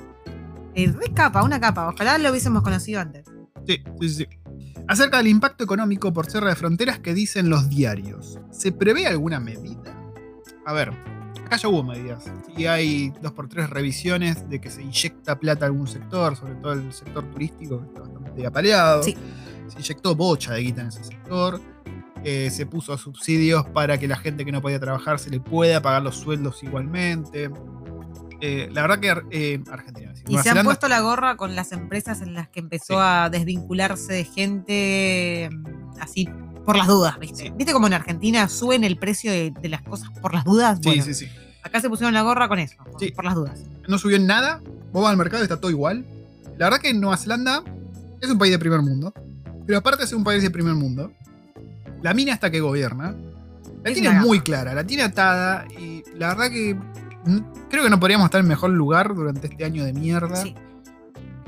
[0.74, 1.88] Eh, re capa, una capa.
[1.88, 3.26] Ojalá lo hubiésemos conocido antes.
[3.66, 4.26] sí, sí, sí.
[4.88, 8.38] Acerca del impacto económico por cierre de fronteras que dicen los diarios.
[8.50, 9.94] ¿Se prevé alguna medida?
[10.66, 10.90] A ver,
[11.44, 12.24] acá ya hubo medidas.
[12.56, 16.54] Y hay dos por tres revisiones de que se inyecta plata a algún sector, sobre
[16.56, 19.02] todo el sector turístico, que está bastante apaleado.
[19.04, 19.16] Sí.
[19.70, 21.60] Se inyectó bocha de guita en ese sector.
[22.24, 25.80] Eh, se puso subsidios para que la gente que no podía trabajar se le pueda
[25.80, 27.50] pagar los sueldos igualmente.
[28.42, 30.12] Eh, la verdad que eh, Argentina.
[30.26, 32.98] Y se han Zelanda- puesto la gorra con las empresas en las que empezó Sí.
[32.98, 36.28] a desvincularse de gente mm, así
[36.64, 37.44] por las dudas, ¿viste?
[37.44, 37.52] Sí.
[37.56, 40.78] ¿Viste como en Argentina suben el precio de, de las cosas por las dudas?
[40.82, 41.26] Sí, Bueno, sí, sí.
[41.62, 43.10] acá se pusieron la gorra con eso, Sí.
[43.12, 43.62] por las dudas.
[43.88, 44.60] no subió en nada.
[44.92, 46.04] Vos vas al mercado y está todo igual.
[46.58, 47.62] La verdad que Nueva Zelanda
[48.20, 49.12] es un país de primer mundo.
[49.70, 51.12] Pero aparte de ser un país de primer mundo,
[52.02, 53.14] la mina hasta que gobierna,
[53.84, 55.64] la Es tiene muy clara, la tiene atada.
[55.78, 56.76] Y la verdad que
[57.70, 60.34] creo que no podríamos estar en mejor lugar durante este año de mierda.
[60.34, 60.56] Sí.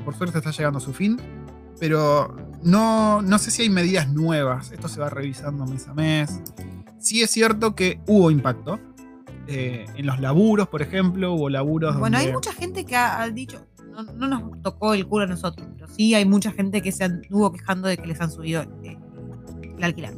[0.05, 1.20] Por suerte está llegando a su fin.
[1.81, 4.70] Pero no, no sé si hay medidas nuevas.
[4.70, 6.31] Esto se va revisando mes a mes.
[7.01, 8.78] Sí es cierto que hubo impacto.
[9.49, 13.28] Eh, en los laburos, por ejemplo, hubo laburos Bueno, hay mucha gente que ha, ha
[13.31, 16.90] dicho, no, no nos tocó el culo a nosotros, pero sí hay mucha gente que
[16.93, 18.97] se anduvo quejando de que les han subido eh,
[19.78, 20.14] el alquiler.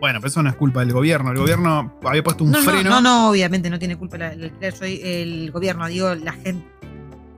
[0.00, 1.30] Bueno, pero eso no es culpa del gobierno.
[1.32, 2.90] El gobierno había puesto un No, no, freno.
[2.90, 4.74] no, no, obviamente no tiene culpa el alquiler.
[4.74, 6.66] Yo- el gobierno, digo, la gente,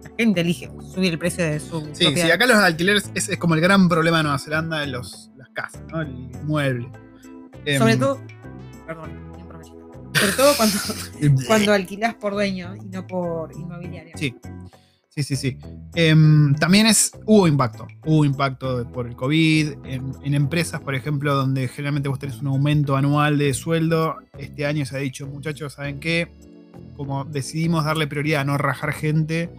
[0.02, 2.26] la gente elige subir el precio de su Sí, propiedad.
[2.26, 5.30] sí, acá los alquileres es, es como el gran problema de Nueva Zelanda en los,
[5.36, 6.00] las casas, ¿no?
[6.02, 6.08] El
[6.42, 6.88] inmueble.
[7.64, 8.20] Em, Sobre todo,
[8.86, 9.10] perdón,
[10.14, 10.76] sobre todo cuando,
[11.46, 14.16] cuando alquilás por dueño y no por inmobiliaria.
[14.16, 14.34] Sí.
[15.18, 15.58] Sí, sí, sí.
[15.96, 17.88] Em, también es, hubo impacto.
[18.04, 19.72] Hubo impacto por el COVID.
[19.84, 24.18] En, empresas, por ejemplo, donde generalmente vos tenés un aumento anual de sueldo.
[24.38, 26.30] Este año se ha dicho, muchachos, ¿saben qué?
[26.96, 29.50] Como decidimos darle prioridad a no rajar gente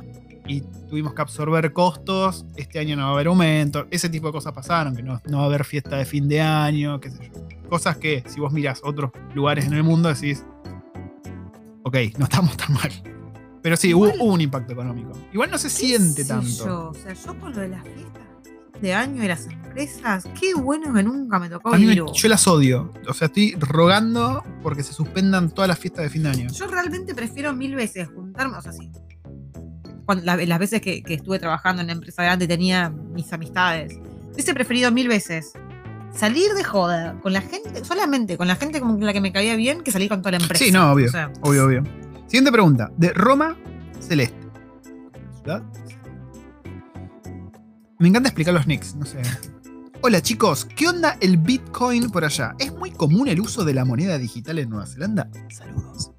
[0.47, 3.85] y tuvimos que absorber costos, este año no va a haber aumento.
[3.91, 6.39] Ese tipo de cosas pasaron, que no, no va a haber fiesta de fin de
[6.39, 7.67] año, qué sé yo.
[7.67, 10.45] Cosas que, si vos mirás otros lugares en el mundo, decís,
[11.83, 13.18] ok, no estamos tan mal.
[13.61, 15.11] Pero sí, hubo, Igual- hubo un impacto económico.
[15.33, 16.65] Igual no se ¿Qué siente tanto.
[16.65, 16.89] Yo?
[16.89, 18.23] O sea, yo con lo de las fiestas
[18.81, 22.01] de año y las empresas, qué bueno que nunca me tocó vivir.
[22.13, 22.93] yo las odio.
[23.07, 26.47] O sea, estoy rogando porque se suspendan todas las fiestas de fin de año.
[26.53, 28.89] Yo realmente prefiero mil veces juntarme, o sea, sí.
[30.05, 33.31] Cuando, la- las veces que, que estuve trabajando en la empresa grande y tenía mis
[33.33, 33.99] amistades,
[34.33, 35.51] hubiese preferido mil veces
[36.15, 39.55] salir de joda con la gente, solamente con la gente con la que me caía
[39.55, 40.63] bien, que salir con toda la empresa.
[40.65, 41.07] Sí, no, obvio.
[41.09, 41.83] O sea, Obvio, obvio.
[42.29, 42.91] Siguiente pregunta.
[42.95, 43.57] De Roma
[43.99, 44.37] Celeste.
[45.41, 45.63] ¿Ciudad?
[47.97, 49.19] Me encanta explicar los nicks, no sé.
[50.03, 52.53] Hola chicos, ¿qué onda el Bitcoin por allá?
[52.59, 55.27] ¿Es muy común el uso de la moneda digital en Nueva Zelanda?
[55.49, 56.11] Saludos.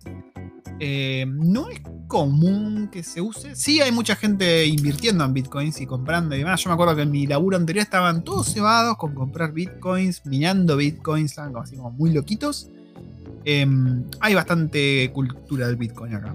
[0.81, 3.55] Eh, no es común que se use.
[3.55, 6.61] Sí, hay mucha gente invirtiendo en bitcoins y comprando y demás.
[6.61, 10.77] Yo me acuerdo que en mi laburo anterior estaban todos cebados con comprar bitcoins, minando
[10.77, 12.69] bitcoins, estaban como así como muy loquitos.
[13.45, 16.35] Em, hay bastante cultura del bitcoin acá.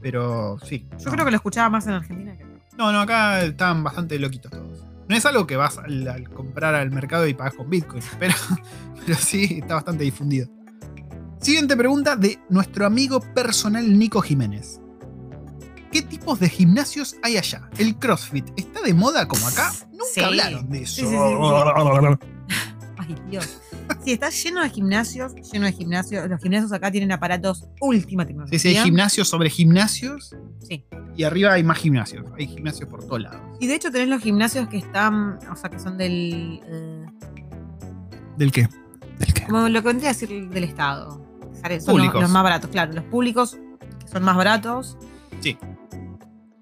[0.00, 0.86] Pero sí.
[0.98, 1.12] yo no.
[1.12, 2.52] creo que lo escuchaba más en Argentina que acá.
[2.76, 4.84] No, no, acá estaban bastante loquitos todos.
[5.08, 8.34] No es algo que vas al, al comprar al mercado y pagas con Bitcoin, pero,
[9.06, 10.48] pero sí está bastante difundido.
[11.40, 14.80] Siguiente pregunta de nuestro amigo personal Nico Jiménez.
[15.92, 17.70] ¿Qué tipos de gimnasios hay allá?
[17.78, 19.72] ¿El CrossFit está de moda como acá?
[19.92, 20.20] Nunca Sí.
[20.20, 20.94] hablaron de eso.
[20.96, 21.16] Sí, sí, sí,
[22.98, 23.60] Ay, Dios.
[24.04, 26.28] Sí, está lleno de gimnasios, lleno de gimnasios.
[26.28, 28.58] Los gimnasios acá tienen aparatos última Sí, tecnología.
[28.58, 30.84] sí, hay gimnasios sobre gimnasios Sí.
[31.16, 32.24] y arriba hay más gimnasios.
[32.38, 33.40] Hay gimnasios por todos lados.
[33.60, 36.60] Y de hecho tenés los gimnasios que están, o sea, que son del...
[36.64, 37.06] eh,
[38.36, 38.68] ¿Del qué?
[39.18, 39.44] ¿Del qué?
[39.44, 41.10] como lo que vendría a decir del Estado.
[41.62, 42.20] Son los, Públicos.
[42.20, 42.92] los más baratos, claro.
[42.92, 43.56] Los públicos
[44.04, 44.96] que son más baratos.
[45.40, 45.56] Sí.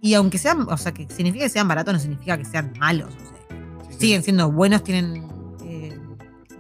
[0.01, 3.09] Y aunque sean, o sea, que significa que sean baratos, no significa que sean malos.
[3.15, 3.29] O sea,
[3.89, 3.99] Sí, sí.
[4.01, 5.27] siguen siendo buenos, tienen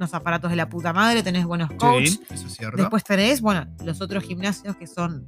[0.04, 2.06] unos aparatos de la puta madre, tenés buenos coach.
[2.08, 2.76] Sí, eso es cierto.
[2.76, 5.26] Después tenés, bueno, los otros gimnasios que son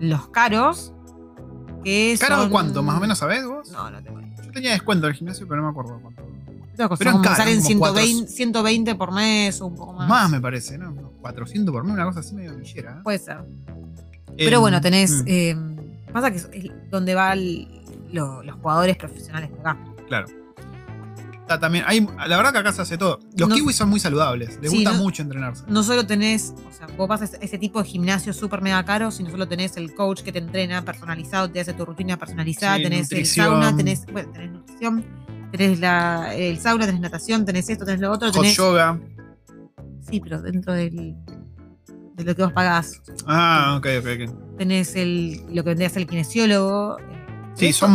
[0.00, 0.92] los caros.
[1.84, 2.82] Que ¿Caro son- cuánto?
[2.82, 3.70] ¿Más o menos sabés vos?
[3.70, 4.36] No, no tengo idea.
[4.44, 6.22] Yo tenía descuento del gimnasio, pero no me acuerdo cuánto.
[6.76, 10.08] Pero como salen caros, como 120, 120 por mes o un poco más.
[10.08, 10.90] Más me parece, ¿no?
[10.92, 12.92] Unos 400 por mí, una cosa así medio villera.
[12.98, 13.00] ¿eh?
[13.04, 13.38] Puede ser.
[14.36, 15.22] Pero Em, bueno, tenés.
[15.22, 15.56] mm, eh,
[16.12, 17.38] pasa que es es donde van
[18.12, 19.76] los jugadores profesionales de acá.
[20.08, 20.26] claro.
[21.42, 23.18] Está también, hay, la verdad que acá se hace todo.
[23.36, 25.64] Los No- kiwis son muy saludables, les Sí, gusta no- mucho entrenarse.
[25.66, 29.10] No solo tenés, o sea, vos vas a ese- tipo de gimnasio súper mega caro,
[29.10, 32.82] sino solo tenés el coach que te entrena personalizado, te hace tu rutina personalizada, Sí,
[32.84, 33.46] tenés nutrición.
[33.46, 35.04] el sauna, tenés, bueno, tenés nutrición,
[35.50, 38.56] tenés la, el sauna, tenés natación, tenés esto, tenés lo otro, Hot tenés.
[38.56, 39.00] yoga.
[40.08, 41.16] Sí, pero dentro del,
[42.14, 43.00] de lo que vos pagás.
[43.26, 44.56] Ah, ok, ok, ok.
[44.58, 46.98] Tenés el, lo que vendría a ser el kinesiólogo.
[47.54, 47.94] Sí, son-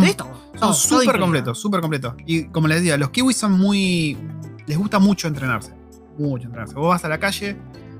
[0.58, 2.14] Son súper completos, súper completos.
[2.26, 4.16] Y como les decía, los kiwis son muy.
[4.66, 5.72] Les gusta mucho entrenarse.
[6.18, 6.74] Mucho entrenarse.
[6.74, 7.56] Vos vas a la calle,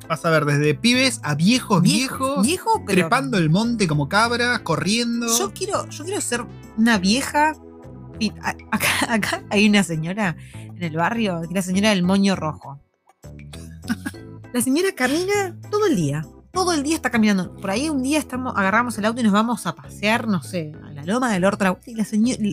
[0.09, 3.01] vas a ver desde pibes a viejos, viejos, Viejo, pero.
[3.03, 5.27] trepando el monte como cabras, corriendo.
[5.39, 6.45] Yo quiero, yo quiero ser
[6.77, 7.55] una vieja.
[8.43, 12.81] Acá, acá hay una señora en el barrio, la señora del moño rojo.
[14.53, 16.25] La señora camina todo el día.
[16.53, 17.55] Todo el día está caminando.
[17.57, 20.73] Por ahí un día estamos, agarramos el auto y nos vamos a pasear, no sé,
[21.09, 21.77] a la loma del Ortra.
[21.87, 22.07] Y la,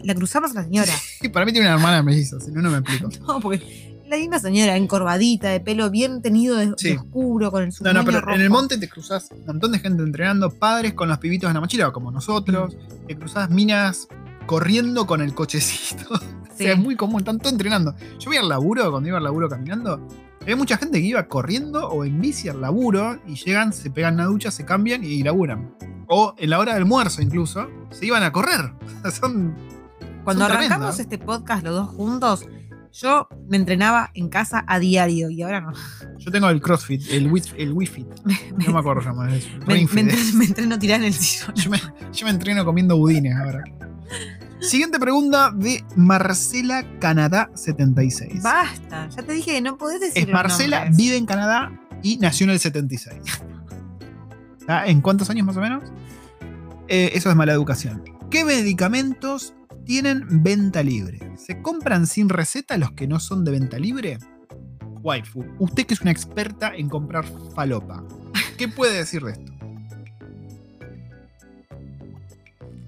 [0.03, 0.91] la cruzamos a la señora.
[1.21, 3.09] Y para mí tiene una hermana melliza, si no, no me explico.
[3.27, 6.91] No, porque la misma señora, encorvadita, de pelo bien tenido, de, de Sí.
[6.91, 8.35] oscuro, con el No, no, pero rojo.
[8.35, 11.55] en el monte te cruzás un montón de gente entrenando, padres con los pibitos en
[11.55, 12.77] la mochila, como nosotros.
[13.07, 14.07] Te cruzás minas
[14.45, 16.05] corriendo con el cochecito.
[16.55, 16.63] O Sí.
[16.63, 17.93] sea, es muy común, están todos entrenando.
[18.17, 20.07] Yo voy al laburo, cuando iba al laburo caminando,
[20.45, 24.13] había mucha gente que iba corriendo o en bici al laburo y llegan, se pegan
[24.15, 25.75] una ducha, se cambian y laburan.
[26.07, 28.71] O en la hora de almuerzo incluso, se iban a correr.
[29.11, 29.55] Son,
[30.23, 32.45] Cuando son arrancamos este podcast los dos juntos,
[32.93, 35.73] yo me entrenaba en casa a diario y ahora no.
[36.17, 38.05] yo tengo el CrossFit, el, Wi- el Wi-Fi.
[38.65, 39.35] No me acuerdo cómo se llama.
[39.35, 41.53] es Me, me entreno, me entreno tirada en el sillón.
[41.55, 41.81] Yo me,
[42.13, 43.63] yo me entreno comiendo budines ahora.
[44.59, 48.41] Siguiente pregunta de Marcela Canadá 76.
[48.41, 50.97] Basta, ya te dije que no podés decir Es Marcela, nombres.
[50.97, 53.15] vive en Canadá y nació en el 76.
[54.59, 54.85] ¿Está?
[54.87, 55.83] ¿En cuántos años más o menos?
[56.87, 58.03] Eh, eso es mala educación.
[58.31, 59.53] ¿Qué medicamentos
[59.85, 61.19] tienen venta libre?
[61.37, 64.17] ¿Se compran sin receta los que no son de venta libre?
[65.03, 68.03] Waifu, usted que es una experta en comprar falopa,
[68.57, 69.51] ¿qué puede decir de esto?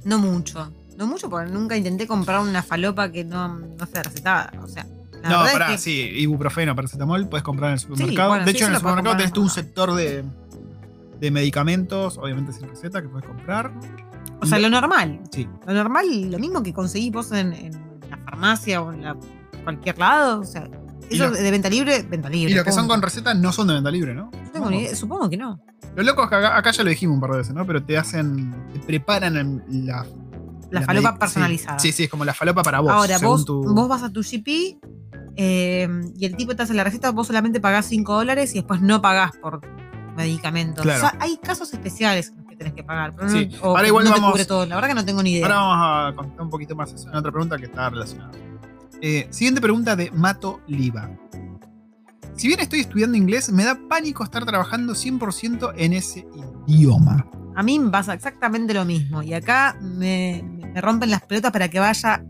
[0.04, 0.72] No mucho.
[0.98, 4.52] No mucho porque nunca intenté comprar una falopa que no, no sea recetada.
[4.64, 4.86] O sea,
[5.24, 8.30] la no, pará, es que sí, ibuprofeno, paracetamol, puedes comprar en el supermercado.
[8.30, 10.24] bueno, de sí, hecho, en el supermercado tenés en todo un sector de,
[11.20, 13.72] de medicamentos, obviamente sin receta, que puedes comprar.
[14.42, 15.20] o sea, lo normal.
[15.32, 15.48] Sí.
[15.66, 17.72] Lo normal, lo mismo que conseguís vos en, en
[18.10, 19.16] la farmacia o en la-
[19.64, 20.40] cualquier lado.
[20.42, 20.68] O sea,
[21.10, 22.52] eso de venta libre, venta libre.
[22.52, 24.32] Y los que son con receta no son de venta libre, ¿no?
[24.32, 25.60] No tengo ni idea, supongo que no.
[25.96, 27.66] Lo loco es que acá, acá ya lo dijimos un par de veces, ¿no?
[27.66, 30.06] Pero te hacen, te preparan en la...
[30.72, 31.80] La la falopa personalizada.
[31.80, 32.92] Sí, sí, es como la falopa para vos.
[32.92, 34.80] Ahora, según vos, tu- vos vas a tu GP
[35.38, 35.88] eh,
[36.18, 39.02] y el tipo te hace la receta, vos solamente pagás 5 dólares y después no
[39.02, 39.62] pagás por
[40.16, 40.84] medicamentos.
[40.84, 41.06] Claro.
[41.06, 43.16] O sea, hay casos especiales que tenés que pagar.
[43.16, 43.50] Pero Sí.
[43.62, 44.66] no, Ahora igual no vamos- te cubre todo.
[44.66, 45.46] La verdad que no tengo ni idea.
[45.46, 48.32] Ahora vamos a contar un poquito más eso en otra pregunta que está relacionada.
[49.02, 51.10] Eh, siguiente pregunta de Mato Liva.
[52.36, 56.28] Si bien estoy estudiando inglés, me da pánico estar trabajando 100% en ese
[56.68, 57.26] idioma.
[57.56, 59.24] A mí me pasa exactamente lo mismo.
[59.24, 60.44] Y acá me,
[60.78, 62.24] me rompen las pelotas para que vaya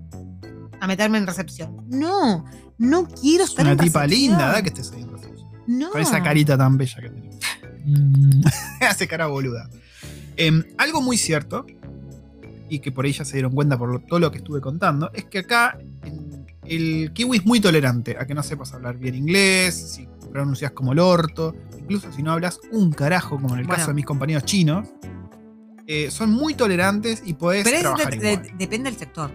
[0.79, 1.83] a meterme en recepción.
[1.89, 2.45] No,
[2.77, 4.29] no quiero Es estar una en tipa recepción.
[4.31, 4.61] linda, ¿verdad?
[4.63, 5.47] Que estés ahí en recepción.
[5.67, 5.89] No.
[5.91, 7.35] Con esa carita tan bella que tenés.
[8.79, 9.69] Hace cara boluda.
[10.37, 11.65] Em, algo muy cierto,
[12.69, 15.11] y que por ahí ya se dieron cuenta por lo- todo lo que estuve contando,
[15.13, 15.77] es que acá
[16.63, 20.93] el kiwi es muy tolerante a que no sepas hablar bien inglés, si pronuncias como
[20.93, 23.77] el orto, incluso si no hablas un carajo, como en el Bueno.
[23.77, 24.87] caso de mis compañeros chinos.
[25.87, 28.51] Eh, son muy tolerantes y podés Pero es trabajar de- de- igual.
[28.57, 29.31] depende del sector.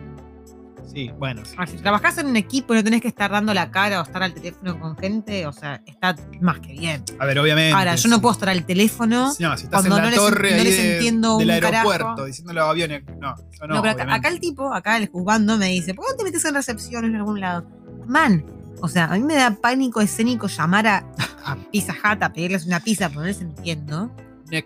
[0.92, 1.54] Sí, bueno, sí.
[1.56, 4.02] Ah, Si trabajás en un equipo y no tenés que estar dando la cara o
[4.02, 7.02] estar al teléfono con gente, o sea, está más que bien.
[7.18, 7.72] A ver, obviamente.
[7.74, 9.28] Ahora, yo no puedo estar al teléfono.
[9.28, 11.50] No, si estás cuando en la no les- torre no ahí les de- entiendo del
[11.50, 11.90] un carajo.
[11.92, 13.04] aeropuerto diciendo los aviones.
[13.18, 13.76] No, eso no.
[13.76, 16.24] No, pero acá, acá el tipo, acá el juzgando me dice, ¿por qué no te
[16.24, 17.66] metes en recepción en algún lado?
[18.06, 18.44] Man,
[18.82, 21.06] o sea, a mí me da pánico escénico llamar a
[21.46, 24.14] a Pizza Hut a pedirles una pizza, ponerse entiendo.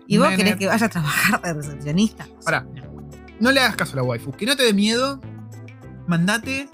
[0.07, 2.27] Y vos querés que vaya a trabajar de recepcionista.
[2.43, 2.65] Pará.
[3.39, 4.31] No le hagas caso a la waifu.
[4.31, 5.21] Que no te dé miedo.
[6.07, 6.69] Mandate.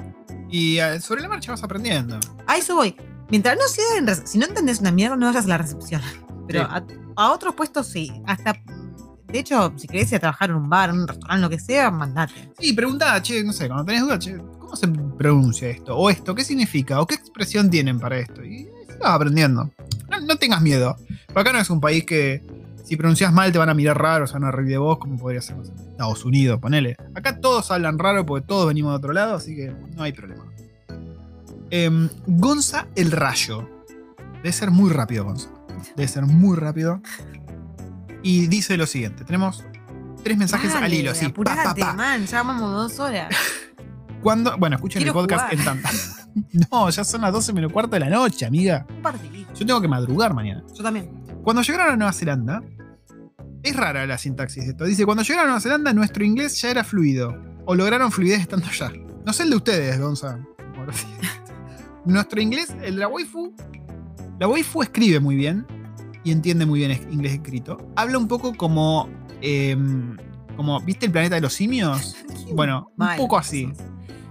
[0.50, 2.20] Y eh, sobre la marcha vas aprendiendo.
[2.48, 2.96] A eso voy.
[3.30, 6.02] Mientras no sea en Si no entendés una mierda, no vayas a la recepción.
[6.48, 6.68] Pero Sí.
[6.70, 6.84] a,
[7.24, 8.12] a otros puestos sí.
[8.26, 8.54] Hasta.
[9.28, 11.60] De hecho, si querés ir a trabajar en un bar, en un restaurante, lo que
[11.60, 12.52] sea, mandate.
[12.60, 15.98] Sí, preguntá, che, no sé, cuando tenés dudas, che, ¿cómo se pronuncia esto?
[15.98, 17.02] O esto, ¿qué significa?
[17.02, 18.44] ¿O qué expresión tienen para esto?
[18.44, 18.70] Y
[19.00, 19.72] vas aprendiendo.
[20.12, 20.96] No, no tengas miedo.
[21.28, 22.44] Porque acá no es un país que
[22.94, 25.18] si pronuncias mal te van a mirar raro, se van a reír de vos, como
[25.18, 26.96] podría ser Estados Unidos, ponele.
[27.16, 30.46] Acá todos hablan raro porque todos venimos de otro lado, así que no hay problema.
[31.72, 33.68] Em, Gonza el Rayo.
[34.44, 35.50] Debe ser muy rápido, Gonza.
[35.96, 37.02] Debe ser muy rápido.
[38.22, 39.64] Y dice lo siguiente: tenemos
[40.24, 41.30] tres mensajes Dale, al hilo, así.
[41.30, 41.94] pa, pa, Apurate, pa.
[41.94, 42.28] man.
[42.28, 43.36] Ya vamos dos horas.
[44.22, 45.54] Cuando, bueno, escuchen el podcast jugar.
[45.60, 45.90] en tanda.
[46.72, 48.86] No, ya son las 12 menos cuarto de la noche, amiga.
[48.90, 49.54] Un partidito.
[49.54, 50.64] Yo tengo que madrugar mañana.
[50.76, 51.24] Yo también.
[51.44, 52.64] Cuando llegaron a Nueva Zelanda,
[53.64, 54.86] es rara la sintaxis de esto.
[54.86, 57.36] Dice, cuando llegaron a Nueva Zelanda, nuestro inglés ya era fluido.
[57.66, 58.92] O lograron fluidez estando allá.
[59.26, 60.38] No sé el de ustedes, Gonza.
[60.78, 61.08] Ahora sí.
[62.06, 63.56] Nuestro inglés, el de la waifu,
[64.40, 65.66] la waifu escribe muy bien
[66.26, 67.78] y entiende muy bien inglés escrito.
[67.96, 69.10] Habla un poco como,
[69.42, 70.18] em,
[70.58, 72.18] como, ¿viste el planeta de los simios?
[72.54, 73.72] Bueno, un poco así.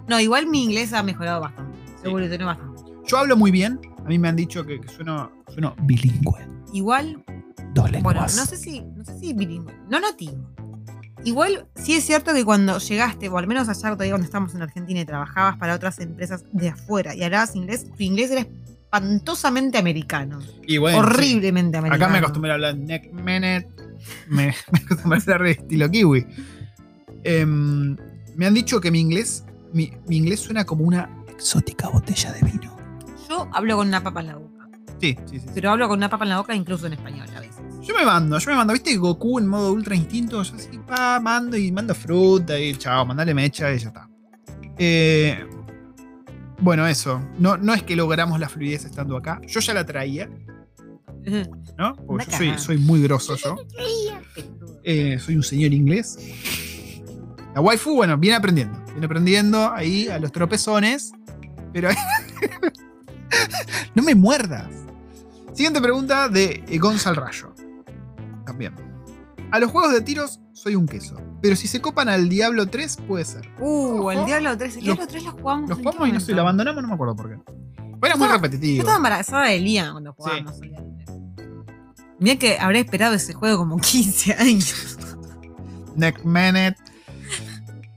[0.06, 1.76] No, igual mi inglés ha mejorado bastante.
[2.02, 2.82] Seguro que tiene bastante.
[3.06, 3.80] Yo hablo muy bien.
[4.04, 6.46] A mí me han dicho que, que sueno, sueno bilingüe.
[6.72, 7.24] Igual,
[7.74, 8.36] Dos bueno, lenguas.
[8.36, 10.52] no sé si, no sé si bilingüe, no nativo.
[11.24, 14.62] Igual, sí es cierto que cuando llegaste, o al menos allá todavía cuando estábamos en
[14.62, 19.78] Argentina y trabajabas para otras empresas de afuera y hablabas inglés, tu inglés era espantosamente
[19.78, 20.40] americano.
[20.66, 21.04] Y bueno, sí.
[21.04, 22.04] horriblemente americano.
[22.04, 23.68] Acá me acostumbré a hablar neck minute.
[24.28, 26.26] Me, me acostumbré a hablar de estilo kiwi.
[27.24, 27.96] Em,
[28.36, 32.40] me han dicho que mi inglés, mi, mi inglés suena como una exótica botella de
[32.40, 32.76] vino.
[33.28, 34.68] Yo hablo con una papa en la boca.
[35.00, 35.46] Sí, sí, sí.
[35.54, 37.28] Pero hablo con una papa en la boca incluso en español.
[37.82, 38.72] Yo me mando, yo me mando.
[38.72, 40.42] ¿Viste Goku en modo ultra instinto?
[40.42, 44.08] Yo así, pa, mando y mando fruta y chao, mandale mecha y ya está.
[44.78, 45.44] Eh,
[46.60, 47.20] bueno, eso.
[47.38, 49.40] No, no es que logramos la fluidez estando acá.
[49.48, 50.30] Yo ya la traía,
[51.76, 51.96] ¿no?
[52.06, 53.56] Porque yo soy, soy muy grosso yo.
[54.84, 56.18] Eh, soy un señor inglés.
[57.54, 58.78] La waifu, bueno, viene aprendiendo.
[58.86, 61.12] Viene aprendiendo ahí a los tropezones.
[61.72, 61.88] Pero
[63.94, 64.68] no me muerdas.
[65.52, 67.51] Siguiente pregunta de eh, Gonzal Rayo.
[68.52, 68.74] También.
[69.50, 71.16] A los juegos de tiros soy un queso.
[71.42, 73.50] Pero si se copan al Diablo 3, puede ser.
[73.58, 74.24] Uh, el.
[74.24, 74.76] Diablo 3.
[74.76, 75.68] El Diablo 3 lo jugamos.
[75.68, 77.34] Los ¿en qué jugamos y no sé, lo abandonamos, no me acuerdo por qué.
[77.34, 78.78] Era muy estaba- Yo repetitivo.
[78.80, 81.18] estaba embarazada de Liam cuando jugábamos al Diablo 3.
[82.20, 84.96] Mirá que habré esperado ese juego como 15 años.
[85.96, 86.76] Neck Manet.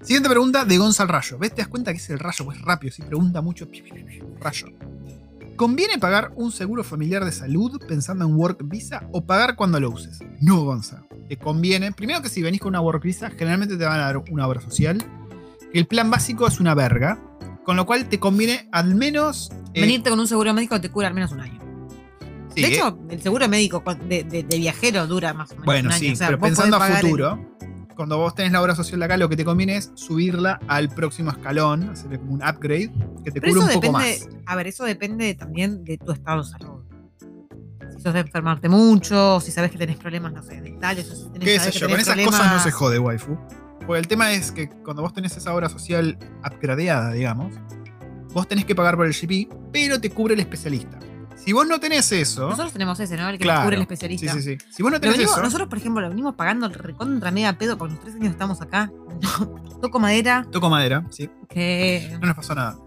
[0.02, 1.38] Siguiente pregunta de Gonzal Rayo.
[1.40, 1.56] ¿Ves?
[1.56, 3.68] Te das cuenta que es el rayo, pues rápido, si pregunta mucho.
[4.40, 4.68] Rayo.
[5.56, 9.90] ¿Conviene pagar un seguro familiar de salud pensando en Work Visa o pagar cuando lo
[9.90, 10.20] uses?
[10.42, 11.04] No, Gonza.
[11.30, 11.92] Te conviene.
[11.94, 14.60] Primero que si venís con una Work Visa, generalmente te van a dar una obra
[14.60, 14.98] social.
[15.74, 17.20] El plan básico es una verga.
[17.64, 19.50] Con lo cual te conviene al menos.
[19.74, 21.60] eh, Venirte con un seguro médico te cura al menos un año.
[22.54, 25.66] sí, de eh, hecho, el seguro médico de, de- de viajero dura más o menos
[25.66, 26.00] Bueno, un año.
[26.00, 27.55] sí, O sea, pero pensando a el- futuro,
[27.96, 30.90] cuando vos tenés la obra social de acá, lo que te conviene es subirla al
[30.90, 32.92] próximo escalón, hacerle como un upgrade
[33.24, 34.28] que te cure un poco más.
[34.46, 36.84] a ver, eso depende también de tu estado de salud.
[37.96, 41.32] Si sos de enfermarte mucho, si sabes que tenés problemas, no sé, dentales, o si
[41.32, 41.90] tenés, ¿Qué sé que yo?
[41.90, 43.38] Con esas cosas no se jode, waifu.
[43.86, 47.56] Porque el tema es que cuando vos tenés esa obra social upgradeada, digamos,
[48.34, 51.00] vos tenés que pagar por el GP, pero te cubre el especialista.
[51.46, 52.50] Si vos no tenés eso.
[52.50, 53.30] Nosotros tenemos ese, ¿no?
[53.30, 54.34] El que claro, cubre el sí, especialista.
[54.34, 54.58] sí, sí.
[54.72, 55.44] Si vos no tenés venimos- eso.
[55.44, 58.32] nosotros, por ejemplo, lo venimos pagando el recontra mega pedo porque los tres años que
[58.32, 58.92] estamos acá.
[59.82, 61.30] Toco madera, Toco madera, sí.
[61.48, 62.78] que no nos pasó nada.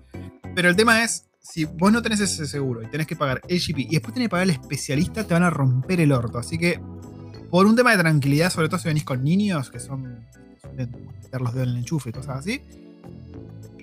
[0.55, 3.59] Pero el tema es, si vos no tenés ese seguro y tenés que pagar el
[3.61, 6.39] GP y después tenés que pagar el especialista, te van a romper el orto.
[6.39, 6.81] Así que,
[7.51, 10.27] por un tema de tranquilidad, sobre todo si venís con niños, que son
[10.77, 12.61] meter los dedos en el enchufe y cosas así,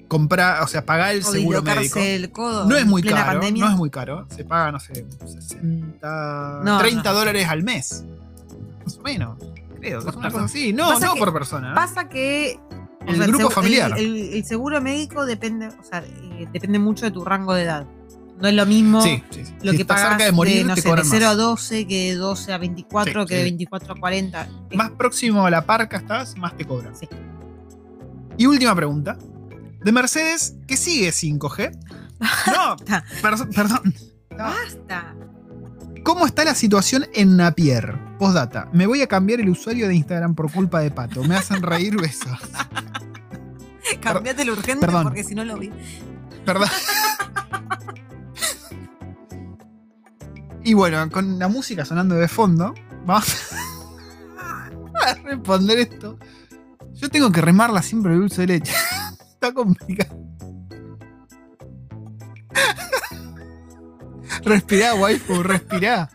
[0.07, 1.99] compra, o sea, pagar el o seguro médico.
[1.99, 3.65] el codo No es muy caro, pandemia.
[3.65, 4.27] no es muy caro.
[4.35, 7.17] Se paga, no sé, 60, No, 30 no.
[7.17, 8.03] dólares al mes.
[8.83, 9.37] Más o menos.
[9.79, 10.73] Creo, es una cosa así.
[10.73, 11.71] No, Pasa no que por persona.
[11.71, 11.75] ¿eh?
[11.75, 12.59] Pasa que
[13.07, 13.91] El sea, grupo familiar.
[13.97, 17.63] El, el- el seguro médico depende, o sea, eh, depende mucho de tu rango de
[17.63, 17.85] edad.
[18.39, 19.53] No es lo mismo Sí, sí, sí.
[19.61, 21.29] lo si que estás pagas cerca de morir, no te sé, de cobran 0 a
[21.29, 21.37] más.
[21.37, 23.43] 12 que de 12 a 24, Sí, que de sí.
[23.45, 24.47] 24 a 40.
[24.69, 26.95] Es- Más próximo a la parca estás, más te cobran.
[26.95, 27.07] Sí.
[28.37, 29.17] Y última pregunta.
[29.85, 31.77] De Mercedes, ¿qué sigue 5G?
[32.47, 32.75] No,
[33.21, 33.93] perdón.
[34.35, 35.15] ¡Basta!
[36.03, 37.95] ¿Cómo está la situación en Napier?
[38.17, 38.67] Postdata.
[38.73, 41.23] Me voy a cambiar el usuario de Instagram por culpa de Pato.
[41.23, 42.39] Me hacen reír besos.
[44.01, 45.03] Cambiate lo urgente perdón.
[45.03, 45.69] porque si no lo vi.
[46.43, 46.69] Perdón.
[50.63, 52.73] Y bueno, con la música sonando de fondo,
[53.05, 53.35] vamos
[54.99, 56.17] a responder esto.
[56.95, 58.73] Yo tengo que remarla siempre de dulce de leche.
[59.47, 60.17] Está complicado.
[64.43, 66.09] respirá, waifu, respirá.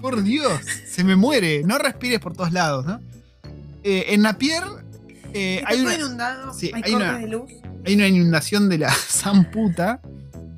[0.00, 1.62] Por Dios, se me muere.
[1.64, 3.00] No respires por todos lados, ¿no?
[3.84, 4.62] Eh, en Napier
[5.32, 7.50] eh, Está hay, una, inundado, sí, hay, hay cortes una- de luz.
[7.86, 10.00] hay una inundación de la zamputa.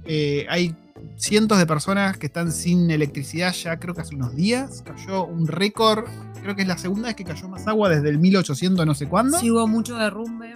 [0.06, 0.74] Eh, hay
[1.16, 4.82] cientos de personas que están sin electricidad ya creo que hace unos días.
[4.86, 6.04] Cayó un récord.
[6.42, 9.06] Creo que es la segunda vez que cayó más agua desde el 1800 no sé
[9.06, 9.38] cuándo.
[9.38, 10.54] Sí hubo mucho derrumbe,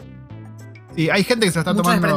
[0.96, 2.16] Sí, hay gente que se lo está mucho tomando,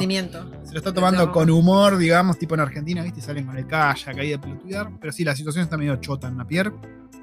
[0.63, 3.21] se lo está tomando con humor, digamos, tipo en Argentina, ¿viste?
[3.21, 4.91] Salen con el kayak ahí de pelotudear.
[4.99, 6.71] Pero sí, la situación está medio chota en Napier.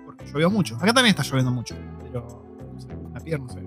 [0.05, 0.76] Porque llovió mucho.
[0.76, 1.76] Acá también está lloviendo mucho.
[2.02, 3.60] Pero no sé, en Napier no sé.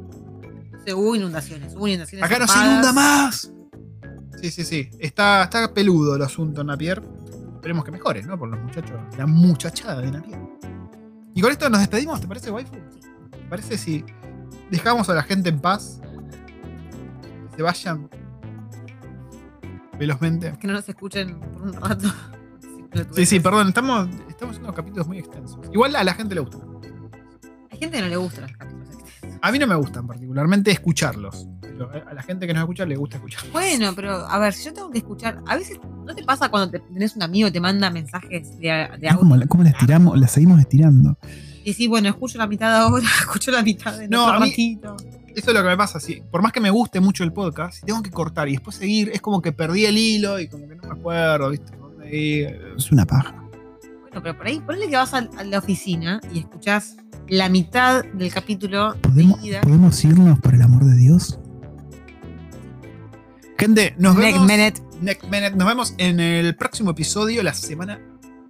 [0.85, 2.25] Sí, hubo inundaciones, hubo inundaciones.
[2.25, 3.51] Acá no se inunda más.
[4.41, 4.89] Sí, sí, sí.
[4.99, 7.01] Está, está peludo el asunto en Napier.
[7.55, 8.37] Esperemos que mejore, ¿no?
[8.37, 8.99] Por los muchachos.
[9.17, 10.39] La muchachada de Napier.
[11.33, 12.73] Y con esto nos despedimos, ¿te parece, waifu?
[13.31, 14.03] ¿Te parece si
[14.71, 16.01] dejamos a la gente en paz?
[17.57, 18.09] Se vayan
[19.99, 20.53] velozmente.
[20.59, 22.07] Que no nos escuchen por un rato.
[23.11, 25.59] Sí, sí, perdón, estamos, estamos haciendo capítulos muy extensos.
[25.71, 26.57] Igual a la gente le gusta.
[27.69, 29.39] Hay gente que no le gustan los capítulos extensos.
[29.41, 31.47] A mí no me gustan particularmente escucharlos.
[31.61, 33.51] Pero a la gente que nos escucha le gusta escucharlos.
[33.51, 35.41] Bueno, pero a ver, si yo tengo que escuchar.
[35.45, 38.67] A veces, ¿no te pasa cuando te- tenés un amigo que te manda mensajes de,
[38.99, 39.19] de audio?
[39.19, 40.17] ¿Cómo, cómo la estiramos?
[40.17, 41.19] La seguimos estirando.
[41.65, 44.49] Y sí, bueno, escucho la mitad ahora, escucho la mitad de No, otro a mí-
[44.49, 44.95] ratito.
[45.37, 45.99] Eso es lo que me pasa.
[45.99, 48.75] Si, por más que me guste mucho el podcast, si tengo que cortar y después
[48.75, 51.73] seguir, es como que perdí el hilo y como que no me acuerdo, ¿viste?
[52.11, 52.73] ir.
[52.75, 53.35] Es una paja.
[54.01, 56.97] Bueno, pero por ahí, ponle que vas a, a la oficina y escuchás
[57.27, 59.61] la mitad del capítulo ¿Podemos, seguida.
[59.61, 61.37] ¿Podemos irnos por el amor de Dios?
[63.59, 64.47] Gente, nos Next vemos.
[64.47, 64.81] minute.
[65.01, 65.51] Next minute.
[65.55, 67.99] Nos vemos en el próximo episodio, la semana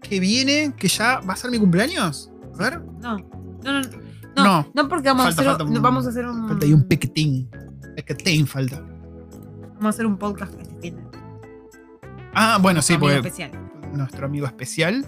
[0.02, 2.32] que viene, que ya va a ser mi cumpleaños.
[2.54, 2.82] A ver.
[3.02, 3.18] No,
[3.64, 4.07] no, no.
[4.38, 4.68] No, No.
[4.74, 6.48] no, porque vamos, Falta- a hacer, falta un- no, vamos a hacer un.
[6.48, 7.50] Falta ahí un pequetín.
[7.96, 8.80] Pequetín falta.
[8.80, 10.96] Vamos a hacer un podcast de
[12.34, 13.52] Ah, bueno, sí, amigo porque especial.
[13.94, 15.06] nuestro amigo especial.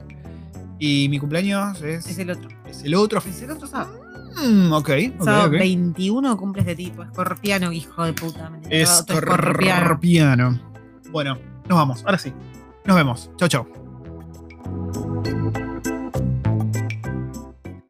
[0.79, 2.49] Y mi cumpleaños es, Es el otro.
[2.65, 3.19] es el otro.
[3.19, 4.01] Es el otro sábado.
[4.43, 4.89] Mm, ok,
[5.19, 5.51] Sábado ok.
[5.53, 7.03] 21 cumple este tipo.
[7.03, 8.49] Escorpiano, hijo de puta.
[8.49, 10.59] otro Escorpiano.
[11.11, 11.37] Bueno,
[11.67, 12.03] nos vamos.
[12.05, 12.31] Ahora sí.
[12.85, 13.29] Nos vemos.
[13.37, 13.67] Chau, chau.